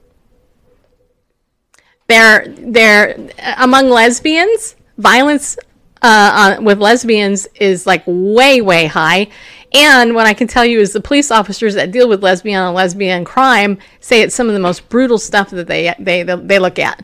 They're 2.07 2.47
they're 2.47 3.29
among 3.57 3.89
lesbians. 3.89 4.75
Violence 4.97 5.57
uh, 6.01 6.57
with 6.59 6.79
lesbians 6.79 7.47
is 7.55 7.85
like 7.85 8.03
way 8.05 8.61
way 8.61 8.85
high. 8.85 9.27
And 9.73 10.15
what 10.15 10.25
I 10.25 10.33
can 10.33 10.47
tell 10.47 10.65
you 10.65 10.79
is 10.79 10.93
the 10.93 11.01
police 11.01 11.29
officers 11.29 11.75
that 11.75 11.91
deal 11.91 12.07
with 12.07 12.23
lesbian 12.23 12.61
and 12.61 12.73
lesbian 12.73 13.25
crime 13.25 13.77
say 13.99 14.21
it's 14.21 14.33
some 14.33 14.47
of 14.47 14.53
the 14.53 14.59
most 14.59 14.87
brutal 14.89 15.17
stuff 15.17 15.49
that 15.49 15.67
they 15.67 15.93
they 15.99 16.23
they 16.23 16.59
look 16.59 16.79
at. 16.79 17.03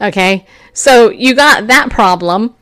Okay, 0.00 0.46
so 0.72 1.10
you 1.10 1.34
got 1.34 1.68
that 1.68 1.90
problem. 1.90 2.54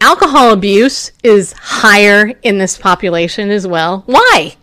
Alcohol 0.00 0.52
abuse 0.52 1.12
is 1.22 1.52
higher 1.52 2.32
in 2.42 2.58
this 2.58 2.76
population 2.76 3.50
as 3.50 3.66
well. 3.66 4.02
Why? 4.06 4.56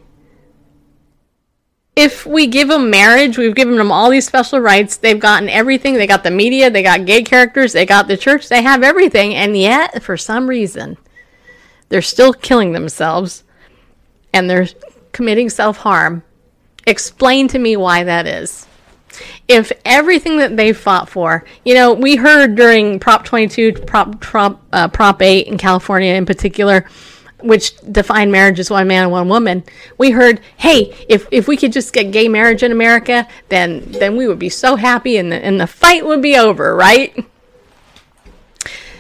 if 2.00 2.26
we 2.26 2.48
give 2.48 2.70
them 2.70 2.90
marriage, 2.90 3.38
we've 3.38 3.56
given 3.56 3.76
them 3.76 3.92
all 3.92 4.10
these 4.10 4.26
special 4.26 4.60
rights. 4.62 4.96
They've 4.96 5.20
gotten 5.20 5.50
everything. 5.50 5.96
They 5.96 6.08
got 6.08 6.24
the 6.24 6.32
media, 6.32 6.70
they 6.70 6.82
got 6.82 7.06
gay 7.06 7.24
characters, 7.24 7.74
they 7.74 7.86
got 7.86 8.08
the 8.08 8.16
church, 8.16 8.48
they 8.48 8.62
have 8.62 8.84
everything. 8.84 9.36
And 9.36 9.58
yet, 9.58 10.02
for 10.02 10.16
some 10.16 10.48
reason, 10.48 10.98
they're 11.90 12.02
still 12.02 12.32
killing 12.32 12.72
themselves 12.72 13.44
and 14.34 14.50
they're 14.50 14.68
committing 15.12 15.50
self 15.50 15.78
harm. 15.78 16.24
Explain 16.86 17.48
to 17.50 17.60
me 17.60 17.76
why 17.76 18.04
that 18.04 18.26
is. 18.26 18.66
If 19.48 19.72
everything 19.86 20.38
that 20.38 20.56
they 20.56 20.72
fought 20.72 21.10
for, 21.10 21.44
you 21.66 21.74
know, 21.74 21.94
we 21.94 22.16
heard 22.16 22.56
during 22.56 23.00
Prop 23.00 23.26
22, 23.26 23.74
Prop, 23.74 24.20
Prop, 24.22 24.62
uh, 24.72 24.88
Prop 24.88 25.22
8 25.22 25.48
in 25.48 25.58
California 25.58 26.14
in 26.14 26.26
particular, 26.26 26.86
which 27.42 27.76
defined 27.92 28.32
marriage 28.32 28.60
as 28.60 28.70
one 28.70 28.88
man 28.88 29.04
and 29.04 29.12
one 29.12 29.30
woman, 29.30 29.64
we 29.98 30.12
heard, 30.12 30.42
hey, 30.58 30.96
if, 31.08 31.28
if 31.32 31.48
we 31.48 31.58
could 31.58 31.72
just 31.72 31.94
get 31.94 32.12
gay 32.12 32.28
marriage 32.28 32.64
in 32.64 32.72
America, 32.72 33.28
then 33.50 33.92
then 33.92 34.16
we 34.16 34.28
would 34.28 34.40
be 34.40 34.50
so 34.50 34.76
happy 34.76 35.18
and 35.18 35.32
the, 35.32 35.44
and 35.44 35.60
the 35.60 35.68
fight 35.68 36.06
would 36.06 36.22
be 36.22 36.38
over, 36.38 36.76
right? 36.76 37.26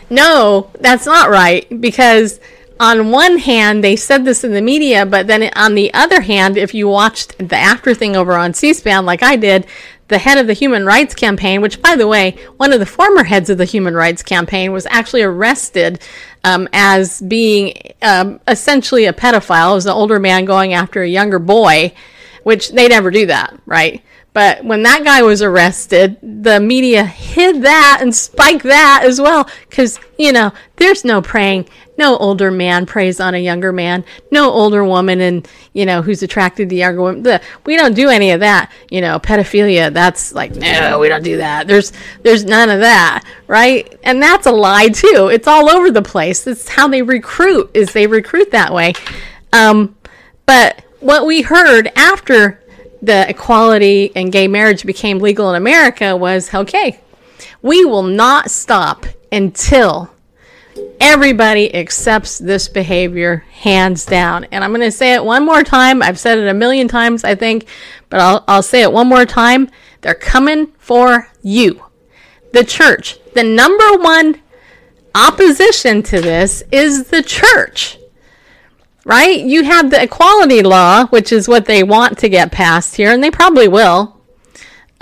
No, 0.09 0.71
that's 0.79 1.05
not 1.05 1.29
right 1.29 1.67
because 1.81 2.39
on 2.79 3.11
one 3.11 3.37
hand 3.37 3.83
they 3.83 3.95
said 3.95 4.25
this 4.25 4.43
in 4.43 4.53
the 4.53 4.61
media, 4.61 5.05
but 5.05 5.27
then 5.27 5.51
on 5.55 5.75
the 5.75 5.93
other 5.93 6.21
hand, 6.21 6.57
if 6.57 6.73
you 6.73 6.87
watched 6.87 7.37
the 7.37 7.57
after 7.57 7.93
thing 7.93 8.15
over 8.15 8.33
on 8.33 8.53
C-SPAN 8.53 9.05
like 9.05 9.21
I 9.21 9.35
did, 9.35 9.67
the 10.07 10.17
head 10.17 10.37
of 10.37 10.47
the 10.47 10.53
Human 10.53 10.85
Rights 10.85 11.13
Campaign, 11.13 11.61
which, 11.61 11.81
by 11.81 11.95
the 11.95 12.07
way, 12.07 12.35
one 12.57 12.73
of 12.73 12.79
the 12.79 12.85
former 12.85 13.23
heads 13.23 13.49
of 13.49 13.57
the 13.57 13.65
Human 13.65 13.93
Rights 13.93 14.23
Campaign 14.23 14.71
was 14.71 14.87
actually 14.87 15.21
arrested 15.21 16.01
um, 16.43 16.67
as 16.73 17.21
being 17.21 17.73
um, 18.01 18.39
essentially 18.47 19.05
a 19.05 19.13
pedophile, 19.13 19.77
as 19.77 19.85
an 19.85 19.91
older 19.91 20.19
man 20.19 20.45
going 20.45 20.73
after 20.73 21.03
a 21.03 21.07
younger 21.07 21.37
boy, 21.37 21.93
which 22.43 22.69
they 22.69 22.87
never 22.87 23.11
do 23.11 23.27
that, 23.27 23.59
right? 23.65 24.03
But 24.31 24.63
when 24.63 24.83
that 24.83 25.03
guy 25.03 25.23
was 25.23 25.41
arrested, 25.41 26.17
the 26.21 26.59
media 26.59 27.03
hid 27.03 27.63
that 27.63 27.97
and 28.01 28.15
spiked 28.15 28.63
that 28.63 29.01
as 29.03 29.19
well. 29.19 29.49
Because, 29.69 29.99
you 30.17 30.31
know, 30.31 30.53
there's 30.75 31.03
no 31.03 31.21
preying. 31.21 31.67
No 31.97 32.15
older 32.15 32.49
man 32.51 32.85
preys 32.85 33.19
on 33.19 33.33
a 33.33 33.39
younger 33.39 33.73
man. 33.73 34.05
No 34.31 34.51
older 34.51 34.85
woman 34.85 35.19
and, 35.19 35.47
you 35.73 35.85
know, 35.85 36.01
who's 36.01 36.23
attracted 36.23 36.69
to 36.69 36.75
younger 36.75 37.01
women. 37.01 37.41
We 37.65 37.75
don't 37.75 37.95
do 37.95 38.09
any 38.09 38.31
of 38.31 38.39
that. 38.39 38.71
You 38.89 39.01
know, 39.01 39.19
pedophilia, 39.19 39.91
that's 39.91 40.31
like, 40.31 40.55
no, 40.55 40.99
we 40.99 41.09
don't 41.09 41.23
do 41.23 41.37
that. 41.37 41.67
There's, 41.67 41.91
there's 42.21 42.45
none 42.45 42.69
of 42.69 42.79
that, 42.79 43.25
right? 43.47 43.99
And 44.03 44.21
that's 44.21 44.45
a 44.45 44.51
lie 44.51 44.89
too. 44.89 45.29
It's 45.33 45.47
all 45.47 45.69
over 45.69 45.91
the 45.91 46.03
place. 46.03 46.47
It's 46.47 46.69
how 46.69 46.87
they 46.87 47.01
recruit, 47.01 47.71
is 47.73 47.91
they 47.91 48.07
recruit 48.07 48.51
that 48.51 48.73
way. 48.73 48.93
Um, 49.51 49.97
but 50.45 50.85
what 51.01 51.25
we 51.25 51.41
heard 51.41 51.91
after 51.95 52.61
the 53.01 53.29
equality 53.29 54.11
and 54.15 54.31
gay 54.31 54.47
marriage 54.47 54.85
became 54.85 55.19
legal 55.19 55.49
in 55.49 55.55
America 55.55 56.15
was 56.15 56.53
okay, 56.53 56.99
we 57.61 57.85
will 57.85 58.03
not 58.03 58.51
stop 58.51 59.05
until 59.31 60.09
everybody 60.99 61.73
accepts 61.73 62.37
this 62.37 62.67
behavior 62.67 63.45
hands 63.51 64.05
down. 64.05 64.45
And 64.45 64.63
I'm 64.63 64.71
going 64.71 64.81
to 64.81 64.91
say 64.91 65.13
it 65.13 65.23
one 65.23 65.45
more 65.45 65.63
time. 65.63 66.01
I've 66.01 66.19
said 66.19 66.37
it 66.37 66.47
a 66.47 66.53
million 66.53 66.87
times, 66.87 67.23
I 67.23 67.35
think, 67.35 67.67
but 68.09 68.19
I'll, 68.19 68.43
I'll 68.47 68.63
say 68.63 68.81
it 68.81 68.91
one 68.91 69.07
more 69.07 69.25
time. 69.25 69.69
They're 70.01 70.15
coming 70.15 70.67
for 70.77 71.29
you. 71.41 71.83
The 72.53 72.63
church. 72.63 73.19
The 73.33 73.43
number 73.43 73.97
one 73.97 74.41
opposition 75.15 76.01
to 76.03 76.21
this 76.21 76.63
is 76.71 77.07
the 77.07 77.23
church 77.23 77.98
right? 79.09 79.41
You 79.41 79.63
have 79.63 79.89
the 79.89 80.03
equality 80.03 80.61
law, 80.61 81.07
which 81.07 81.31
is 81.31 81.47
what 81.47 81.65
they 81.65 81.81
want 81.81 82.19
to 82.19 82.29
get 82.29 82.51
passed 82.51 82.95
here, 82.95 83.11
and 83.11 83.23
they 83.23 83.31
probably 83.31 83.67
will. 83.67 84.15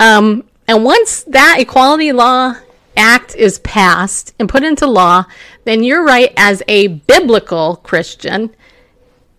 Um, 0.00 0.44
and 0.66 0.82
once 0.82 1.24
that 1.24 1.58
equality 1.60 2.12
law 2.12 2.54
act 2.96 3.36
is 3.36 3.58
passed 3.58 4.32
and 4.38 4.48
put 4.48 4.64
into 4.64 4.86
law, 4.86 5.26
then 5.64 5.82
you're 5.82 6.02
right 6.02 6.32
as 6.38 6.62
a 6.68 6.88
biblical 6.88 7.76
Christian. 7.76 8.56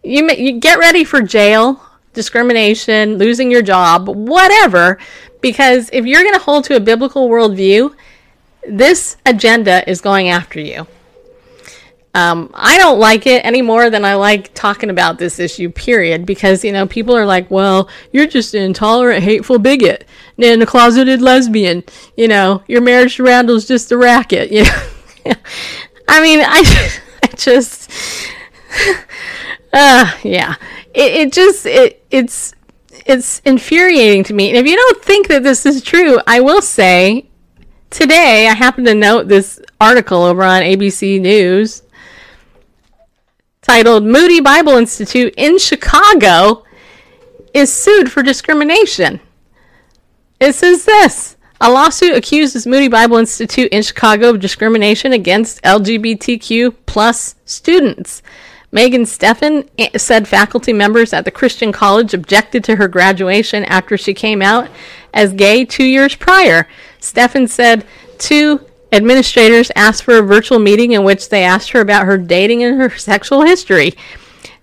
You, 0.04 0.24
may, 0.28 0.40
you 0.40 0.60
get 0.60 0.78
ready 0.78 1.04
for 1.04 1.20
jail, 1.24 1.82
discrimination, 2.14 3.18
losing 3.18 3.50
your 3.50 3.64
job, 3.64 4.08
whatever, 4.08 5.00
because 5.42 5.90
if 5.92 6.06
you're 6.06 6.22
going 6.22 6.36
to 6.36 6.40
hold 6.40 6.66
to 6.66 6.76
a 6.76 6.80
biblical 6.80 7.28
worldview, 7.28 7.96
this 8.68 9.18
agenda 9.26 9.90
is 9.90 10.00
going 10.00 10.30
after 10.30 10.60
you. 10.60 10.86
Um, 12.16 12.50
I 12.56 12.78
don't 12.80 13.00
like 13.00 13.28
it 13.28 13.46
any 13.46 13.62
more 13.62 13.90
than 13.90 14.04
I 14.04 14.16
like 14.16 14.54
talking 14.56 14.90
about 14.90 15.20
this 15.20 15.38
issue, 15.38 15.70
period, 15.70 16.26
because, 16.26 16.64
you 16.64 16.72
know, 16.72 16.88
people 16.88 17.16
are 17.16 17.26
like, 17.26 17.52
well, 17.52 17.88
you're 18.12 18.28
just 18.28 18.56
an 18.56 18.64
intolerant, 18.64 19.24
hateful 19.24 19.60
bigot 19.60 20.08
and 20.40 20.64
a 20.64 20.66
closeted 20.66 21.22
lesbian. 21.22 21.84
You 22.18 22.28
know, 22.28 22.64
your 22.68 22.82
marriage 22.82 23.18
to 23.18 23.24
Randall's 23.24 23.68
just 23.68 23.92
a 23.92 23.98
racket. 23.98 24.52
You 24.52 24.64
know? 24.64 25.34
I 26.08 26.22
mean, 26.22 26.40
I, 26.42 27.00
I 27.24 27.28
just, 27.36 27.92
uh, 29.74 30.12
yeah. 30.24 30.56
It, 30.96 31.14
it 31.14 31.34
just, 31.34 31.68
it, 31.68 32.04
it's, 32.10 32.56
it's 33.06 33.40
infuriating 33.46 34.24
to 34.26 34.34
me. 34.34 34.50
And 34.50 34.58
if 34.58 34.66
you 34.66 34.76
don't 34.76 35.04
think 35.04 35.28
that 35.28 35.44
this 35.44 35.66
is 35.66 35.84
true, 35.84 36.20
I 36.26 36.42
will 36.42 36.64
say 36.64 37.30
today 37.92 38.48
I 38.48 38.56
happened 38.56 38.88
to 38.88 38.96
note 38.96 39.28
this 39.28 39.62
article 39.80 40.24
over 40.24 40.44
on 40.44 40.64
ABC 40.64 41.22
News 41.22 41.84
titled 43.70 44.04
Moody 44.04 44.40
Bible 44.40 44.72
Institute 44.74 45.32
in 45.38 45.60
Chicago 45.60 46.64
is 47.54 47.72
sued 47.72 48.12
for 48.12 48.24
discrimination. 48.24 49.20
It 50.40 50.56
says 50.56 50.86
this 50.86 51.38
a 51.62 51.70
lawsuit 51.70 52.16
accuses 52.16 52.66
Moody 52.66 52.88
Bible 52.88 53.18
Institute 53.18 53.72
in 53.72 53.84
Chicago 53.84 54.32
of 54.32 54.40
discrimination 54.40 55.14
against 55.14 55.62
LGBTQ 55.62 56.78
plus 56.88 57.36
students. 57.46 58.24
Megan 58.72 59.04
Steffen 59.04 59.70
eh, 59.78 59.96
said 60.00 60.28
faculty 60.28 60.74
members 60.74 61.14
at 61.14 61.24
the 61.24 61.30
Christian 61.30 61.72
college 61.72 62.16
objected 62.16 62.64
to 62.64 62.78
her 62.78 62.88
graduation 62.88 63.66
after 63.66 64.00
she 64.00 64.16
came 64.16 64.42
out 64.42 64.68
as 65.14 65.32
gay 65.32 65.64
two 65.64 65.86
years 65.86 66.16
prior. 66.16 66.68
Steffen 67.00 67.48
said 67.48 67.86
two 68.18 68.66
Administrators 68.92 69.72
asked 69.76 70.04
for 70.04 70.18
a 70.18 70.22
virtual 70.22 70.60
meeting 70.60 70.94
in 70.94 71.04
which 71.04 71.30
they 71.30 71.44
asked 71.44 71.72
her 71.72 71.82
about 71.82 72.06
her 72.06 72.18
dating 72.18 72.64
and 72.64 72.80
her 72.80 72.90
sexual 72.98 73.44
history. 73.44 73.94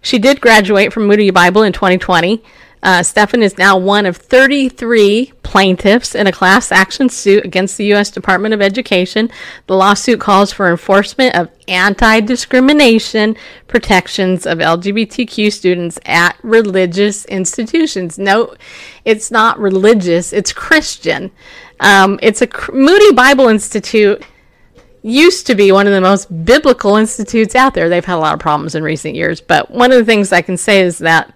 She 0.03 0.19
did 0.19 0.41
graduate 0.41 0.93
from 0.93 1.07
Moody 1.07 1.31
Bible 1.31 1.63
in 1.63 1.73
2020. 1.73 2.43
Uh, 2.83 3.01
Steffen 3.01 3.43
is 3.43 3.59
now 3.59 3.77
one 3.77 4.07
of 4.07 4.17
33 4.17 5.33
plaintiffs 5.47 6.17
in 6.17 6.27
a 6.27 6.33
class 6.33 6.73
action 6.73 7.09
suit 7.09 7.45
against 7.45 7.77
the 7.77 7.85
U.S. 7.87 8.11
Department 8.11 8.53
of 8.53 8.61
Education. 8.61 9.31
The 9.69 9.77
lawsuit 9.77 10.21
calls 10.21 10.53
for 10.53 10.69
enforcement 10.69 11.37
of 11.37 11.49
anti 11.69 12.21
discrimination 12.21 13.37
protections 13.69 14.45
of 14.45 14.59
LGBTQ 14.59 15.53
students 15.53 16.01
at 16.05 16.37
religious 16.43 17.25
institutions. 17.27 18.19
No, 18.19 18.57
it's 19.05 19.31
not 19.31 19.61
religious, 19.61 20.33
it's 20.33 20.53
Christian. 20.53 21.31
Um, 21.79 22.19
it's 22.23 22.43
a 22.43 22.49
Moody 22.73 23.13
Bible 23.13 23.47
Institute 23.47 24.25
used 25.03 25.47
to 25.47 25.55
be 25.55 25.71
one 25.71 25.87
of 25.87 25.93
the 25.93 26.01
most 26.01 26.45
biblical 26.45 26.97
institutes 26.97 27.55
out 27.55 27.75
there. 27.75 27.89
They've 27.89 28.05
had 28.05 28.17
a 28.17 28.19
lot 28.19 28.35
of 28.35 28.41
problems 28.41 28.75
in 28.75 28.83
recent 28.83 29.15
years, 29.15 29.41
but 29.41 29.71
one 29.71 29.93
of 29.93 29.99
the 29.99 30.05
things 30.05 30.33
I 30.33 30.43
can 30.43 30.57
say 30.57 30.81
is 30.81 30.99
that, 30.99 31.33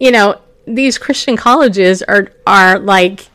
you 0.00 0.10
know, 0.10 0.40
these 0.74 0.98
Christian 0.98 1.36
colleges 1.36 2.02
are 2.02 2.32
are 2.46 2.78
like 2.78 3.28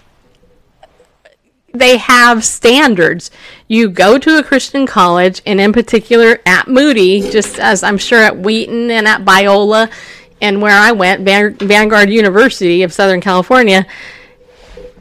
they 1.74 1.98
have 1.98 2.46
standards. 2.46 3.32
You 3.68 3.90
go 3.90 4.18
to 4.18 4.38
a 4.38 4.44
Christian 4.44 4.86
college, 4.86 5.42
and 5.46 5.60
in 5.60 5.74
particular 5.74 6.40
at 6.46 6.68
Moody, 6.68 7.22
just 7.22 7.60
as 7.60 7.84
I'm 7.84 7.98
sure 7.98 8.20
at 8.20 8.38
Wheaton 8.38 8.92
and 8.92 9.08
at 9.08 9.26
Biola 9.26 9.92
and 10.40 10.62
where 10.62 10.78
I 10.78 10.92
went, 10.92 11.22
Van- 11.22 11.56
Vanguard 11.56 12.10
University 12.10 12.84
of 12.84 12.94
Southern 12.94 13.22
California, 13.22 13.88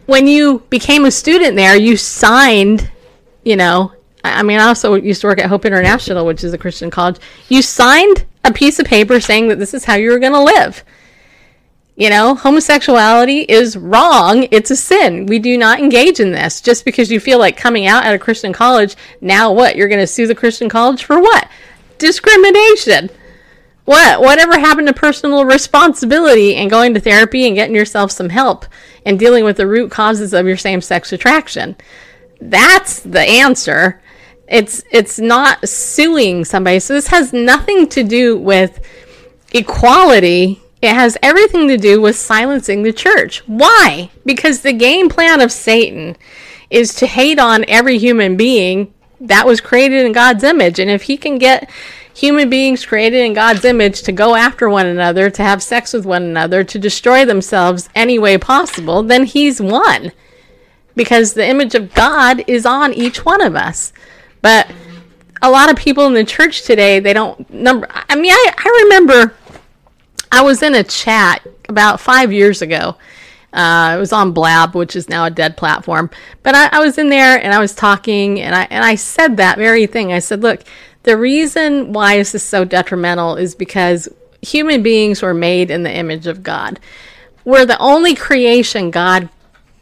when 0.06 0.26
you 0.26 0.60
became 0.70 1.04
a 1.04 1.10
student 1.10 1.56
there, 1.56 1.76
you 1.76 1.96
signed, 1.96 2.90
you 3.44 3.56
know, 3.56 3.92
I 4.24 4.42
mean, 4.42 4.60
I 4.60 4.68
also 4.68 4.94
used 4.94 5.20
to 5.22 5.26
work 5.26 5.40
at 5.40 5.46
Hope 5.46 5.64
International, 5.64 6.24
which 6.24 6.44
is 6.44 6.52
a 6.52 6.58
Christian 6.58 6.90
college. 6.90 7.16
You 7.48 7.60
signed 7.60 8.24
a 8.44 8.52
piece 8.52 8.78
of 8.78 8.86
paper 8.86 9.20
saying 9.20 9.48
that 9.48 9.58
this 9.58 9.74
is 9.74 9.84
how 9.84 9.96
you 9.96 10.10
were 10.10 10.20
going 10.20 10.32
to 10.32 10.42
live. 10.42 10.84
You 12.02 12.10
know, 12.10 12.34
homosexuality 12.34 13.42
is 13.42 13.76
wrong. 13.76 14.48
It's 14.50 14.72
a 14.72 14.76
sin. 14.76 15.26
We 15.26 15.38
do 15.38 15.56
not 15.56 15.78
engage 15.78 16.18
in 16.18 16.32
this. 16.32 16.60
Just 16.60 16.84
because 16.84 17.12
you 17.12 17.20
feel 17.20 17.38
like 17.38 17.56
coming 17.56 17.86
out 17.86 18.04
at 18.04 18.12
a 18.12 18.18
Christian 18.18 18.52
college, 18.52 18.96
now 19.20 19.52
what? 19.52 19.76
You're 19.76 19.86
going 19.86 20.00
to 20.00 20.06
sue 20.08 20.26
the 20.26 20.34
Christian 20.34 20.68
college 20.68 21.04
for 21.04 21.20
what? 21.20 21.48
Discrimination. 21.98 23.08
What? 23.84 24.20
Whatever 24.20 24.58
happened 24.58 24.88
to 24.88 24.92
personal 24.92 25.44
responsibility 25.44 26.56
and 26.56 26.68
going 26.68 26.92
to 26.94 27.00
therapy 27.00 27.46
and 27.46 27.54
getting 27.54 27.76
yourself 27.76 28.10
some 28.10 28.30
help 28.30 28.66
and 29.06 29.16
dealing 29.16 29.44
with 29.44 29.56
the 29.56 29.68
root 29.68 29.92
causes 29.92 30.34
of 30.34 30.44
your 30.44 30.56
same 30.56 30.80
sex 30.80 31.12
attraction? 31.12 31.76
That's 32.40 32.98
the 32.98 33.20
answer. 33.20 34.02
It's 34.48 34.82
it's 34.90 35.20
not 35.20 35.68
suing 35.68 36.46
somebody. 36.46 36.80
So 36.80 36.94
this 36.94 37.06
has 37.06 37.32
nothing 37.32 37.88
to 37.90 38.02
do 38.02 38.36
with 38.36 38.84
equality. 39.52 40.58
It 40.82 40.94
has 40.94 41.16
everything 41.22 41.68
to 41.68 41.76
do 41.76 42.00
with 42.00 42.16
silencing 42.16 42.82
the 42.82 42.92
church. 42.92 43.38
Why? 43.46 44.10
Because 44.26 44.60
the 44.60 44.72
game 44.72 45.08
plan 45.08 45.40
of 45.40 45.52
Satan 45.52 46.16
is 46.70 46.92
to 46.96 47.06
hate 47.06 47.38
on 47.38 47.64
every 47.68 47.98
human 47.98 48.36
being 48.36 48.92
that 49.20 49.46
was 49.46 49.60
created 49.60 50.04
in 50.04 50.10
God's 50.10 50.42
image. 50.42 50.80
And 50.80 50.90
if 50.90 51.02
he 51.02 51.16
can 51.16 51.38
get 51.38 51.70
human 52.12 52.50
beings 52.50 52.84
created 52.84 53.20
in 53.20 53.32
God's 53.32 53.64
image 53.64 54.02
to 54.02 54.12
go 54.12 54.34
after 54.34 54.68
one 54.68 54.86
another, 54.86 55.30
to 55.30 55.42
have 55.42 55.62
sex 55.62 55.92
with 55.92 56.04
one 56.04 56.24
another, 56.24 56.64
to 56.64 56.78
destroy 56.80 57.24
themselves 57.24 57.88
any 57.94 58.18
way 58.18 58.36
possible, 58.36 59.04
then 59.04 59.24
he's 59.24 59.60
won. 59.60 60.10
Because 60.96 61.34
the 61.34 61.46
image 61.46 61.76
of 61.76 61.94
God 61.94 62.42
is 62.48 62.66
on 62.66 62.92
each 62.92 63.24
one 63.24 63.40
of 63.40 63.54
us. 63.54 63.92
But 64.42 64.68
a 65.40 65.50
lot 65.50 65.70
of 65.70 65.76
people 65.76 66.06
in 66.06 66.14
the 66.14 66.24
church 66.24 66.62
today, 66.62 67.00
they 67.00 67.12
don't 67.12 67.48
number 67.50 67.86
I 67.90 68.14
mean 68.14 68.32
I, 68.32 68.54
I 68.56 68.82
remember 68.84 69.34
I 70.32 70.42
was 70.42 70.62
in 70.62 70.74
a 70.74 70.82
chat 70.82 71.46
about 71.68 72.00
five 72.00 72.32
years 72.32 72.62
ago. 72.62 72.96
Uh, 73.52 73.92
it 73.94 74.00
was 74.00 74.14
on 74.14 74.32
Blab, 74.32 74.74
which 74.74 74.96
is 74.96 75.10
now 75.10 75.26
a 75.26 75.30
dead 75.30 75.58
platform. 75.58 76.10
But 76.42 76.54
I, 76.54 76.68
I 76.72 76.80
was 76.80 76.96
in 76.96 77.10
there 77.10 77.36
and 77.36 77.52
I 77.52 77.60
was 77.60 77.74
talking, 77.74 78.40
and 78.40 78.54
I 78.54 78.66
and 78.70 78.82
I 78.82 78.94
said 78.94 79.36
that 79.36 79.58
very 79.58 79.86
thing. 79.86 80.10
I 80.10 80.20
said, 80.20 80.42
"Look, 80.42 80.62
the 81.02 81.18
reason 81.18 81.92
why 81.92 82.16
this 82.16 82.34
is 82.34 82.42
so 82.42 82.64
detrimental 82.64 83.36
is 83.36 83.54
because 83.54 84.08
human 84.40 84.82
beings 84.82 85.20
were 85.20 85.34
made 85.34 85.70
in 85.70 85.82
the 85.82 85.94
image 85.94 86.26
of 86.26 86.42
God. 86.42 86.80
We're 87.44 87.66
the 87.66 87.78
only 87.78 88.14
creation 88.14 88.90
God 88.90 89.28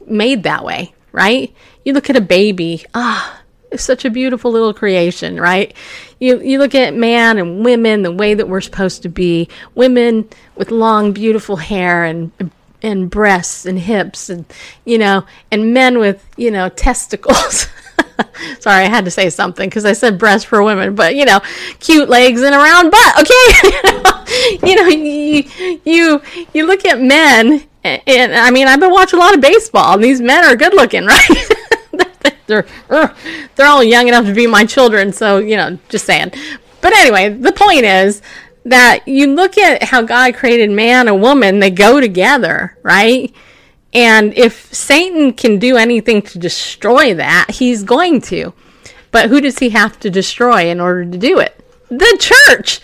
made 0.06 0.42
that 0.42 0.64
way, 0.64 0.94
right? 1.12 1.54
You 1.84 1.92
look 1.92 2.10
at 2.10 2.16
a 2.16 2.20
baby, 2.20 2.84
ah, 2.94 3.39
it's 3.39 3.39
such 3.76 4.04
a 4.04 4.10
beautiful 4.10 4.50
little 4.50 4.74
creation, 4.74 5.40
right? 5.40 5.74
You 6.18 6.40
you 6.40 6.58
look 6.58 6.74
at 6.74 6.94
man 6.94 7.38
and 7.38 7.64
women 7.64 8.02
the 8.02 8.12
way 8.12 8.34
that 8.34 8.48
we're 8.48 8.60
supposed 8.60 9.02
to 9.02 9.08
be. 9.08 9.48
Women 9.74 10.28
with 10.56 10.70
long, 10.70 11.12
beautiful 11.12 11.56
hair 11.56 12.04
and 12.04 12.32
and 12.82 13.10
breasts 13.10 13.66
and 13.66 13.78
hips 13.78 14.30
and 14.30 14.44
you 14.84 14.98
know, 14.98 15.24
and 15.50 15.74
men 15.74 15.98
with, 15.98 16.24
you 16.36 16.50
know, 16.50 16.68
testicles. 16.86 17.68
Sorry, 18.60 18.84
I 18.84 18.88
had 18.88 19.04
to 19.04 19.10
say 19.10 19.30
something 19.30 19.68
because 19.68 19.84
I 19.84 19.92
said 19.92 20.18
breasts 20.18 20.44
for 20.44 20.62
women, 20.62 20.94
but 20.94 21.14
you 21.14 21.24
know, 21.24 21.40
cute 21.78 22.08
legs 22.08 22.42
and 22.42 22.54
a 22.54 22.58
round 22.58 22.90
butt. 22.90 23.20
Okay, 23.20 24.66
you 24.66 24.76
know, 24.76 24.88
you 24.88 25.80
you 25.84 26.22
you 26.52 26.66
look 26.66 26.84
at 26.84 27.00
men, 27.00 27.62
and, 27.84 28.02
and 28.06 28.34
I 28.34 28.50
mean, 28.50 28.66
I've 28.66 28.80
been 28.80 28.90
watching 28.90 29.18
a 29.18 29.22
lot 29.22 29.34
of 29.34 29.40
baseball, 29.40 29.94
and 29.94 30.04
these 30.04 30.20
men 30.20 30.44
are 30.44 30.56
good 30.56 30.74
looking, 30.74 31.06
right? 31.06 31.28
They're 32.50 32.66
ugh, 32.90 33.16
they're 33.56 33.66
all 33.66 33.82
young 33.82 34.08
enough 34.08 34.26
to 34.26 34.34
be 34.34 34.46
my 34.46 34.66
children, 34.66 35.12
so 35.12 35.38
you 35.38 35.56
know, 35.56 35.78
just 35.88 36.04
saying. 36.04 36.32
But 36.82 36.92
anyway, 36.92 37.30
the 37.30 37.52
point 37.52 37.84
is 37.84 38.20
that 38.64 39.08
you 39.08 39.34
look 39.34 39.56
at 39.56 39.84
how 39.84 40.02
God 40.02 40.34
created 40.34 40.70
man 40.70 41.08
and 41.08 41.22
woman; 41.22 41.60
they 41.60 41.70
go 41.70 42.00
together, 42.00 42.76
right? 42.82 43.34
And 43.92 44.34
if 44.34 44.72
Satan 44.72 45.32
can 45.32 45.58
do 45.58 45.76
anything 45.76 46.22
to 46.22 46.38
destroy 46.38 47.14
that, 47.14 47.46
he's 47.50 47.82
going 47.82 48.20
to. 48.22 48.52
But 49.10 49.28
who 49.28 49.40
does 49.40 49.58
he 49.58 49.70
have 49.70 49.98
to 50.00 50.10
destroy 50.10 50.70
in 50.70 50.80
order 50.80 51.04
to 51.04 51.18
do 51.18 51.38
it? 51.38 51.58
The 51.88 52.16
church. 52.20 52.80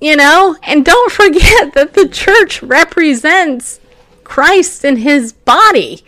You 0.00 0.16
know, 0.16 0.56
and 0.62 0.84
don't 0.84 1.12
forget 1.22 1.72
that 1.74 1.94
the 1.94 2.08
church 2.08 2.62
represents 2.62 3.80
Christ 4.24 4.84
in 4.84 4.96
his 4.96 5.32
body, 5.32 6.04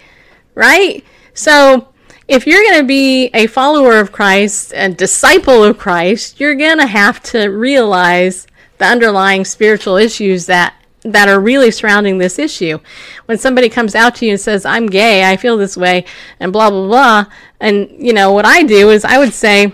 right? 0.54 1.04
So 1.32 1.88
if 2.28 2.46
you're 2.46 2.62
going 2.62 2.80
to 2.80 2.86
be 2.86 3.30
a 3.34 3.46
follower 3.46 3.98
of 3.98 4.12
Christ, 4.12 4.72
and 4.74 4.96
disciple 4.96 5.62
of 5.62 5.78
Christ, 5.78 6.40
you're 6.40 6.56
going 6.56 6.78
to 6.78 6.86
have 6.86 7.22
to 7.24 7.48
realize 7.48 8.46
the 8.78 8.84
underlying 8.84 9.44
spiritual 9.44 9.96
issues 9.96 10.46
that 10.46 10.74
that 11.02 11.28
are 11.28 11.38
really 11.38 11.70
surrounding 11.70 12.18
this 12.18 12.36
issue. 12.36 12.80
When 13.26 13.38
somebody 13.38 13.68
comes 13.68 13.94
out 13.94 14.16
to 14.16 14.26
you 14.26 14.32
and 14.32 14.40
says, 14.40 14.64
"I'm 14.64 14.86
gay, 14.86 15.24
I 15.24 15.36
feel 15.36 15.56
this 15.56 15.76
way," 15.76 16.04
and 16.40 16.52
blah 16.52 16.68
blah 16.68 16.86
blah, 16.86 17.24
and 17.60 17.88
you 17.96 18.12
know 18.12 18.32
what 18.32 18.44
I 18.44 18.64
do 18.64 18.90
is 18.90 19.04
I 19.04 19.18
would 19.18 19.32
say, 19.32 19.72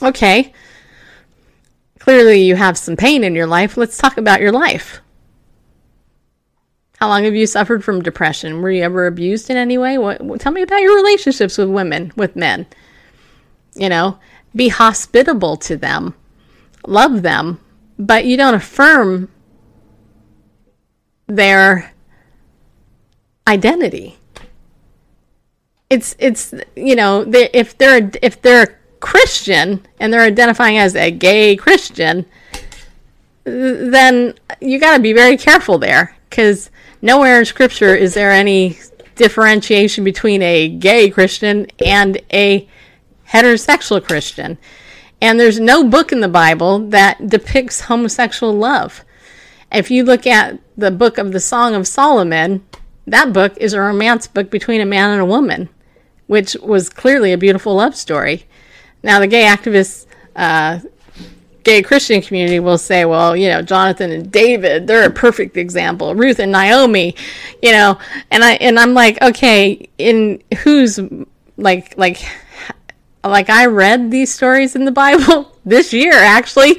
"Okay, 0.00 0.52
clearly 1.98 2.42
you 2.42 2.54
have 2.54 2.78
some 2.78 2.96
pain 2.96 3.24
in 3.24 3.34
your 3.34 3.48
life. 3.48 3.76
Let's 3.76 3.98
talk 3.98 4.16
about 4.16 4.40
your 4.40 4.52
life." 4.52 5.00
How 7.00 7.08
long 7.08 7.24
have 7.24 7.34
you 7.34 7.46
suffered 7.46 7.82
from 7.82 8.02
depression? 8.02 8.60
Were 8.60 8.70
you 8.70 8.82
ever 8.82 9.06
abused 9.06 9.48
in 9.48 9.56
any 9.56 9.78
way? 9.78 9.96
What, 9.96 10.20
tell 10.40 10.52
me 10.52 10.62
about 10.62 10.82
your 10.82 10.96
relationships 10.96 11.56
with 11.56 11.70
women, 11.70 12.12
with 12.14 12.36
men. 12.36 12.66
You 13.74 13.88
know, 13.88 14.18
be 14.54 14.68
hospitable 14.68 15.56
to 15.58 15.76
them, 15.76 16.14
love 16.86 17.22
them, 17.22 17.60
but 17.98 18.26
you 18.26 18.36
don't 18.36 18.54
affirm 18.54 19.30
their 21.26 21.94
identity. 23.46 24.18
It's 25.88 26.14
it's 26.18 26.52
you 26.76 26.96
know 26.96 27.24
they, 27.24 27.48
if 27.52 27.78
they're 27.78 28.10
if 28.22 28.42
they're 28.42 28.62
a 28.64 28.74
Christian 29.00 29.86
and 29.98 30.12
they're 30.12 30.20
identifying 30.20 30.78
as 30.78 30.94
a 30.94 31.10
gay 31.10 31.56
Christian, 31.56 32.26
then 33.44 34.34
you 34.60 34.78
got 34.78 34.96
to 34.96 35.02
be 35.02 35.12
very 35.12 35.36
careful 35.36 35.78
there 35.78 36.16
because 36.28 36.70
nowhere 37.02 37.38
in 37.38 37.44
scripture 37.44 37.94
is 37.94 38.14
there 38.14 38.30
any 38.30 38.78
differentiation 39.20 40.02
between 40.02 40.40
a 40.40 40.68
gay 40.68 41.10
Christian 41.10 41.66
and 41.84 42.20
a 42.32 42.66
heterosexual 43.28 44.02
Christian. 44.02 44.56
And 45.20 45.38
there's 45.38 45.60
no 45.60 45.84
book 45.84 46.10
in 46.10 46.20
the 46.20 46.28
Bible 46.28 46.78
that 46.88 47.28
depicts 47.28 47.82
homosexual 47.82 48.54
love. 48.54 49.04
If 49.70 49.90
you 49.90 50.04
look 50.04 50.26
at 50.26 50.58
the 50.76 50.90
book 50.90 51.18
of 51.18 51.32
the 51.32 51.38
Song 51.38 51.74
of 51.74 51.86
Solomon, 51.86 52.64
that 53.06 53.34
book 53.34 53.56
is 53.58 53.74
a 53.74 53.80
romance 53.80 54.26
book 54.26 54.50
between 54.50 54.80
a 54.80 54.86
man 54.86 55.10
and 55.10 55.20
a 55.20 55.26
woman, 55.26 55.68
which 56.26 56.56
was 56.62 56.88
clearly 56.88 57.34
a 57.34 57.38
beautiful 57.38 57.74
love 57.74 57.94
story. 57.94 58.46
Now, 59.02 59.20
the 59.20 59.26
gay 59.26 59.44
activists, 59.44 60.06
uh, 60.34 60.80
gay 61.64 61.82
Christian 61.82 62.22
community 62.22 62.60
will 62.60 62.78
say, 62.78 63.04
well, 63.04 63.36
you 63.36 63.48
know, 63.48 63.62
Jonathan 63.62 64.10
and 64.10 64.30
David, 64.30 64.86
they're 64.86 65.08
a 65.08 65.12
perfect 65.12 65.56
example. 65.56 66.14
Ruth 66.14 66.38
and 66.38 66.52
Naomi, 66.52 67.14
you 67.62 67.72
know, 67.72 67.98
and 68.30 68.44
I 68.44 68.52
and 68.54 68.78
I'm 68.78 68.94
like, 68.94 69.20
okay, 69.22 69.88
in 69.98 70.42
who's 70.62 71.00
like 71.56 71.96
like 71.96 72.20
like 73.24 73.50
I 73.50 73.66
read 73.66 74.10
these 74.10 74.32
stories 74.32 74.74
in 74.74 74.84
the 74.84 74.92
Bible 75.04 75.52
this 75.64 75.92
year 75.92 76.14
actually, 76.14 76.76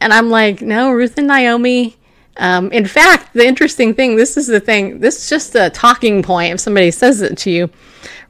and 0.00 0.12
I'm 0.12 0.30
like, 0.30 0.62
no, 0.62 0.92
Ruth 0.92 1.18
and 1.18 1.26
Naomi. 1.26 1.96
Um, 2.36 2.72
in 2.72 2.86
fact, 2.86 3.34
the 3.34 3.46
interesting 3.46 3.92
thing, 3.92 4.16
this 4.16 4.38
is 4.38 4.46
the 4.46 4.60
thing, 4.60 5.00
this 5.00 5.18
is 5.18 5.28
just 5.28 5.54
a 5.56 5.68
talking 5.68 6.22
point 6.22 6.54
if 6.54 6.60
somebody 6.60 6.90
says 6.90 7.20
it 7.20 7.36
to 7.38 7.50
you. 7.50 7.68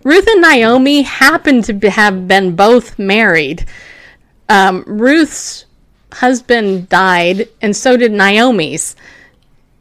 Ruth 0.02 0.26
and 0.26 0.40
Naomi 0.40 1.02
happened 1.02 1.64
to 1.64 1.74
be, 1.74 1.88
have 1.88 2.26
been 2.26 2.56
both 2.56 2.98
married 2.98 3.66
um, 4.50 4.82
Ruth's 4.86 5.64
husband 6.12 6.88
died, 6.88 7.48
and 7.62 7.74
so 7.74 7.96
did 7.96 8.12
Naomi's. 8.12 8.96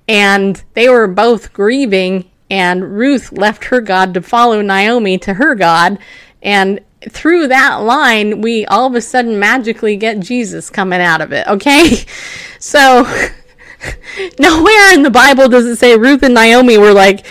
And 0.08 0.64
they 0.76 0.88
were 0.88 1.08
both 1.08 1.52
grieving, 1.52 2.30
and 2.50 2.96
Ruth 2.96 3.32
left 3.32 3.66
her 3.66 3.82
God 3.82 4.14
to 4.14 4.22
follow 4.22 4.62
Naomi 4.62 5.18
to 5.20 5.34
her 5.34 5.56
God. 5.56 5.98
And 6.42 6.80
through 7.10 7.48
that 7.48 7.82
line, 7.82 8.42
we 8.42 8.66
all 8.68 8.86
of 8.86 8.96
a 8.96 9.02
sudden 9.02 9.40
magically 9.40 9.98
get 9.98 10.20
Jesus 10.20 10.70
coming 10.70 11.02
out 11.02 11.22
of 11.22 11.34
it, 11.34 11.48
okay? 11.48 12.06
So, 12.62 13.04
nowhere 14.38 14.94
in 14.94 15.04
the 15.04 15.10
Bible 15.10 15.48
does 15.48 15.66
it 15.66 15.78
say 15.78 15.96
Ruth 15.96 16.24
and 16.24 16.34
Naomi 16.34 16.78
were 16.78 16.92
like, 16.92 17.26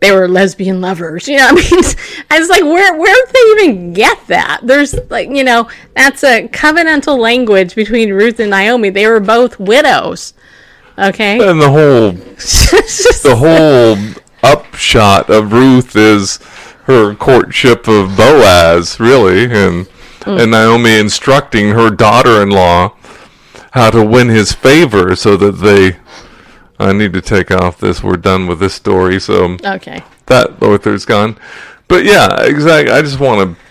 they 0.00 0.12
were 0.12 0.28
lesbian 0.28 0.80
lovers. 0.80 1.28
You 1.28 1.38
know, 1.38 1.48
I 1.48 1.52
mean, 1.52 1.84
I 2.30 2.38
was 2.38 2.48
like, 2.48 2.62
where 2.62 2.96
where 2.96 3.14
did 3.14 3.34
they 3.34 3.62
even 3.62 3.92
get 3.92 4.26
that? 4.28 4.60
There's 4.62 4.94
like, 5.10 5.28
you 5.28 5.44
know, 5.44 5.68
that's 5.94 6.24
a 6.24 6.48
covenantal 6.48 7.18
language 7.18 7.74
between 7.74 8.12
Ruth 8.12 8.40
and 8.40 8.50
Naomi. 8.50 8.90
They 8.90 9.06
were 9.06 9.20
both 9.20 9.58
widows, 9.60 10.34
Okay. 11.00 11.48
And 11.48 11.60
the 11.60 11.70
whole 11.70 12.12
the 13.22 13.36
whole 13.36 14.22
upshot 14.42 15.30
of 15.30 15.52
Ruth 15.52 15.96
is 15.96 16.36
her 16.84 17.14
courtship 17.14 17.88
of 17.88 18.16
Boaz, 18.16 19.00
really, 19.00 19.44
and 19.44 19.86
mm. 20.20 20.40
and 20.40 20.50
Naomi 20.50 20.98
instructing 20.98 21.70
her 21.70 21.90
daughter-in-law 21.90 22.94
how 23.72 23.90
to 23.90 24.04
win 24.04 24.28
his 24.28 24.52
favor 24.52 25.16
so 25.16 25.36
that 25.36 25.52
they. 25.52 25.96
I 26.80 26.92
need 26.92 27.12
to 27.12 27.20
take 27.20 27.50
off 27.50 27.78
this. 27.78 28.02
We're 28.02 28.16
done 28.16 28.46
with 28.46 28.58
this 28.58 28.74
story, 28.74 29.20
so 29.20 29.56
okay. 29.64 30.02
that 30.26 30.60
Luther's 30.62 31.04
gone. 31.04 31.38
But 31.88 32.04
yeah, 32.04 32.42
exactly. 32.42 32.92
I 32.92 33.02
just 33.02 33.20
want 33.20 33.56
to 33.56 33.62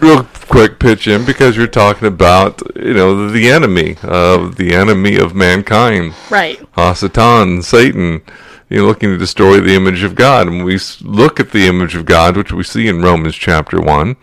real 0.00 0.24
quick 0.48 0.78
pitch 0.78 1.08
in 1.08 1.24
because 1.24 1.56
you're 1.56 1.66
talking 1.66 2.06
about 2.06 2.60
you 2.76 2.92
know 2.92 3.30
the 3.30 3.48
enemy 3.50 3.96
of 4.02 4.56
the 4.56 4.74
enemy 4.74 5.16
of 5.16 5.34
mankind. 5.34 6.14
Right. 6.30 6.60
Ah, 6.76 6.92
Hasatan, 6.92 7.64
Satan, 7.64 8.22
you 8.68 8.78
know, 8.78 8.86
looking 8.86 9.10
to 9.10 9.18
destroy 9.18 9.60
the 9.60 9.74
image 9.74 10.02
of 10.02 10.14
God. 10.14 10.46
And 10.46 10.64
we 10.64 10.78
look 11.00 11.40
at 11.40 11.52
the 11.52 11.66
image 11.66 11.94
of 11.94 12.04
God, 12.04 12.36
which 12.36 12.52
we 12.52 12.64
see 12.64 12.88
in 12.88 13.02
Romans 13.02 13.34
chapter 13.34 13.80
1. 13.80 14.16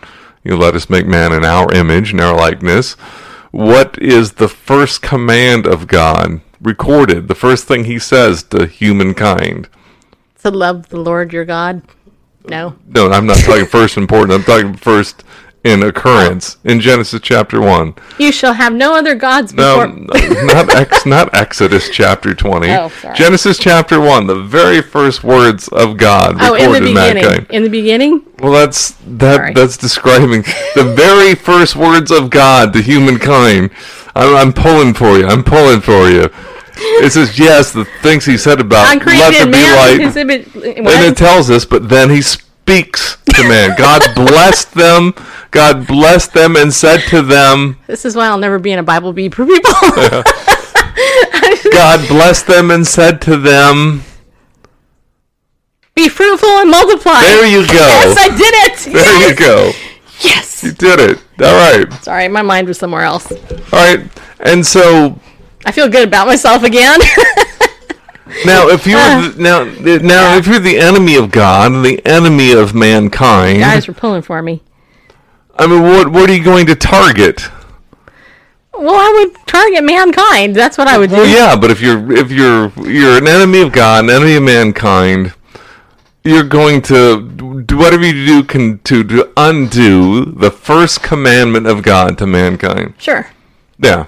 You 0.43 0.51
know, 0.51 0.57
let 0.57 0.75
us 0.75 0.89
make 0.89 1.05
man 1.05 1.33
in 1.33 1.45
our 1.45 1.71
image, 1.73 2.13
in 2.13 2.19
our 2.19 2.35
likeness. 2.35 2.93
What 3.51 3.97
is 3.99 4.33
the 4.33 4.47
first 4.47 5.01
command 5.01 5.65
of 5.65 5.87
God 5.87 6.41
recorded? 6.61 7.27
The 7.27 7.35
first 7.35 7.65
thing 7.65 7.85
he 7.85 7.99
says 7.99 8.43
to 8.43 8.65
humankind? 8.65 9.69
To 10.43 10.51
love 10.51 10.89
the 10.89 10.99
Lord 10.99 11.33
your 11.33 11.45
God. 11.45 11.81
No. 12.45 12.75
No, 12.87 13.11
I'm 13.11 13.27
not 13.27 13.37
talking 13.37 13.65
first 13.65 13.97
important. 13.97 14.31
I'm 14.33 14.43
talking 14.43 14.75
first 14.75 15.23
in 15.63 15.83
occurrence 15.83 16.57
in 16.63 16.79
Genesis 16.79 17.21
chapter 17.21 17.61
1. 17.61 17.93
You 18.17 18.31
shall 18.31 18.53
have 18.53 18.73
no 18.73 18.95
other 18.95 19.13
gods 19.13 19.53
before. 19.53 19.87
No, 19.87 20.07
not 20.43 20.69
ex, 20.75 21.05
not 21.05 21.33
Exodus 21.35 21.89
chapter 21.89 22.33
20. 22.33 22.69
Oh, 22.71 22.89
sorry. 22.89 23.15
Genesis 23.15 23.59
chapter 23.59 23.99
1, 23.99 24.25
the 24.27 24.41
very 24.41 24.81
first 24.81 25.23
words 25.23 25.67
of 25.67 25.97
God 25.97 26.37
Oh, 26.39 26.55
in 26.55 26.71
the 26.71 26.79
recorded 26.79 26.87
in 26.87 26.93
beginning. 26.95 27.23
mankind. 27.23 27.47
In 27.51 27.63
the 27.63 27.69
beginning. 27.69 28.25
Well, 28.39 28.53
that's 28.53 28.95
that 29.05 29.53
that's 29.53 29.77
describing 29.77 30.41
the 30.75 30.93
very 30.95 31.35
first 31.35 31.75
words 31.75 32.09
of 32.09 32.31
God 32.31 32.73
to 32.73 32.81
humankind. 32.81 33.69
I'm, 34.15 34.35
I'm 34.35 34.53
pulling 34.53 34.93
for 34.95 35.17
you. 35.17 35.27
I'm 35.27 35.43
pulling 35.43 35.81
for 35.81 36.09
you. 36.09 36.29
It 36.83 37.11
says, 37.13 37.37
yes, 37.37 37.71
the 37.71 37.85
things 38.01 38.25
he 38.25 38.37
said 38.37 38.59
about 38.59 38.97
let 39.05 39.31
there 39.31 39.45
be 39.45 39.51
light. 39.61 40.17
And 40.17 41.05
it 41.05 41.15
tells 41.15 41.51
us, 41.51 41.63
but 41.63 41.87
then 41.89 42.09
he 42.09 42.23
speaks 42.61 43.17
to 43.33 43.47
man. 43.47 43.75
God 43.77 44.15
blessed 44.15 44.73
them. 44.73 45.13
God 45.51 45.87
blessed 45.87 46.33
them 46.33 46.55
and 46.55 46.73
said 46.73 47.01
to 47.09 47.21
them, 47.21 47.77
This 47.87 48.05
is 48.05 48.15
why 48.15 48.27
I'll 48.27 48.37
never 48.37 48.59
be 48.59 48.71
in 48.71 48.79
a 48.79 48.83
Bible 48.83 49.13
Bee 49.13 49.29
for 49.29 49.45
people. 49.45 49.73
God 51.71 52.07
blessed 52.07 52.47
them 52.47 52.71
and 52.71 52.87
said 52.87 53.21
to 53.23 53.37
them, 53.37 54.03
be 55.93 56.07
fruitful 56.09 56.49
and 56.49 56.71
multiply. 56.71 57.19
There 57.21 57.45
you 57.45 57.67
go. 57.67 57.73
Yes, 57.73 58.17
I 58.17 58.29
did 58.29 58.39
it. 58.39 58.71
There 58.91 59.03
yes. 59.03 59.29
you 59.29 59.35
go. 59.35 59.71
Yes. 60.21 60.63
You 60.63 60.71
did 60.71 60.99
it. 60.99 61.17
All 61.39 61.53
right. 61.53 61.93
Sorry, 62.03 62.27
my 62.27 62.41
mind 62.41 62.67
was 62.67 62.77
somewhere 62.77 63.03
else. 63.03 63.31
All 63.31 63.37
right. 63.73 63.99
And 64.39 64.65
so 64.65 65.19
I 65.65 65.71
feel 65.71 65.89
good 65.89 66.07
about 66.07 66.27
myself 66.27 66.63
again. 66.63 66.99
now, 68.45 68.67
if 68.69 68.85
you're 68.87 68.99
Ah. 68.99 69.31
the, 69.35 69.41
now 69.41 69.63
now 69.99 70.35
if 70.37 70.47
you're 70.47 70.59
the 70.59 70.77
enemy 70.79 71.15
of 71.15 71.31
God 71.31 71.71
and 71.71 71.83
the 71.85 72.05
enemy 72.05 72.51
of 72.53 72.73
mankind, 72.73 73.59
Guys 73.59 73.87
were 73.87 73.93
pulling 73.93 74.21
for 74.21 74.41
me. 74.41 74.61
I 75.57 75.67
mean, 75.67 75.83
what 75.83 76.09
what 76.11 76.29
are 76.29 76.33
you 76.33 76.43
going 76.43 76.65
to 76.67 76.75
target? 76.75 77.49
Well, 78.73 78.95
I 78.95 79.11
would 79.25 79.47
target 79.47 79.83
mankind. 79.83 80.55
That's 80.55 80.77
what 80.77 80.87
I 80.87 80.97
would 80.97 81.09
do. 81.09 81.17
Well, 81.17 81.27
yeah, 81.27 81.55
but 81.55 81.69
if 81.71 81.81
you're 81.81 82.11
if 82.11 82.31
you're 82.31 82.71
you're 82.87 83.17
an 83.17 83.27
enemy 83.27 83.61
of 83.61 83.71
God, 83.71 84.05
an 84.05 84.09
enemy 84.09 84.35
of 84.35 84.43
mankind, 84.43 85.33
you're 86.23 86.43
going 86.43 86.81
to 86.83 87.63
do 87.65 87.77
whatever 87.77 88.05
you 88.05 88.25
do 88.25 88.43
can 88.43 88.79
to, 88.79 89.03
to 89.03 89.31
undo 89.37 90.25
the 90.25 90.49
first 90.49 91.03
commandment 91.03 91.67
of 91.67 91.83
God 91.83 92.17
to 92.19 92.25
mankind. 92.25 92.93
Sure. 92.97 93.27
Yeah, 93.77 94.05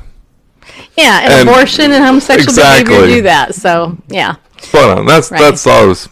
Yeah, 0.97 1.21
and, 1.23 1.33
And- 1.33 1.49
abortion 1.49 1.91
and 1.91 2.03
homosexual 2.03 2.55
behavior 2.55 3.07
do 3.07 3.21
that. 3.23 3.55
So, 3.55 3.97
yeah. 4.09 4.35
spot 4.61 4.99
on. 4.99 5.05
That's 5.05 5.31
Right. 5.31 5.39
that's 5.39 5.65
all 5.65 5.83
I 5.83 5.85
was 5.85 6.07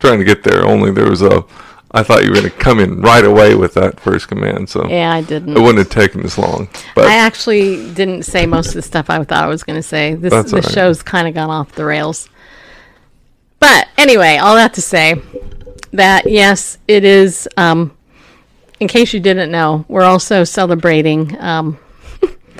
trying 0.00 0.18
to 0.18 0.24
get 0.24 0.42
there. 0.44 0.64
Only 0.66 0.90
there 0.92 1.08
was 1.10 1.22
a. 1.22 1.44
I 1.96 2.02
thought 2.02 2.24
you 2.24 2.30
were 2.30 2.34
going 2.36 2.50
to 2.50 2.56
come 2.58 2.80
in 2.80 3.00
right 3.02 3.24
away 3.24 3.54
with 3.54 3.74
that 3.74 4.00
first 4.00 4.26
command, 4.26 4.68
so 4.68 4.84
Yeah, 4.88 5.12
I 5.12 5.20
didn't. 5.22 5.56
it 5.56 5.60
wouldn't 5.60 5.78
have 5.78 5.90
taken 5.90 6.22
this 6.22 6.36
long. 6.36 6.68
But 6.96 7.06
I 7.06 7.14
actually 7.14 7.92
didn't 7.92 8.24
say 8.24 8.46
most 8.46 8.68
of 8.68 8.74
the 8.74 8.82
stuff 8.82 9.08
I 9.10 9.22
thought 9.22 9.44
I 9.44 9.46
was 9.46 9.62
going 9.62 9.78
to 9.78 9.82
say. 9.82 10.14
This 10.14 10.32
all 10.32 10.42
right. 10.42 10.64
show's 10.70 11.04
kind 11.04 11.28
of 11.28 11.34
gone 11.34 11.50
off 11.50 11.70
the 11.72 11.84
rails. 11.84 12.28
But 13.60 13.86
anyway, 13.96 14.38
all 14.38 14.56
that 14.56 14.74
to 14.74 14.82
say 14.82 15.22
that 15.92 16.28
yes, 16.28 16.78
it 16.88 17.04
is. 17.04 17.48
Um, 17.56 17.96
in 18.80 18.88
case 18.88 19.14
you 19.14 19.20
didn't 19.20 19.52
know, 19.52 19.84
we're 19.88 20.02
also 20.02 20.42
celebrating 20.42 21.38
um, 21.40 21.78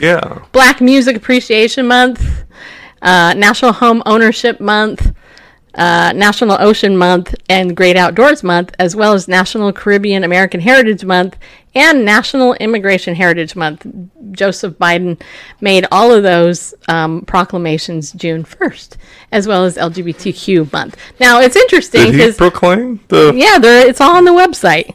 yeah, 0.00 0.44
Black 0.52 0.80
Music 0.80 1.16
Appreciation 1.16 1.86
Month, 1.86 2.44
uh, 3.02 3.34
National 3.34 3.72
Home 3.72 4.02
Ownership 4.06 4.60
Month, 4.60 5.14
uh, 5.74 6.12
National 6.14 6.56
Ocean 6.60 6.96
Month, 6.96 7.34
and 7.48 7.76
Great 7.76 7.96
Outdoors 7.96 8.42
Month, 8.42 8.74
as 8.78 8.94
well 8.94 9.12
as 9.12 9.28
National 9.28 9.72
Caribbean 9.72 10.24
American 10.24 10.60
Heritage 10.60 11.04
Month 11.04 11.36
and 11.74 12.04
National 12.04 12.54
Immigration 12.54 13.14
Heritage 13.14 13.56
Month. 13.56 13.86
Joseph 14.30 14.74
Biden 14.74 15.20
made 15.60 15.86
all 15.90 16.12
of 16.12 16.22
those 16.22 16.74
um, 16.88 17.22
proclamations 17.22 18.12
June 18.12 18.44
1st, 18.44 18.96
as 19.32 19.48
well 19.48 19.64
as 19.64 19.76
LGBTQ 19.76 20.72
Month. 20.72 20.96
Now, 21.18 21.40
it's 21.40 21.56
interesting 21.56 22.12
because 22.12 22.36
proclaim 22.36 23.00
the? 23.08 23.32
yeah, 23.34 23.58
it's 23.62 24.00
all 24.00 24.16
on 24.16 24.24
the 24.24 24.32
website. 24.32 24.94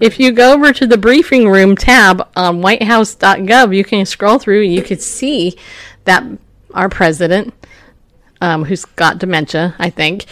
If 0.00 0.18
you 0.18 0.32
go 0.32 0.54
over 0.54 0.72
to 0.72 0.86
the 0.86 0.96
briefing 0.96 1.48
room 1.48 1.76
tab 1.76 2.26
on 2.34 2.62
whitehouse.gov, 2.62 3.76
you 3.76 3.84
can 3.84 4.06
scroll 4.06 4.38
through 4.38 4.62
and 4.62 4.72
you 4.72 4.82
could 4.82 5.02
see 5.02 5.56
that 6.04 6.24
our 6.72 6.88
president, 6.88 7.52
um, 8.40 8.64
who's 8.64 8.86
got 8.86 9.18
dementia, 9.18 9.74
I 9.78 9.90
think, 9.90 10.24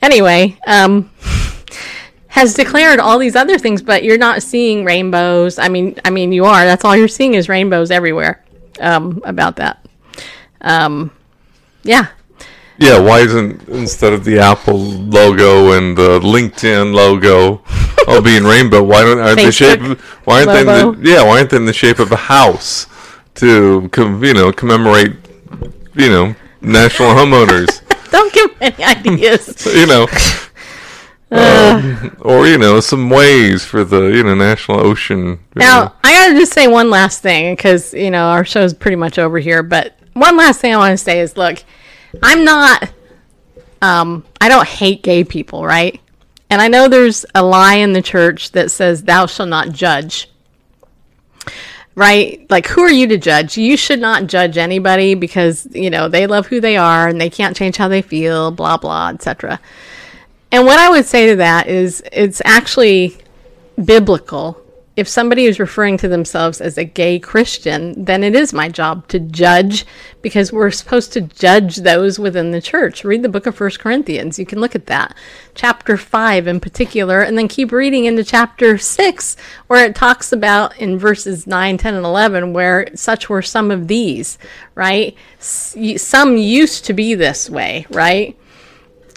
anyway, 0.00 0.56
um, 0.66 1.10
has 2.28 2.54
declared 2.54 3.00
all 3.00 3.18
these 3.18 3.34
other 3.34 3.58
things, 3.58 3.82
but 3.82 4.04
you're 4.04 4.16
not 4.16 4.42
seeing 4.42 4.84
rainbows. 4.84 5.58
I 5.58 5.68
mean, 5.68 5.98
I 6.04 6.10
mean, 6.10 6.32
you 6.32 6.44
are. 6.44 6.64
That's 6.64 6.84
all 6.84 6.96
you're 6.96 7.08
seeing 7.08 7.34
is 7.34 7.48
rainbows 7.48 7.90
everywhere. 7.90 8.44
Um, 8.78 9.22
about 9.24 9.56
that. 9.56 9.84
Um, 10.60 11.10
yeah, 11.82 12.08
Yeah, 12.78 12.98
why 12.98 13.20
isn't 13.20 13.68
instead 13.68 14.12
of 14.12 14.24
the 14.24 14.38
Apple 14.38 14.78
logo 14.78 15.72
and 15.72 15.96
the 15.96 16.20
LinkedIn 16.20 16.92
logo 16.94 17.62
all 18.08 18.20
being 18.20 18.44
rainbow? 18.44 18.82
Why 18.82 19.02
don't 19.02 19.18
are 19.18 19.34
they 19.34 19.50
shape? 19.50 19.80
Facebook 19.80 19.98
Why 20.24 20.44
aren't 20.44 20.52
they? 20.52 20.60
In 20.60 21.00
the, 21.02 21.10
yeah, 21.10 21.22
why 21.22 21.38
aren't 21.38 21.50
they 21.50 21.56
in 21.56 21.64
the 21.64 21.72
shape 21.72 21.98
of 21.98 22.12
a 22.12 22.16
house 22.16 22.86
to 23.36 23.88
com, 23.90 24.22
you 24.22 24.34
know 24.34 24.52
commemorate 24.52 25.16
you 25.94 26.08
know 26.08 26.34
national 26.60 27.10
homeowners? 27.10 27.82
don't 28.10 28.32
give 28.32 28.50
any 28.60 28.84
ideas. 28.84 29.66
you 29.74 29.86
know. 29.86 30.06
Um, 31.28 32.16
or 32.20 32.46
you 32.46 32.56
know 32.56 32.78
some 32.78 33.10
ways 33.10 33.64
for 33.64 33.84
the 33.84 34.04
you 34.08 34.22
know 34.22 34.34
national 34.34 34.80
ocean. 34.80 35.40
Now, 35.54 35.84
know. 35.84 35.92
I 36.04 36.12
gotta 36.12 36.38
just 36.38 36.52
say 36.52 36.68
one 36.68 36.88
last 36.88 37.20
thing 37.20 37.56
because 37.56 37.92
you 37.94 38.10
know 38.10 38.26
our 38.28 38.44
show's 38.44 38.74
pretty 38.74 38.96
much 38.96 39.18
over 39.18 39.38
here. 39.38 39.62
But 39.62 39.98
one 40.12 40.36
last 40.36 40.60
thing 40.60 40.72
I 40.72 40.76
want 40.76 40.92
to 40.92 41.02
say 41.02 41.20
is, 41.20 41.36
look, 41.36 41.64
I'm 42.22 42.44
not, 42.44 42.90
um, 43.82 44.24
I 44.40 44.48
don't 44.48 44.66
hate 44.66 45.02
gay 45.02 45.24
people, 45.24 45.64
right? 45.64 46.00
And 46.48 46.62
I 46.62 46.68
know 46.68 46.88
there's 46.88 47.26
a 47.34 47.42
lie 47.42 47.76
in 47.76 47.92
the 47.92 48.02
church 48.02 48.52
that 48.52 48.70
says, 48.70 49.02
"Thou 49.02 49.26
shall 49.26 49.46
not 49.46 49.72
judge." 49.72 50.30
Right? 51.94 52.46
Like, 52.50 52.66
who 52.66 52.82
are 52.82 52.90
you 52.90 53.06
to 53.08 53.16
judge? 53.16 53.56
You 53.56 53.76
should 53.76 54.00
not 54.00 54.26
judge 54.26 54.58
anybody 54.58 55.14
because 55.14 55.66
you 55.72 55.90
know 55.90 56.08
they 56.08 56.26
love 56.26 56.46
who 56.46 56.60
they 56.60 56.76
are 56.76 57.08
and 57.08 57.20
they 57.20 57.30
can't 57.30 57.56
change 57.56 57.76
how 57.76 57.88
they 57.88 58.02
feel. 58.02 58.50
Blah 58.50 58.76
blah, 58.76 59.10
etc. 59.10 59.60
And 60.52 60.64
what 60.64 60.78
I 60.78 60.88
would 60.90 61.04
say 61.04 61.26
to 61.28 61.36
that 61.36 61.66
is, 61.66 62.02
it's 62.12 62.40
actually 62.44 63.18
biblical. 63.82 64.60
If 64.96 65.06
somebody 65.08 65.44
is 65.44 65.60
referring 65.60 65.98
to 65.98 66.08
themselves 66.08 66.62
as 66.62 66.78
a 66.78 66.84
gay 66.84 67.18
Christian, 67.18 68.02
then 68.02 68.24
it 68.24 68.34
is 68.34 68.54
my 68.54 68.70
job 68.70 69.06
to 69.08 69.20
judge 69.20 69.84
because 70.22 70.54
we're 70.54 70.70
supposed 70.70 71.12
to 71.12 71.20
judge 71.20 71.76
those 71.76 72.18
within 72.18 72.50
the 72.50 72.62
church. 72.62 73.04
Read 73.04 73.22
the 73.22 73.28
book 73.28 73.46
of 73.46 73.54
First 73.54 73.78
Corinthians. 73.78 74.38
You 74.38 74.46
can 74.46 74.58
look 74.58 74.74
at 74.74 74.86
that. 74.86 75.14
Chapter 75.54 75.98
5 75.98 76.46
in 76.46 76.60
particular, 76.60 77.20
and 77.20 77.36
then 77.36 77.46
keep 77.46 77.72
reading 77.72 78.06
into 78.06 78.24
chapter 78.24 78.78
6, 78.78 79.36
where 79.66 79.84
it 79.84 79.94
talks 79.94 80.32
about 80.32 80.74
in 80.78 80.98
verses 80.98 81.46
9, 81.46 81.76
10, 81.76 81.94
and 81.94 82.06
11, 82.06 82.54
where 82.54 82.88
such 82.94 83.28
were 83.28 83.42
some 83.42 83.70
of 83.70 83.88
these, 83.88 84.38
right? 84.74 85.14
Some 85.38 86.38
used 86.38 86.86
to 86.86 86.94
be 86.94 87.14
this 87.14 87.50
way, 87.50 87.86
right? 87.90 88.34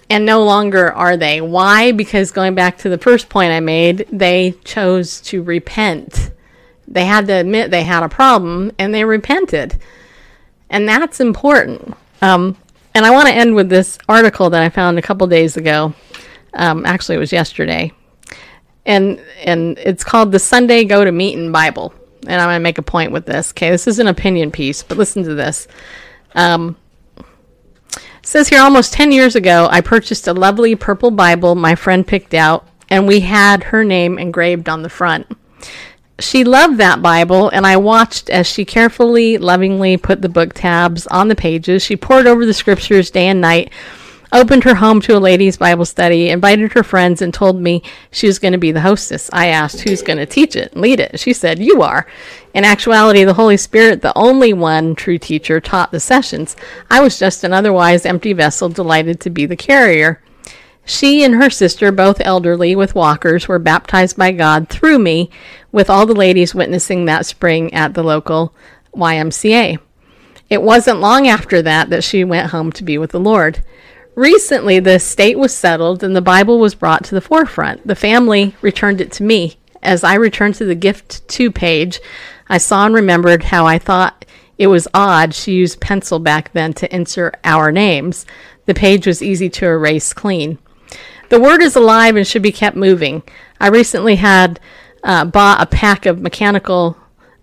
And 0.09 0.25
no 0.25 0.43
longer 0.43 0.91
are 0.91 1.17
they. 1.17 1.41
Why? 1.41 1.91
Because 1.91 2.31
going 2.31 2.55
back 2.55 2.77
to 2.79 2.89
the 2.89 2.97
first 2.97 3.29
point 3.29 3.51
I 3.51 3.59
made, 3.59 4.07
they 4.11 4.55
chose 4.63 5.21
to 5.21 5.43
repent. 5.43 6.31
They 6.87 7.05
had 7.05 7.27
to 7.27 7.33
admit 7.33 7.69
they 7.69 7.83
had 7.83 8.03
a 8.03 8.09
problem 8.09 8.71
and 8.79 8.93
they 8.93 9.05
repented. 9.05 9.79
And 10.69 10.87
that's 10.87 11.19
important. 11.19 11.95
Um, 12.21 12.57
and 12.95 13.05
I 13.05 13.11
want 13.11 13.27
to 13.27 13.33
end 13.33 13.55
with 13.55 13.69
this 13.69 13.97
article 14.07 14.49
that 14.49 14.61
I 14.61 14.69
found 14.69 14.97
a 14.97 15.01
couple 15.01 15.27
days 15.27 15.57
ago. 15.57 15.93
Um, 16.53 16.85
actually, 16.85 17.15
it 17.15 17.19
was 17.19 17.31
yesterday, 17.31 17.91
and 18.85 19.21
and 19.43 19.77
it's 19.77 20.03
called 20.03 20.31
the 20.31 20.39
Sunday 20.39 20.83
Go 20.83 21.05
to 21.05 21.11
Meeting 21.11 21.51
Bible. 21.51 21.93
And 22.27 22.41
I'm 22.41 22.47
going 22.47 22.55
to 22.55 22.63
make 22.63 22.79
a 22.79 22.83
point 22.83 23.11
with 23.11 23.25
this. 23.25 23.51
Okay, 23.51 23.69
this 23.69 23.87
is 23.87 23.99
an 23.99 24.07
opinion 24.07 24.51
piece, 24.51 24.83
but 24.83 24.97
listen 24.97 25.23
to 25.23 25.35
this. 25.35 25.67
Um, 26.35 26.75
says 28.29 28.47
here 28.47 28.61
almost 28.61 28.93
10 28.93 29.11
years 29.11 29.35
ago, 29.35 29.67
I 29.71 29.81
purchased 29.81 30.27
a 30.27 30.33
lovely 30.33 30.75
purple 30.75 31.09
Bible 31.09 31.55
my 31.55 31.73
friend 31.73 32.05
picked 32.05 32.35
out, 32.35 32.67
and 32.87 33.07
we 33.07 33.21
had 33.21 33.63
her 33.63 33.83
name 33.83 34.19
engraved 34.19 34.69
on 34.69 34.83
the 34.83 34.89
front. 34.89 35.25
She 36.19 36.43
loved 36.43 36.77
that 36.77 37.01
Bible, 37.01 37.49
and 37.49 37.65
I 37.65 37.77
watched 37.77 38.29
as 38.29 38.45
she 38.45 38.65
carefully, 38.65 39.39
lovingly 39.39 39.97
put 39.97 40.21
the 40.21 40.29
book 40.29 40.53
tabs 40.53 41.07
on 41.07 41.27
the 41.27 41.35
pages. 41.35 41.81
She 41.81 41.95
pored 41.97 42.27
over 42.27 42.45
the 42.45 42.53
scriptures 42.53 43.09
day 43.09 43.29
and 43.29 43.41
night, 43.41 43.71
opened 44.31 44.63
her 44.63 44.75
home 44.75 45.01
to 45.01 45.17
a 45.17 45.19
ladies' 45.19 45.57
Bible 45.57 45.85
study, 45.85 46.29
invited 46.29 46.73
her 46.73 46.83
friends, 46.83 47.21
and 47.21 47.33
told 47.33 47.59
me 47.59 47.81
she 48.11 48.27
was 48.27 48.39
going 48.39 48.51
to 48.51 48.59
be 48.59 48.71
the 48.71 48.81
hostess. 48.81 49.29
I 49.33 49.47
asked 49.47 49.81
who's 49.81 50.01
going 50.01 50.17
to 50.17 50.25
teach 50.25 50.55
it 50.55 50.73
and 50.73 50.81
lead 50.81 50.99
it. 50.99 51.19
She 51.19 51.33
said, 51.33 51.59
You 51.59 51.81
are. 51.81 52.05
In 52.53 52.63
actuality, 52.63 53.23
the 53.23 53.33
Holy 53.33 53.57
Spirit, 53.57 54.01
the 54.01 54.17
only 54.17 54.53
one 54.53 54.95
true 54.95 55.17
teacher, 55.17 55.59
taught 55.59 55.91
the 55.91 55.99
sessions. 55.99 56.55
I 56.89 57.01
was 57.01 57.19
just 57.19 57.43
an 57.43 57.53
otherwise 57.53 58.05
empty 58.05 58.33
vessel, 58.33 58.69
delighted 58.69 59.19
to 59.21 59.29
be 59.29 59.45
the 59.45 59.55
carrier. 59.55 60.21
She 60.85 61.23
and 61.23 61.35
her 61.35 61.51
sister, 61.51 61.91
both 61.91 62.21
elderly 62.25 62.75
with 62.75 62.95
walkers, 62.95 63.47
were 63.47 63.59
baptized 63.59 64.17
by 64.17 64.31
God 64.31 64.69
through 64.69 64.97
me, 64.97 65.29
with 65.71 65.89
all 65.89 66.07
the 66.07 66.15
ladies 66.15 66.55
witnessing 66.55 67.05
that 67.05 67.27
spring 67.27 67.71
at 67.73 67.93
the 67.93 68.03
local 68.03 68.55
YMCA. 68.95 69.77
It 70.49 70.63
wasn't 70.63 70.99
long 70.99 71.27
after 71.27 71.61
that 71.61 71.91
that 71.91 72.03
she 72.03 72.23
went 72.23 72.49
home 72.49 72.71
to 72.71 72.83
be 72.83 72.97
with 72.97 73.11
the 73.11 73.19
Lord. 73.19 73.63
Recently, 74.19 74.81
the 74.81 74.95
estate 74.95 75.39
was 75.39 75.55
settled 75.55 76.03
and 76.03 76.13
the 76.13 76.21
Bible 76.21 76.59
was 76.59 76.75
brought 76.75 77.05
to 77.05 77.15
the 77.15 77.21
forefront. 77.21 77.87
The 77.87 77.95
family 77.95 78.53
returned 78.61 78.99
it 78.99 79.13
to 79.13 79.23
me. 79.23 79.59
As 79.81 80.03
I 80.03 80.15
returned 80.15 80.55
to 80.55 80.65
the 80.65 80.75
gift 80.75 81.25
to 81.29 81.49
page, 81.49 82.01
I 82.49 82.57
saw 82.57 82.85
and 82.85 82.93
remembered 82.93 83.45
how 83.45 83.65
I 83.65 83.79
thought 83.79 84.25
it 84.57 84.67
was 84.67 84.89
odd 84.93 85.33
she 85.33 85.53
used 85.53 85.79
pencil 85.79 86.19
back 86.19 86.51
then 86.51 86.73
to 86.73 86.93
insert 86.93 87.37
our 87.45 87.71
names. 87.71 88.25
The 88.65 88.73
page 88.73 89.07
was 89.07 89.23
easy 89.23 89.49
to 89.51 89.67
erase 89.67 90.11
clean. 90.11 90.59
The 91.29 91.39
word 91.39 91.61
is 91.61 91.77
alive 91.77 92.17
and 92.17 92.27
should 92.27 92.43
be 92.43 92.51
kept 92.51 92.75
moving. 92.75 93.23
I 93.61 93.69
recently 93.69 94.17
had 94.17 94.59
uh, 95.01 95.23
bought 95.23 95.61
a 95.61 95.65
pack 95.65 96.05
of 96.05 96.19
mechanical 96.19 96.97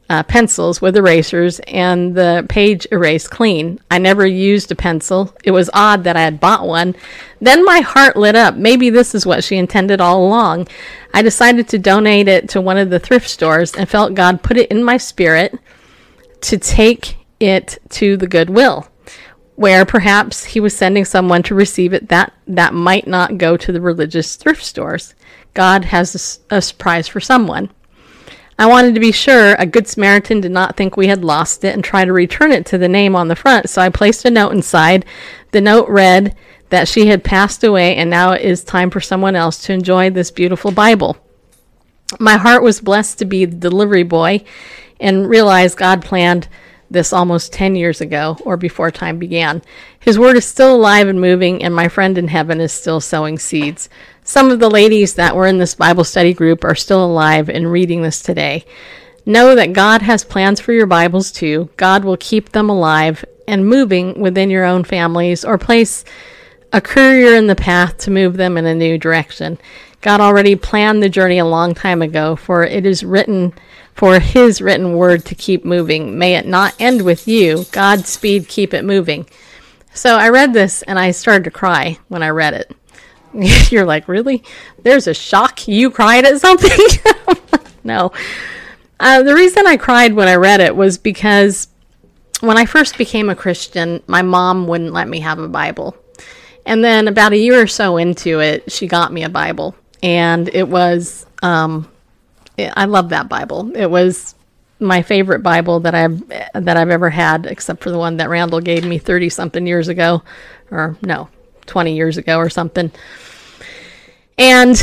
uh, 0.08 0.22
pencils 0.22 0.80
with 0.80 0.96
erasers 0.96 1.60
and 1.66 2.14
the 2.14 2.46
page 2.48 2.86
erased 2.92 3.30
clean. 3.30 3.80
I 3.90 3.98
never 3.98 4.26
used 4.26 4.70
a 4.70 4.76
pencil. 4.76 5.34
It 5.44 5.50
was 5.50 5.70
odd 5.74 6.04
that 6.04 6.16
I 6.16 6.22
had 6.22 6.40
bought 6.40 6.66
one. 6.66 6.94
Then 7.40 7.64
my 7.64 7.80
heart 7.80 8.16
lit 8.16 8.36
up. 8.36 8.54
Maybe 8.54 8.90
this 8.90 9.14
is 9.14 9.26
what 9.26 9.44
she 9.44 9.56
intended 9.56 10.00
all 10.00 10.24
along. 10.24 10.68
I 11.12 11.22
decided 11.22 11.68
to 11.68 11.78
donate 11.78 12.28
it 12.28 12.48
to 12.50 12.60
one 12.60 12.78
of 12.78 12.90
the 12.90 13.00
thrift 13.00 13.28
stores 13.28 13.74
and 13.74 13.88
felt 13.88 14.14
God 14.14 14.42
put 14.42 14.56
it 14.56 14.70
in 14.70 14.84
my 14.84 14.96
spirit 14.96 15.58
to 16.42 16.58
take 16.58 17.16
it 17.40 17.78
to 17.90 18.16
the 18.16 18.26
Goodwill 18.26 18.88
where 19.56 19.86
perhaps 19.86 20.44
he 20.44 20.60
was 20.60 20.76
sending 20.76 21.04
someone 21.04 21.42
to 21.42 21.54
receive 21.54 21.92
it 21.92 22.08
that 22.10 22.32
that 22.46 22.74
might 22.74 23.06
not 23.06 23.38
go 23.38 23.56
to 23.56 23.72
the 23.72 23.80
religious 23.80 24.36
thrift 24.36 24.62
stores. 24.62 25.14
God 25.54 25.86
has 25.86 26.38
a 26.50 26.60
surprise 26.60 27.08
for 27.08 27.20
someone. 27.20 27.70
I 28.58 28.66
wanted 28.66 28.94
to 28.94 29.00
be 29.00 29.12
sure 29.12 29.54
a 29.58 29.66
good 29.66 29.86
Samaritan 29.86 30.40
did 30.40 30.50
not 30.50 30.76
think 30.76 30.96
we 30.96 31.08
had 31.08 31.24
lost 31.24 31.62
it 31.62 31.74
and 31.74 31.84
try 31.84 32.04
to 32.04 32.12
return 32.12 32.52
it 32.52 32.64
to 32.66 32.78
the 32.78 32.88
name 32.88 33.14
on 33.14 33.28
the 33.28 33.36
front, 33.36 33.68
so 33.68 33.82
I 33.82 33.90
placed 33.90 34.24
a 34.24 34.30
note 34.30 34.52
inside. 34.52 35.04
The 35.50 35.60
note 35.60 35.88
read 35.88 36.34
that 36.70 36.88
she 36.88 37.06
had 37.06 37.22
passed 37.22 37.62
away 37.62 37.96
and 37.96 38.08
now 38.08 38.32
it 38.32 38.42
is 38.42 38.64
time 38.64 38.90
for 38.90 39.00
someone 39.00 39.36
else 39.36 39.58
to 39.64 39.72
enjoy 39.72 40.10
this 40.10 40.30
beautiful 40.30 40.70
Bible. 40.70 41.16
My 42.18 42.36
heart 42.36 42.62
was 42.62 42.80
blessed 42.80 43.18
to 43.18 43.24
be 43.24 43.44
the 43.44 43.56
delivery 43.56 44.04
boy 44.04 44.44
and 45.00 45.28
realize 45.28 45.74
God 45.74 46.02
planned 46.02 46.48
this 46.90 47.12
almost 47.12 47.52
10 47.52 47.74
years 47.74 48.00
ago 48.00 48.38
or 48.44 48.56
before 48.56 48.90
time 48.90 49.18
began. 49.18 49.60
His 49.98 50.18
word 50.18 50.36
is 50.36 50.44
still 50.44 50.74
alive 50.74 51.08
and 51.08 51.20
moving, 51.20 51.64
and 51.64 51.74
my 51.74 51.88
friend 51.88 52.16
in 52.16 52.28
heaven 52.28 52.60
is 52.60 52.72
still 52.72 53.00
sowing 53.00 53.38
seeds. 53.38 53.88
Some 54.28 54.50
of 54.50 54.58
the 54.58 54.68
ladies 54.68 55.14
that 55.14 55.36
were 55.36 55.46
in 55.46 55.58
this 55.58 55.76
Bible 55.76 56.02
study 56.02 56.34
group 56.34 56.64
are 56.64 56.74
still 56.74 57.04
alive 57.04 57.48
and 57.48 57.70
reading 57.70 58.02
this 58.02 58.20
today. 58.20 58.64
Know 59.24 59.54
that 59.54 59.72
God 59.72 60.02
has 60.02 60.24
plans 60.24 60.58
for 60.60 60.72
your 60.72 60.88
Bibles 60.88 61.30
too. 61.30 61.70
God 61.76 62.04
will 62.04 62.16
keep 62.16 62.50
them 62.50 62.68
alive 62.68 63.24
and 63.46 63.68
moving 63.68 64.20
within 64.20 64.50
your 64.50 64.64
own 64.64 64.82
families 64.82 65.44
or 65.44 65.58
place 65.58 66.04
a 66.72 66.80
courier 66.80 67.36
in 67.36 67.46
the 67.46 67.54
path 67.54 67.98
to 67.98 68.10
move 68.10 68.36
them 68.36 68.58
in 68.58 68.66
a 68.66 68.74
new 68.74 68.98
direction. 68.98 69.58
God 70.00 70.20
already 70.20 70.56
planned 70.56 71.04
the 71.04 71.08
journey 71.08 71.38
a 71.38 71.44
long 71.44 71.72
time 71.72 72.02
ago, 72.02 72.34
for 72.34 72.64
it 72.64 72.84
is 72.84 73.04
written 73.04 73.54
for 73.94 74.18
his 74.18 74.60
written 74.60 74.96
word 74.96 75.24
to 75.26 75.36
keep 75.36 75.64
moving. 75.64 76.18
May 76.18 76.34
it 76.34 76.46
not 76.46 76.74
end 76.80 77.02
with 77.02 77.28
you. 77.28 77.64
Godspeed, 77.70 78.48
keep 78.48 78.74
it 78.74 78.84
moving. 78.84 79.28
So 79.94 80.16
I 80.16 80.30
read 80.30 80.52
this 80.52 80.82
and 80.82 80.98
I 80.98 81.12
started 81.12 81.44
to 81.44 81.52
cry 81.52 81.98
when 82.08 82.24
I 82.24 82.30
read 82.30 82.54
it. 82.54 82.74
You're 83.70 83.86
like, 83.86 84.08
really? 84.08 84.42
There's 84.82 85.06
a 85.06 85.14
shock? 85.14 85.66
You 85.68 85.90
cried 85.90 86.24
at 86.24 86.40
something? 86.40 86.70
no. 87.84 88.12
Uh, 88.98 89.22
the 89.22 89.34
reason 89.34 89.66
I 89.66 89.76
cried 89.76 90.14
when 90.14 90.28
I 90.28 90.36
read 90.36 90.60
it 90.60 90.74
was 90.74 90.98
because 90.98 91.68
when 92.40 92.56
I 92.56 92.66
first 92.66 92.98
became 92.98 93.28
a 93.28 93.36
Christian, 93.36 94.02
my 94.06 94.22
mom 94.22 94.66
wouldn't 94.66 94.92
let 94.92 95.08
me 95.08 95.20
have 95.20 95.38
a 95.38 95.48
Bible. 95.48 95.96
And 96.64 96.82
then 96.82 97.08
about 97.08 97.32
a 97.32 97.38
year 97.38 97.60
or 97.62 97.66
so 97.66 97.96
into 97.96 98.40
it, 98.40 98.72
she 98.72 98.86
got 98.86 99.12
me 99.12 99.22
a 99.22 99.28
Bible. 99.28 99.74
And 100.02 100.48
it 100.48 100.68
was, 100.68 101.26
um, 101.42 101.90
I 102.58 102.86
love 102.86 103.10
that 103.10 103.28
Bible. 103.28 103.74
It 103.76 103.90
was 103.90 104.34
my 104.78 105.02
favorite 105.02 105.42
Bible 105.42 105.80
that 105.80 105.94
I've 105.94 106.28
that 106.28 106.76
I've 106.76 106.90
ever 106.90 107.10
had, 107.10 107.46
except 107.46 107.82
for 107.82 107.90
the 107.90 107.98
one 107.98 108.18
that 108.18 108.28
Randall 108.28 108.60
gave 108.60 108.84
me 108.84 108.98
thirty 108.98 109.28
something 109.28 109.66
years 109.66 109.88
ago, 109.88 110.22
or 110.70 110.96
no, 111.02 111.28
twenty 111.66 111.96
years 111.96 112.18
ago 112.18 112.38
or 112.38 112.50
something. 112.50 112.90
And 114.38 114.82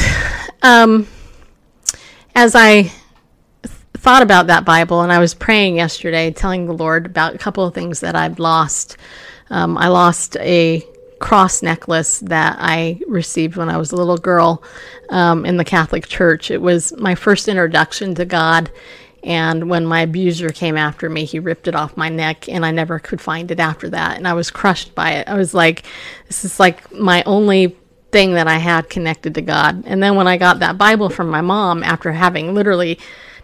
um, 0.61 1.07
as 2.35 2.55
I 2.55 2.91
thought 4.03 4.21
about 4.21 4.47
that 4.47 4.65
Bible, 4.65 5.01
and 5.01 5.11
I 5.11 5.19
was 5.19 5.33
praying 5.33 5.77
yesterday, 5.77 6.31
telling 6.31 6.65
the 6.65 6.73
Lord 6.73 7.05
about 7.05 7.35
a 7.35 7.37
couple 7.37 7.65
of 7.65 7.73
things 7.73 8.01
that 8.01 8.15
I'd 8.15 8.39
lost. 8.39 8.97
Um, 9.49 9.77
I 9.77 9.87
lost 9.87 10.35
a 10.37 10.85
cross 11.19 11.63
necklace 11.63 12.19
that 12.19 12.57
I 12.59 12.99
received 13.07 13.55
when 13.55 13.69
I 13.69 13.77
was 13.77 13.93
a 13.93 13.95
little 13.95 14.17
girl 14.17 14.61
um, 15.09 15.45
in 15.45 15.55
the 15.55 15.63
Catholic 15.63 16.07
Church. 16.07 16.51
It 16.51 16.61
was 16.61 16.91
my 16.97 17.15
first 17.15 17.47
introduction 17.47 18.13
to 18.15 18.25
God. 18.25 18.69
And 19.23 19.69
when 19.69 19.85
my 19.85 20.01
abuser 20.01 20.49
came 20.49 20.75
after 20.75 21.09
me, 21.09 21.23
he 21.23 21.39
ripped 21.39 21.69
it 21.69 21.75
off 21.75 21.95
my 21.95 22.09
neck, 22.09 22.49
and 22.49 22.65
I 22.65 22.71
never 22.71 22.99
could 22.99 23.21
find 23.21 23.49
it 23.51 23.59
after 23.61 23.89
that. 23.91 24.17
And 24.17 24.27
I 24.27 24.33
was 24.33 24.51
crushed 24.51 24.93
by 24.95 25.11
it. 25.11 25.29
I 25.29 25.35
was 25.35 25.53
like, 25.53 25.85
this 26.27 26.43
is 26.43 26.59
like 26.59 26.91
my 26.91 27.23
only 27.25 27.77
thing 28.13 28.35
that 28.35 28.47
I 28.47 28.59
had 28.59 28.89
connected 28.89 29.35
to 29.35 29.41
God. 29.41 29.83
And 29.85 30.01
then 30.01 30.15
when 30.15 30.27
I 30.27 30.37
got 30.37 30.59
that 30.59 30.77
Bible 30.77 31.09
from 31.09 31.29
my 31.29 31.41
mom, 31.41 31.83
after 31.83 32.13
having 32.13 32.53
literally 32.53 32.97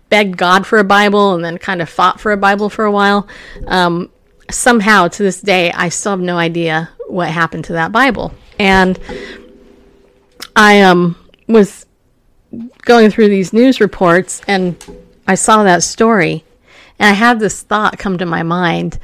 begged 0.09 0.37
God 0.37 0.65
for 0.65 0.77
a 0.77 0.83
Bible 0.83 1.33
and 1.33 1.43
then 1.43 1.57
kind 1.57 1.81
of 1.81 1.89
fought 1.89 2.19
for 2.19 2.31
a 2.31 2.37
Bible 2.37 2.69
for 2.69 2.85
a 2.85 2.91
while, 2.91 3.27
um, 3.67 4.09
somehow 4.49 5.09
to 5.09 5.23
this 5.23 5.41
day, 5.41 5.71
I 5.71 5.89
still 5.89 6.13
have 6.13 6.21
no 6.21 6.37
idea 6.37 6.89
what 7.07 7.29
happened 7.29 7.65
to 7.65 7.73
that 7.73 7.91
Bible. 7.91 8.31
And 8.57 8.97
I 10.55 10.81
um, 10.81 11.17
was 11.47 11.85
going 12.83 13.09
through 13.09 13.29
these 13.29 13.51
news 13.51 13.81
reports 13.81 14.41
and 14.47 14.75
I 15.27 15.35
saw 15.35 15.63
that 15.63 15.83
story 15.83 16.43
and 16.99 17.09
I 17.09 17.13
had 17.13 17.39
this 17.39 17.61
thought 17.63 17.97
come 17.97 18.17
to 18.17 18.25
my 18.25 18.43
mind. 18.43 18.99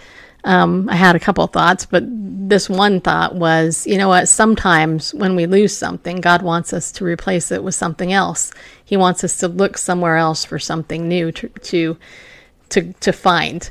Um, 0.45 0.87
I 0.89 0.95
had 0.95 1.15
a 1.15 1.19
couple 1.19 1.45
thoughts, 1.47 1.87
but 1.87 2.03
this 2.07 2.69
one 2.69 3.01
thought 3.01 3.33
was, 3.33 3.87
you 3.87 3.97
know 3.97 4.07
what? 4.07 4.29
Sometimes 4.29 5.11
when 5.13 5.35
we 5.35 5.47
lose 5.47 5.75
something, 5.75 6.21
God 6.21 6.43
wants 6.43 6.71
us 6.71 6.91
to 6.93 7.03
replace 7.03 7.51
it 7.51 7.63
with 7.63 7.73
something 7.73 8.13
else. 8.13 8.53
He 8.83 8.95
wants 8.95 9.23
us 9.23 9.37
to 9.37 9.47
look 9.47 9.77
somewhere 9.77 10.17
else 10.17 10.45
for 10.45 10.59
something 10.59 11.07
new 11.07 11.31
to 11.31 11.49
to 11.49 11.97
to, 12.69 12.93
to 12.93 13.11
find, 13.11 13.69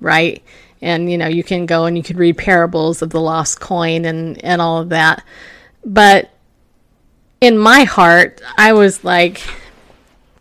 right? 0.00 0.42
And 0.80 1.10
you 1.12 1.18
know, 1.18 1.28
you 1.28 1.44
can 1.44 1.66
go 1.66 1.84
and 1.84 1.96
you 1.96 2.02
could 2.02 2.16
read 2.16 2.38
parables 2.38 3.02
of 3.02 3.10
the 3.10 3.20
lost 3.20 3.60
coin 3.60 4.06
and 4.06 4.42
and 4.42 4.62
all 4.62 4.78
of 4.78 4.88
that, 4.88 5.22
but 5.84 6.30
in 7.42 7.58
my 7.58 7.84
heart, 7.84 8.40
I 8.56 8.72
was 8.72 9.04
like, 9.04 9.42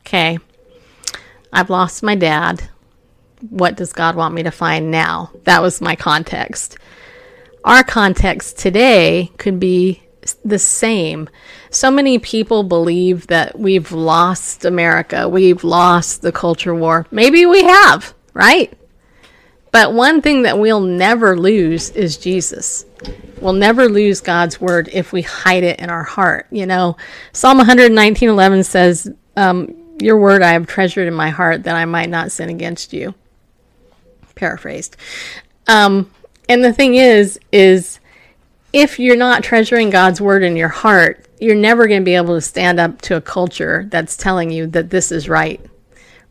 okay, 0.02 0.40
I've 1.52 1.70
lost 1.70 2.02
my 2.02 2.16
dad. 2.16 2.70
What 3.50 3.76
does 3.76 3.94
God 3.94 4.16
want 4.16 4.34
me 4.34 4.44
to 4.44 4.52
find 4.52 4.92
now? 4.92 5.32
That 5.44 5.62
was 5.62 5.82
my 5.82 5.96
context. 5.96 6.78
Our 7.64 7.84
context 7.84 8.58
today 8.58 9.32
could 9.38 9.60
be 9.60 10.04
the 10.44 10.60
same. 10.60 11.30
So 11.70 11.90
many 11.92 12.20
people 12.20 12.64
believe 12.64 13.28
that 13.28 13.58
we've 13.58 13.92
lost 13.92 14.66
America, 14.66 15.28
we've 15.28 15.64
lost 15.64 16.22
the 16.22 16.32
culture 16.32 16.76
war. 16.76 17.06
Maybe 17.12 17.46
we 17.46 17.64
have, 17.64 18.14
right? 18.34 18.72
But 19.72 19.94
one 19.94 20.22
thing 20.22 20.44
that 20.44 20.60
we'll 20.60 20.82
never 20.82 21.38
lose 21.38 21.90
is 21.92 22.18
Jesus. 22.18 22.86
We'll 23.42 23.54
never 23.54 23.90
lose 23.90 24.22
God's 24.22 24.62
word 24.62 24.88
if 24.94 25.12
we 25.12 25.24
hide 25.24 25.64
it 25.64 25.80
in 25.80 25.90
our 25.90 26.04
heart. 26.04 26.48
You 26.52 26.68
know, 26.68 26.96
Psalm 27.34 27.58
119 27.58 28.30
11 28.30 28.64
says, 28.64 29.12
um, 29.36 29.74
Your 30.00 30.20
word 30.20 30.44
I 30.44 30.52
have 30.52 30.68
treasured 30.68 31.08
in 31.08 31.14
my 31.14 31.30
heart 31.30 31.64
that 31.64 31.76
I 31.76 31.86
might 31.86 32.10
not 32.10 32.32
sin 32.32 32.50
against 32.50 32.94
you. 32.94 33.16
Paraphrased. 34.36 34.98
Um, 35.68 36.12
and 36.50 36.64
the 36.64 36.74
thing 36.74 36.96
is, 36.96 37.40
is 37.52 38.00
if 38.74 39.00
you're 39.00 39.16
not 39.16 39.44
treasuring 39.44 39.90
God's 39.90 40.20
word 40.20 40.44
in 40.44 40.56
your 40.56 40.70
heart, 40.70 41.28
you're 41.40 41.56
never 41.56 41.88
going 41.88 42.02
to 42.02 42.06
be 42.06 42.16
able 42.16 42.36
to 42.36 42.42
stand 42.42 42.80
up 42.80 43.02
to 43.02 43.16
a 43.16 43.22
culture 43.22 43.88
that's 43.90 44.18
telling 44.18 44.50
you 44.50 44.68
that 44.68 44.90
this 44.90 45.12
is 45.12 45.30
right, 45.30 45.62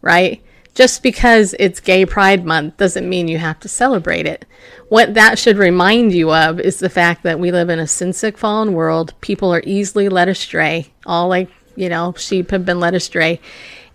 right? 0.00 0.42
Just 0.74 1.03
because 1.03 1.55
it's 1.59 1.80
Gay 1.80 2.07
Pride 2.07 2.44
Month 2.44 2.78
doesn't 2.78 3.09
mean 3.09 3.28
you 3.28 3.38
have 3.38 3.61
to 3.61 3.68
celebrate 3.68 4.26
it. 4.26 4.46
What 4.88 5.14
that 5.14 5.38
should 5.38 5.59
remind 5.59 6.12
you 6.12 6.32
of 6.32 6.59
is 6.59 6.78
the 6.78 6.88
fact 6.88 7.22
that 7.24 7.38
we 7.38 7.53
live 7.53 7.68
in 7.68 7.78
a 7.78 7.86
sin 7.86 8.12
sick, 8.12 8.38
fallen 8.38 8.72
world. 8.72 9.12
People 9.20 9.53
are 9.53 9.62
easily 9.66 10.09
led 10.09 10.28
astray, 10.28 10.92
all 11.05 11.28
like, 11.28 11.50
you 11.76 11.88
know, 11.88 12.14
sheep 12.16 12.50
have 12.50 12.64
been 12.64 12.80
led 12.80 12.94
astray. 12.94 13.40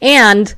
And 0.02 0.54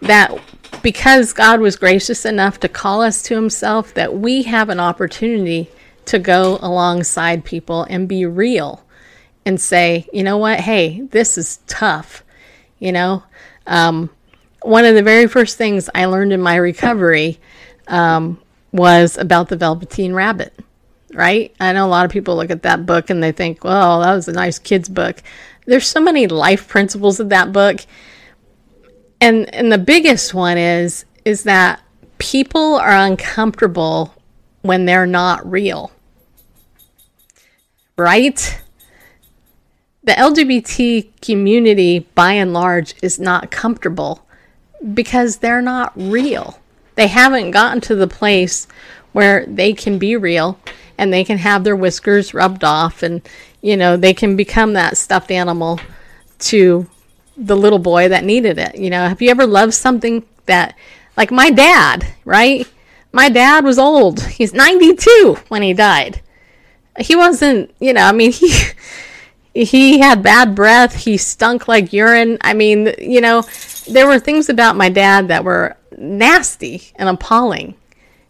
that 0.00 0.38
because 0.82 1.32
God 1.32 1.60
was 1.60 1.76
gracious 1.76 2.24
enough 2.24 2.60
to 2.60 2.68
call 2.68 3.02
us 3.02 3.22
to 3.22 3.34
himself, 3.34 3.94
that 3.94 4.14
we 4.14 4.42
have 4.42 4.68
an 4.68 4.80
opportunity 4.80 5.70
to 6.06 6.18
go 6.18 6.58
alongside 6.60 7.44
people 7.44 7.84
and 7.84 8.08
be 8.08 8.26
real 8.26 8.84
and 9.46 9.60
say, 9.60 10.06
you 10.12 10.22
know 10.22 10.38
what, 10.38 10.60
hey, 10.60 11.00
this 11.10 11.38
is 11.38 11.58
tough. 11.66 12.24
You 12.78 12.92
know, 12.92 13.22
um, 13.66 14.10
one 14.62 14.84
of 14.84 14.94
the 14.94 15.02
very 15.02 15.26
first 15.26 15.56
things 15.56 15.88
I 15.94 16.06
learned 16.06 16.32
in 16.32 16.40
my 16.40 16.56
recovery 16.56 17.38
um, 17.86 18.40
was 18.72 19.16
about 19.18 19.48
the 19.48 19.56
Velveteen 19.56 20.12
Rabbit. 20.14 20.52
Right? 21.12 21.54
I 21.60 21.72
know 21.72 21.86
a 21.86 21.88
lot 21.88 22.04
of 22.04 22.10
people 22.10 22.34
look 22.34 22.50
at 22.50 22.64
that 22.64 22.86
book 22.86 23.08
and 23.08 23.22
they 23.22 23.30
think, 23.30 23.62
well, 23.62 24.00
that 24.00 24.14
was 24.14 24.26
a 24.26 24.32
nice 24.32 24.58
kid's 24.58 24.88
book. 24.88 25.22
There's 25.64 25.86
so 25.86 26.00
many 26.00 26.26
life 26.26 26.66
principles 26.66 27.20
in 27.20 27.28
that 27.28 27.52
book. 27.52 27.80
And 29.24 29.52
and 29.54 29.72
the 29.72 29.78
biggest 29.78 30.34
one 30.34 30.58
is 30.58 31.06
is 31.24 31.44
that 31.44 31.80
people 32.18 32.74
are 32.74 32.90
uncomfortable 32.90 34.14
when 34.60 34.84
they're 34.84 35.06
not 35.06 35.50
real. 35.50 35.92
Right? 37.96 38.60
The 40.02 40.12
LGBT 40.12 41.08
community 41.22 42.00
by 42.14 42.34
and 42.34 42.52
large 42.52 42.96
is 43.00 43.18
not 43.18 43.50
comfortable 43.50 44.26
because 44.92 45.38
they're 45.38 45.62
not 45.62 45.94
real. 45.96 46.60
They 46.94 47.06
haven't 47.06 47.52
gotten 47.52 47.80
to 47.82 47.94
the 47.94 48.06
place 48.06 48.68
where 49.12 49.46
they 49.46 49.72
can 49.72 49.98
be 49.98 50.16
real 50.16 50.58
and 50.98 51.10
they 51.10 51.24
can 51.24 51.38
have 51.38 51.64
their 51.64 51.76
whiskers 51.76 52.34
rubbed 52.34 52.62
off 52.62 53.02
and 53.02 53.26
you 53.62 53.74
know 53.74 53.96
they 53.96 54.12
can 54.12 54.36
become 54.36 54.74
that 54.74 54.98
stuffed 54.98 55.30
animal 55.30 55.80
to 56.40 56.86
the 57.36 57.56
little 57.56 57.78
boy 57.78 58.08
that 58.08 58.24
needed 58.24 58.58
it. 58.58 58.76
You 58.76 58.90
know, 58.90 59.08
have 59.08 59.20
you 59.20 59.30
ever 59.30 59.46
loved 59.46 59.74
something 59.74 60.24
that 60.46 60.76
like 61.16 61.30
my 61.30 61.50
dad, 61.50 62.06
right? 62.24 62.66
My 63.12 63.28
dad 63.28 63.64
was 63.64 63.78
old. 63.78 64.20
He's 64.22 64.52
92 64.52 65.38
when 65.48 65.62
he 65.62 65.72
died. 65.72 66.20
He 66.98 67.16
wasn't, 67.16 67.74
you 67.80 67.92
know, 67.92 68.02
I 68.02 68.12
mean, 68.12 68.32
he 68.32 68.52
he 69.54 69.98
had 69.98 70.22
bad 70.22 70.54
breath. 70.54 70.94
He 70.94 71.16
stunk 71.16 71.68
like 71.68 71.92
urine. 71.92 72.38
I 72.40 72.54
mean, 72.54 72.92
you 72.98 73.20
know, 73.20 73.42
there 73.88 74.06
were 74.06 74.18
things 74.18 74.48
about 74.48 74.76
my 74.76 74.88
dad 74.88 75.28
that 75.28 75.44
were 75.44 75.76
nasty 75.96 76.82
and 76.96 77.08
appalling 77.08 77.74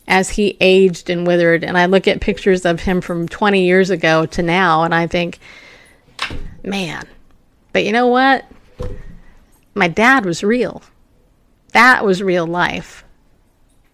as 0.07 0.31
he 0.31 0.57
aged 0.61 1.09
and 1.09 1.27
withered. 1.27 1.65
And 1.65 1.79
I 1.79 1.87
look 1.87 2.07
at 2.07 2.21
pictures 2.21 2.65
of 2.65 2.81
him 2.81 3.01
from 3.01 3.29
20 3.29 3.65
years 3.65 3.91
ago 3.91 4.27
to 4.27 4.43
now, 4.43 4.83
and 4.83 4.95
I 4.95 5.07
think, 5.07 5.39
man, 6.63 7.07
but 7.73 7.85
you 7.85 7.93
know 7.93 8.09
what? 8.09 8.45
My 9.75 9.89
dad 9.89 10.25
was 10.25 10.43
real. 10.43 10.83
That 11.73 12.05
was 12.05 12.23
real 12.23 12.47
life. 12.47 13.05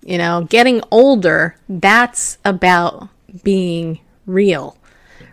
You 0.02 0.18
know, 0.18 0.46
getting 0.48 0.82
older, 0.90 1.56
that's 1.68 2.38
about 2.44 3.08
being 3.42 4.00
real, 4.26 4.76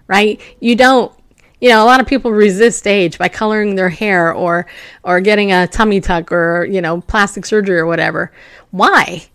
right? 0.07 0.41
You 0.59 0.75
don't 0.75 1.11
you 1.59 1.69
know, 1.69 1.83
a 1.83 1.85
lot 1.85 1.99
of 1.99 2.05
people 2.05 2.31
resist 2.31 2.85
age 2.85 3.17
by 3.17 3.29
coloring 3.29 3.75
their 3.75 3.89
hair 3.89 4.31
or 4.31 4.67
or 5.03 5.19
getting 5.21 5.51
a 5.51 5.67
tummy 5.67 5.99
tuck 5.99 6.31
or, 6.31 6.65
you 6.65 6.81
know, 6.81 7.01
plastic 7.01 7.45
surgery 7.45 7.77
or 7.77 7.85
whatever. 7.85 8.31
Why? 8.71 9.25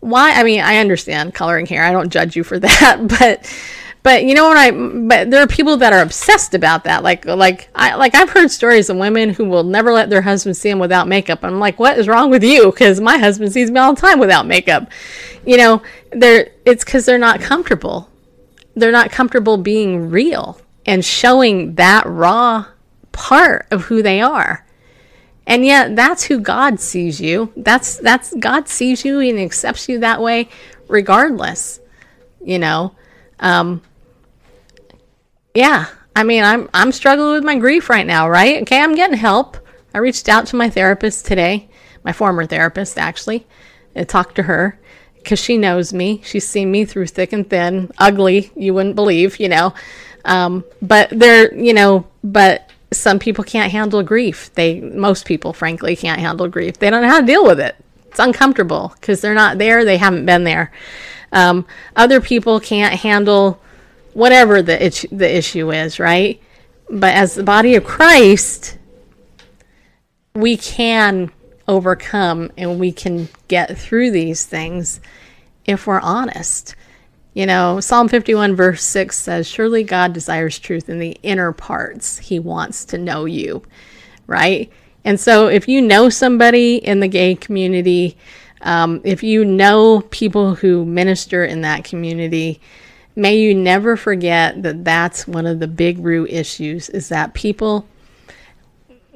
Why? 0.00 0.32
I 0.32 0.44
mean, 0.44 0.60
I 0.60 0.76
understand 0.76 1.34
coloring 1.34 1.66
hair. 1.66 1.82
I 1.82 1.90
don't 1.90 2.10
judge 2.10 2.36
you 2.36 2.44
for 2.44 2.58
that, 2.60 3.08
but 3.08 3.52
but 4.06 4.24
you 4.24 4.34
know 4.34 4.46
what 4.46 4.56
I 4.56 4.70
but 4.70 5.32
there 5.32 5.42
are 5.42 5.48
people 5.48 5.78
that 5.78 5.92
are 5.92 6.00
obsessed 6.00 6.54
about 6.54 6.84
that. 6.84 7.02
Like 7.02 7.24
like 7.24 7.68
I 7.74 7.96
like 7.96 8.14
I've 8.14 8.30
heard 8.30 8.52
stories 8.52 8.88
of 8.88 8.96
women 8.96 9.30
who 9.30 9.46
will 9.46 9.64
never 9.64 9.92
let 9.92 10.10
their 10.10 10.22
husband 10.22 10.56
see 10.56 10.68
them 10.68 10.78
without 10.78 11.08
makeup. 11.08 11.40
I'm 11.42 11.58
like, 11.58 11.80
"What 11.80 11.98
is 11.98 12.06
wrong 12.06 12.30
with 12.30 12.44
you?" 12.44 12.70
Cuz 12.70 13.00
my 13.00 13.18
husband 13.18 13.52
sees 13.52 13.68
me 13.68 13.80
all 13.80 13.94
the 13.94 14.00
time 14.00 14.20
without 14.20 14.46
makeup. 14.46 14.88
You 15.44 15.56
know, 15.56 15.82
they're 16.12 16.50
it's 16.64 16.84
cuz 16.84 17.04
they're 17.04 17.18
not 17.18 17.40
comfortable. 17.40 18.08
They're 18.76 18.92
not 18.92 19.10
comfortable 19.10 19.56
being 19.56 20.08
real 20.08 20.60
and 20.86 21.04
showing 21.04 21.74
that 21.74 22.06
raw 22.06 22.66
part 23.10 23.66
of 23.72 23.86
who 23.86 24.02
they 24.02 24.20
are. 24.20 24.64
And 25.48 25.66
yet 25.66 25.96
that's 25.96 26.22
who 26.22 26.38
God 26.38 26.78
sees 26.78 27.20
you. 27.20 27.52
That's 27.56 27.96
that's 27.96 28.32
God 28.34 28.68
sees 28.68 29.04
you 29.04 29.18
and 29.18 29.40
accepts 29.40 29.88
you 29.88 29.98
that 29.98 30.22
way 30.22 30.48
regardless. 30.86 31.80
You 32.40 32.60
know. 32.60 32.94
Um 33.40 33.82
yeah, 35.56 35.86
I 36.14 36.22
mean, 36.22 36.44
I'm 36.44 36.68
I'm 36.74 36.92
struggling 36.92 37.32
with 37.32 37.44
my 37.44 37.58
grief 37.58 37.88
right 37.88 38.06
now, 38.06 38.28
right? 38.28 38.62
Okay, 38.62 38.80
I'm 38.80 38.94
getting 38.94 39.16
help. 39.16 39.56
I 39.94 39.98
reached 39.98 40.28
out 40.28 40.46
to 40.48 40.56
my 40.56 40.68
therapist 40.68 41.24
today, 41.24 41.68
my 42.04 42.12
former 42.12 42.44
therapist 42.44 42.98
actually. 42.98 43.46
I 43.94 44.04
talked 44.04 44.34
to 44.36 44.42
her 44.42 44.78
because 45.16 45.38
she 45.38 45.56
knows 45.56 45.94
me. 45.94 46.20
She's 46.24 46.46
seen 46.46 46.70
me 46.70 46.84
through 46.84 47.06
thick 47.06 47.32
and 47.32 47.48
thin, 47.48 47.90
ugly, 47.96 48.52
you 48.54 48.74
wouldn't 48.74 48.94
believe, 48.96 49.40
you 49.40 49.48
know. 49.48 49.72
Um, 50.26 50.62
but 50.82 51.08
they're, 51.10 51.54
you 51.54 51.72
know, 51.72 52.06
but 52.22 52.70
some 52.92 53.18
people 53.18 53.42
can't 53.42 53.72
handle 53.72 54.02
grief. 54.02 54.52
They, 54.54 54.80
most 54.80 55.24
people, 55.24 55.52
frankly, 55.52 55.96
can't 55.96 56.20
handle 56.20 56.48
grief. 56.48 56.78
They 56.78 56.90
don't 56.90 57.02
know 57.02 57.08
how 57.08 57.20
to 57.20 57.26
deal 57.26 57.44
with 57.44 57.58
it. 57.58 57.76
It's 58.08 58.18
uncomfortable 58.18 58.92
because 59.00 59.20
they're 59.20 59.34
not 59.34 59.58
there. 59.58 59.84
They 59.84 59.96
haven't 59.96 60.26
been 60.26 60.44
there. 60.44 60.70
Um, 61.32 61.66
other 61.96 62.20
people 62.20 62.60
can't 62.60 62.94
handle 62.94 63.60
whatever 64.16 64.62
the 64.62 64.82
itch, 64.82 65.04
the 65.12 65.36
issue 65.36 65.70
is, 65.70 66.00
right? 66.00 66.40
But 66.88 67.14
as 67.14 67.34
the 67.34 67.42
body 67.42 67.74
of 67.74 67.84
Christ, 67.84 68.78
we 70.34 70.56
can 70.56 71.30
overcome 71.68 72.50
and 72.56 72.80
we 72.80 72.92
can 72.92 73.28
get 73.48 73.76
through 73.76 74.12
these 74.12 74.46
things 74.46 75.00
if 75.66 75.86
we're 75.86 76.00
honest. 76.00 76.74
You 77.34 77.44
know, 77.44 77.78
Psalm 77.80 78.08
51, 78.08 78.56
verse 78.56 78.82
6 78.84 79.14
says, 79.14 79.46
Surely 79.46 79.84
God 79.84 80.14
desires 80.14 80.58
truth 80.58 80.88
in 80.88 80.98
the 80.98 81.18
inner 81.22 81.52
parts. 81.52 82.16
He 82.16 82.38
wants 82.38 82.86
to 82.86 82.98
know 82.98 83.26
you, 83.26 83.62
right? 84.26 84.72
And 85.04 85.20
so 85.20 85.48
if 85.48 85.68
you 85.68 85.82
know 85.82 86.08
somebody 86.08 86.76
in 86.76 87.00
the 87.00 87.08
gay 87.08 87.34
community, 87.34 88.16
um, 88.62 89.02
if 89.04 89.22
you 89.22 89.44
know 89.44 90.00
people 90.10 90.54
who 90.54 90.86
minister 90.86 91.44
in 91.44 91.60
that 91.60 91.84
community, 91.84 92.62
may 93.16 93.38
you 93.38 93.54
never 93.54 93.96
forget 93.96 94.62
that 94.62 94.84
that's 94.84 95.26
one 95.26 95.46
of 95.46 95.58
the 95.58 95.66
big 95.66 95.98
root 95.98 96.30
issues 96.30 96.88
is 96.90 97.08
that 97.08 97.34
people 97.34 97.88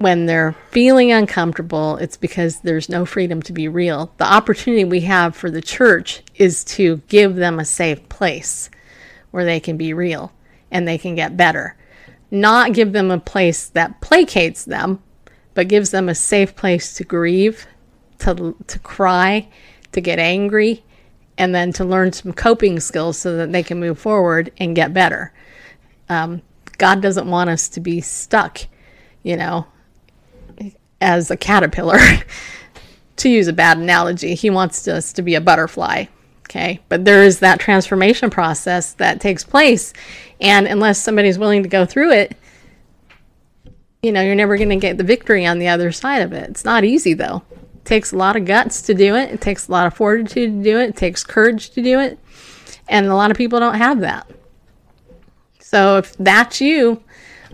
when 0.00 0.24
they're 0.24 0.56
feeling 0.70 1.12
uncomfortable, 1.12 1.98
it's 1.98 2.16
because 2.16 2.60
there's 2.60 2.88
no 2.88 3.04
freedom 3.04 3.42
to 3.42 3.52
be 3.52 3.68
real. 3.68 4.10
The 4.16 4.24
opportunity 4.24 4.82
we 4.82 5.02
have 5.02 5.36
for 5.36 5.50
the 5.50 5.60
church 5.60 6.22
is 6.36 6.64
to 6.64 7.02
give 7.08 7.36
them 7.36 7.58
a 7.58 7.66
safe 7.66 8.08
place 8.08 8.70
where 9.30 9.44
they 9.44 9.60
can 9.60 9.76
be 9.76 9.92
real 9.92 10.32
and 10.70 10.88
they 10.88 10.96
can 10.96 11.16
get 11.16 11.36
better. 11.36 11.76
Not 12.30 12.72
give 12.72 12.94
them 12.94 13.10
a 13.10 13.20
place 13.20 13.66
that 13.68 14.00
placates 14.00 14.64
them, 14.64 15.02
but 15.52 15.68
gives 15.68 15.90
them 15.90 16.08
a 16.08 16.14
safe 16.14 16.56
place 16.56 16.94
to 16.94 17.04
grieve, 17.04 17.66
to, 18.20 18.56
to 18.68 18.78
cry, 18.78 19.48
to 19.92 20.00
get 20.00 20.18
angry, 20.18 20.82
and 21.40 21.54
then 21.54 21.72
to 21.72 21.86
learn 21.86 22.12
some 22.12 22.34
coping 22.34 22.78
skills 22.80 23.16
so 23.16 23.38
that 23.38 23.50
they 23.50 23.62
can 23.62 23.80
move 23.80 23.98
forward 23.98 24.52
and 24.58 24.76
get 24.76 24.92
better. 24.92 25.32
Um, 26.10 26.42
God 26.76 27.00
doesn't 27.00 27.26
want 27.26 27.48
us 27.48 27.70
to 27.70 27.80
be 27.80 28.02
stuck, 28.02 28.60
you 29.22 29.38
know, 29.38 29.66
as 31.00 31.30
a 31.30 31.38
caterpillar, 31.38 31.98
to 33.16 33.28
use 33.30 33.48
a 33.48 33.54
bad 33.54 33.78
analogy. 33.78 34.34
He 34.34 34.50
wants 34.50 34.86
us 34.86 35.14
to 35.14 35.22
be 35.22 35.34
a 35.34 35.40
butterfly. 35.40 36.04
Okay. 36.42 36.80
But 36.90 37.06
there 37.06 37.22
is 37.22 37.38
that 37.38 37.58
transformation 37.58 38.28
process 38.28 38.92
that 38.94 39.22
takes 39.22 39.42
place. 39.42 39.94
And 40.42 40.66
unless 40.66 41.02
somebody's 41.02 41.38
willing 41.38 41.62
to 41.62 41.70
go 41.70 41.86
through 41.86 42.12
it, 42.12 42.36
you 44.02 44.12
know, 44.12 44.20
you're 44.20 44.34
never 44.34 44.58
going 44.58 44.68
to 44.68 44.76
get 44.76 44.98
the 44.98 45.04
victory 45.04 45.46
on 45.46 45.58
the 45.58 45.68
other 45.68 45.90
side 45.90 46.20
of 46.20 46.34
it. 46.34 46.50
It's 46.50 46.66
not 46.66 46.84
easy 46.84 47.14
though. 47.14 47.42
Takes 47.84 48.12
a 48.12 48.16
lot 48.16 48.36
of 48.36 48.44
guts 48.44 48.82
to 48.82 48.94
do 48.94 49.16
it. 49.16 49.30
It 49.30 49.40
takes 49.40 49.68
a 49.68 49.72
lot 49.72 49.86
of 49.86 49.94
fortitude 49.94 50.50
to 50.50 50.62
do 50.62 50.78
it. 50.78 50.90
It 50.90 50.96
takes 50.96 51.24
courage 51.24 51.70
to 51.70 51.82
do 51.82 51.98
it. 52.00 52.18
And 52.88 53.06
a 53.06 53.14
lot 53.14 53.30
of 53.30 53.36
people 53.36 53.60
don't 53.60 53.76
have 53.76 54.00
that. 54.00 54.30
So 55.60 55.98
if 55.98 56.16
that's 56.16 56.60
you, 56.60 57.02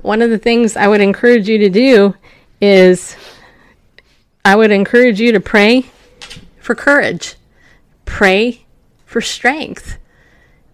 one 0.02 0.22
of 0.22 0.30
the 0.30 0.38
things 0.38 0.76
I 0.76 0.88
would 0.88 1.00
encourage 1.00 1.48
you 1.48 1.58
to 1.58 1.68
do 1.68 2.14
is 2.60 3.16
I 4.44 4.56
would 4.56 4.70
encourage 4.70 5.20
you 5.20 5.32
to 5.32 5.40
pray 5.40 5.86
for 6.60 6.74
courage. 6.74 7.34
Pray 8.04 8.64
for 9.04 9.20
strength. 9.20 9.98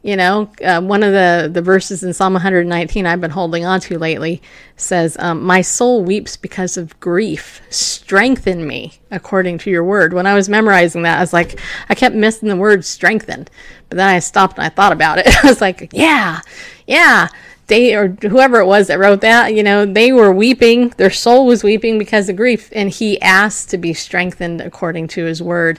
You 0.02 0.16
know, 0.16 0.50
uh, 0.64 0.80
one 0.80 1.04
of 1.04 1.12
the, 1.12 1.48
the 1.52 1.62
verses 1.62 2.02
in 2.02 2.12
Psalm 2.12 2.32
119 2.32 3.06
I've 3.06 3.20
been 3.20 3.30
holding 3.30 3.64
on 3.64 3.78
to 3.82 3.98
lately 3.98 4.42
says, 4.76 5.16
um, 5.20 5.42
My 5.42 5.60
soul 5.60 6.02
weeps 6.02 6.36
because 6.36 6.76
of 6.76 6.98
grief. 6.98 7.62
Strengthen 7.70 8.66
me 8.66 8.94
according 9.12 9.58
to 9.58 9.70
your 9.70 9.84
word. 9.84 10.12
When 10.12 10.26
I 10.26 10.34
was 10.34 10.48
memorizing 10.48 11.02
that, 11.02 11.18
I 11.18 11.20
was 11.20 11.32
like, 11.32 11.60
I 11.88 11.94
kept 11.94 12.16
missing 12.16 12.48
the 12.48 12.56
word 12.56 12.84
strengthen. 12.84 13.46
But 13.88 13.98
then 13.98 14.08
I 14.08 14.18
stopped 14.18 14.56
and 14.56 14.64
I 14.64 14.70
thought 14.70 14.92
about 14.92 15.18
it. 15.18 15.26
I 15.44 15.46
was 15.46 15.60
like, 15.60 15.88
yeah, 15.92 16.40
yeah. 16.88 17.28
They 17.68 17.94
or 17.94 18.08
whoever 18.08 18.58
it 18.58 18.66
was 18.66 18.88
that 18.88 18.98
wrote 18.98 19.20
that, 19.20 19.54
you 19.54 19.62
know, 19.62 19.86
they 19.86 20.10
were 20.12 20.32
weeping. 20.32 20.88
Their 20.96 21.10
soul 21.10 21.46
was 21.46 21.62
weeping 21.62 21.96
because 21.96 22.28
of 22.28 22.34
grief. 22.34 22.70
And 22.72 22.90
he 22.90 23.22
asked 23.22 23.70
to 23.70 23.78
be 23.78 23.94
strengthened 23.94 24.60
according 24.60 25.08
to 25.08 25.24
his 25.24 25.40
word 25.40 25.78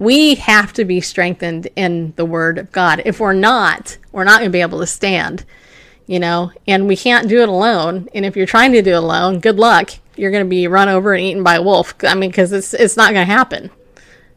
we 0.00 0.36
have 0.36 0.72
to 0.72 0.86
be 0.86 0.98
strengthened 0.98 1.68
in 1.76 2.14
the 2.16 2.24
word 2.24 2.56
of 2.56 2.72
God. 2.72 3.02
If 3.04 3.20
we're 3.20 3.34
not, 3.34 3.98
we're 4.12 4.24
not 4.24 4.38
going 4.38 4.50
to 4.50 4.52
be 4.52 4.62
able 4.62 4.80
to 4.80 4.86
stand, 4.86 5.44
you 6.06 6.18
know, 6.18 6.52
and 6.66 6.88
we 6.88 6.96
can't 6.96 7.28
do 7.28 7.42
it 7.42 7.50
alone. 7.50 8.08
And 8.14 8.24
if 8.24 8.34
you're 8.34 8.46
trying 8.46 8.72
to 8.72 8.80
do 8.80 8.92
it 8.92 9.02
alone, 9.02 9.40
good 9.40 9.58
luck. 9.58 9.90
You're 10.16 10.30
going 10.30 10.46
to 10.46 10.48
be 10.48 10.66
run 10.68 10.88
over 10.88 11.12
and 11.12 11.22
eaten 11.22 11.42
by 11.42 11.56
a 11.56 11.62
wolf. 11.62 11.94
I 12.02 12.14
mean, 12.14 12.30
because 12.30 12.50
it's, 12.50 12.72
it's 12.72 12.96
not 12.96 13.12
going 13.12 13.26
to 13.26 13.30
happen, 13.30 13.70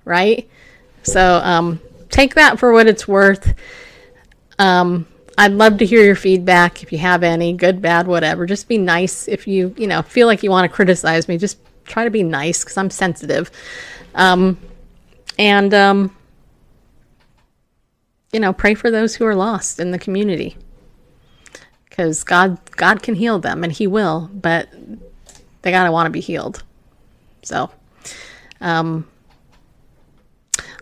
right? 0.04 0.50
So 1.04 1.40
um, 1.42 1.80
take 2.10 2.36
that 2.36 2.60
for 2.60 2.74
what 2.74 2.88
it's 2.88 3.08
worth. 3.08 3.54
Um, 4.60 5.08
I'd 5.38 5.54
love 5.54 5.78
to 5.78 5.86
hear 5.86 6.04
your 6.04 6.18
feedback 6.18 6.84
if 6.84 6.92
you 6.92 6.98
have 6.98 7.24
any, 7.24 7.54
good, 7.54 7.82
bad, 7.82 8.06
whatever. 8.06 8.46
Just 8.46 8.68
be 8.68 8.78
nice. 8.78 9.30
If 9.30 9.48
you, 9.48 9.74
you 9.78 9.88
know, 9.88 10.02
feel 10.02 10.28
like 10.28 10.44
you 10.44 10.52
want 10.52 10.70
to 10.70 10.76
criticize 10.76 11.30
me, 11.30 11.38
just 11.38 11.58
try 11.86 12.04
to 12.04 12.12
be 12.12 12.22
nice 12.22 12.66
because 12.66 12.76
I'm 12.76 12.90
sensitive. 12.90 13.50
Um, 14.14 14.58
and 15.38 15.74
um, 15.74 16.16
you 18.32 18.40
know 18.40 18.54
pray 18.54 18.74
for 18.74 18.92
those 18.92 19.16
who 19.16 19.26
are 19.26 19.36
lost 19.36 19.80
in 19.80 19.92
the 19.92 20.00
community. 20.00 20.58
Because 21.90 22.24
god 22.24 22.60
god 22.72 23.04
can 23.04 23.16
heal 23.16 23.40
them 23.40 23.64
and 23.64 23.72
he 23.72 23.86
will 23.86 24.30
but 24.34 24.68
they 25.62 25.72
gotta 25.72 25.92
want 25.92 26.08
to 26.08 26.12
be 26.12 26.20
healed. 26.20 26.64
So 27.44 27.70
um, 28.62 29.08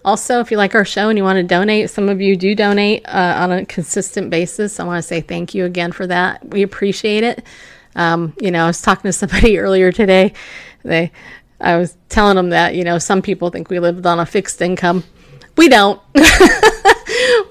also 0.06 0.40
if 0.40 0.52
you 0.52 0.58
like 0.58 0.74
our 0.76 0.86
show 0.86 1.10
and 1.10 1.18
you 1.18 1.24
want 1.24 1.38
to 1.38 1.44
donate 1.44 1.90
some 1.90 2.10
of 2.10 2.22
you 2.22 2.36
do 2.36 2.56
donate 2.56 3.06
uh, 3.08 3.36
on 3.40 3.52
a 3.52 3.66
consistent 3.66 4.30
basis. 4.30 4.80
I 4.80 4.84
want 4.84 4.98
to 5.00 5.08
say 5.08 5.22
thank 5.22 5.54
you 5.54 5.66
again 5.66 5.92
for 5.92 6.08
that. 6.08 6.48
We 6.48 6.62
appreciate 6.64 7.24
it. 7.24 7.46
Um, 7.94 8.34
you 8.40 8.52
know 8.52 8.64
i 8.64 8.68
was 8.68 8.82
talking 8.82 9.10
to 9.10 9.14
somebody 9.14 9.58
earlier 9.60 9.92
today. 9.92 10.34
They 10.84 11.12
I 11.62 11.78
was 11.78 11.96
telling 12.10 12.36
them 12.36 12.50
that, 12.50 12.76
you 12.76 12.84
know, 12.84 12.98
some 12.98 13.22
people 13.22 13.50
think 13.50 13.70
we 13.70 13.80
lived 13.80 14.06
on 14.06 14.20
a 14.20 14.26
fixed 14.26 14.62
income. 14.62 15.04
We 15.58 15.70
don't. 15.70 16.02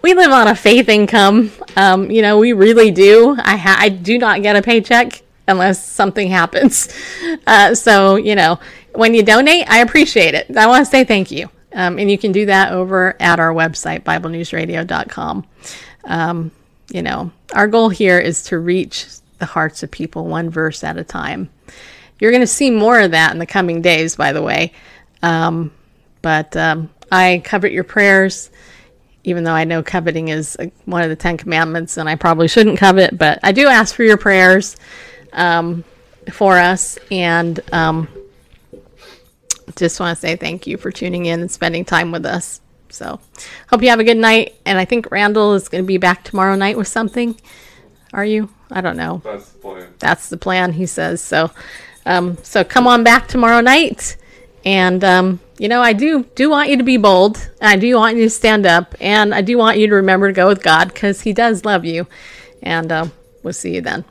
we 0.03 0.15
live 0.15 0.33
on 0.33 0.49
a 0.49 0.55
faith 0.55 0.89
income. 0.89 1.53
Um, 1.77 2.11
you 2.11 2.23
know, 2.23 2.39
we 2.39 2.53
really 2.53 2.91
do. 2.91 3.37
I, 3.39 3.57
ha- 3.57 3.79
I 3.79 3.89
do 3.89 4.19
not 4.19 4.43
get 4.43 4.57
a 4.57 4.63
paycheck 4.63 5.23
unless 5.47 5.85
something 5.85 6.29
happens. 6.29 6.89
Uh, 7.47 7.75
so, 7.75 8.17
you 8.17 8.35
know, 8.35 8.59
when 8.95 9.15
you 9.15 9.23
donate, 9.23 9.69
I 9.69 9.79
appreciate 9.79 10.35
it. 10.35 10.57
I 10.57 10.67
want 10.67 10.85
to 10.85 10.91
say 10.91 11.05
thank 11.05 11.31
you. 11.31 11.49
Um, 11.73 11.99
and 11.99 12.11
you 12.11 12.19
can 12.19 12.33
do 12.33 12.47
that 12.47 12.73
over 12.73 13.17
at 13.21 13.39
our 13.39 13.53
website, 13.53 14.03
BibleNewsRadio.com. 14.03 15.47
Um, 16.05 16.51
you 16.91 17.03
know, 17.03 17.31
our 17.55 17.69
goal 17.69 17.89
here 17.89 18.19
is 18.19 18.43
to 18.45 18.59
reach 18.59 19.07
the 19.39 19.47
hearts 19.47 19.83
of 19.83 19.91
people 19.91 20.27
one 20.27 20.51
verse 20.51 20.83
at 20.83 20.97
a 20.97 21.05
time. 21.05 21.51
You're 22.21 22.31
going 22.31 22.43
to 22.43 22.47
see 22.47 22.71
more 22.71 23.01
of 23.01 23.11
that 23.13 23.33
in 23.33 23.39
the 23.39 23.47
coming 23.47 23.83
days, 23.83 24.15
by 24.17 24.33
the 24.33 24.43
way. 24.43 24.73
Um, 25.23 25.73
but 26.23 26.57
um, 26.57 26.91
I 27.11 27.43
covet 27.45 27.73
your 27.73 27.85
prayers, 27.85 28.51
even 29.25 29.45
though 29.45 29.53
I 29.53 29.65
know 29.65 29.83
coveting 29.83 30.29
is 30.29 30.57
one 30.85 31.03
of 31.03 31.09
the 31.09 31.17
Ten 31.17 31.37
Commandments 31.37 31.97
and 31.97 32.09
I 32.09 32.15
probably 32.15 32.49
shouldn't 32.49 32.79
covet, 32.79 33.17
but 33.17 33.41
I 33.43 33.53
do 33.53 33.67
ask 33.67 33.95
for 33.95 34.05
your 34.05 34.17
prayers 34.17 34.77
um, 35.33 35.85
for 36.31 36.59
us. 36.59 36.99
And 37.11 37.59
um, 37.73 38.09
just 39.77 39.99
want 40.01 40.17
to 40.17 40.21
say 40.21 40.37
thank 40.37 40.67
you 40.67 40.77
for 40.77 40.91
tuning 40.91 41.27
in 41.27 41.41
and 41.41 41.51
spending 41.51 41.85
time 41.85 42.13
with 42.13 42.27
us. 42.27 42.61
So, 42.91 43.21
hope 43.69 43.83
you 43.83 43.89
have 43.91 44.01
a 44.01 44.05
good 44.05 44.17
night. 44.17 44.57
And 44.67 44.77
I 44.77 44.85
think 44.85 45.11
Randall 45.11 45.55
is 45.55 45.69
going 45.69 45.85
to 45.85 45.87
be 45.87 45.99
back 45.99 46.25
tomorrow 46.25 46.57
night 46.57 46.77
with 46.77 46.89
something. 46.89 47.41
Are 48.13 48.25
you? 48.25 48.51
I 48.71 48.81
don't 48.81 48.97
know. 48.97 49.23
That's 49.25 49.51
the 49.51 49.59
plan. 49.59 49.95
That's 50.01 50.29
the 50.29 50.37
plan, 50.37 50.73
he 50.73 50.87
says. 50.87 51.21
So, 51.21 51.53
um, 52.07 52.37
so 52.43 52.65
come 52.65 52.87
on 52.87 53.05
back 53.05 53.29
tomorrow 53.29 53.61
night. 53.61 54.17
And 54.65 55.03
um, 55.05 55.41
you 55.59 55.69
know, 55.69 55.81
I 55.83 55.93
do 55.93 56.25
do 56.35 56.51
want 56.51 56.69
you 56.69 56.77
to 56.77 56.85
be 56.85 56.97
bold. 56.97 57.51
I 57.61 57.77
do 57.77 57.95
want 57.97 58.17
you 58.17 58.25
to 58.25 58.31
stand 58.31 58.67
up, 58.67 58.95
and 59.01 59.35
I 59.35 59.41
do 59.43 59.57
want 59.57 59.79
you 59.79 59.87
to 59.89 59.95
remember 59.95 60.29
to 60.29 60.33
go 60.33 60.49
with 60.49 60.63
God 60.63 60.89
because 60.89 61.23
He 61.23 61.33
does 61.33 61.65
love 61.65 61.85
you. 61.85 62.07
And 62.63 62.93
uh, 62.93 63.07
we'll 63.43 63.55
see 63.55 63.75
you 63.75 63.81
then. 63.81 64.05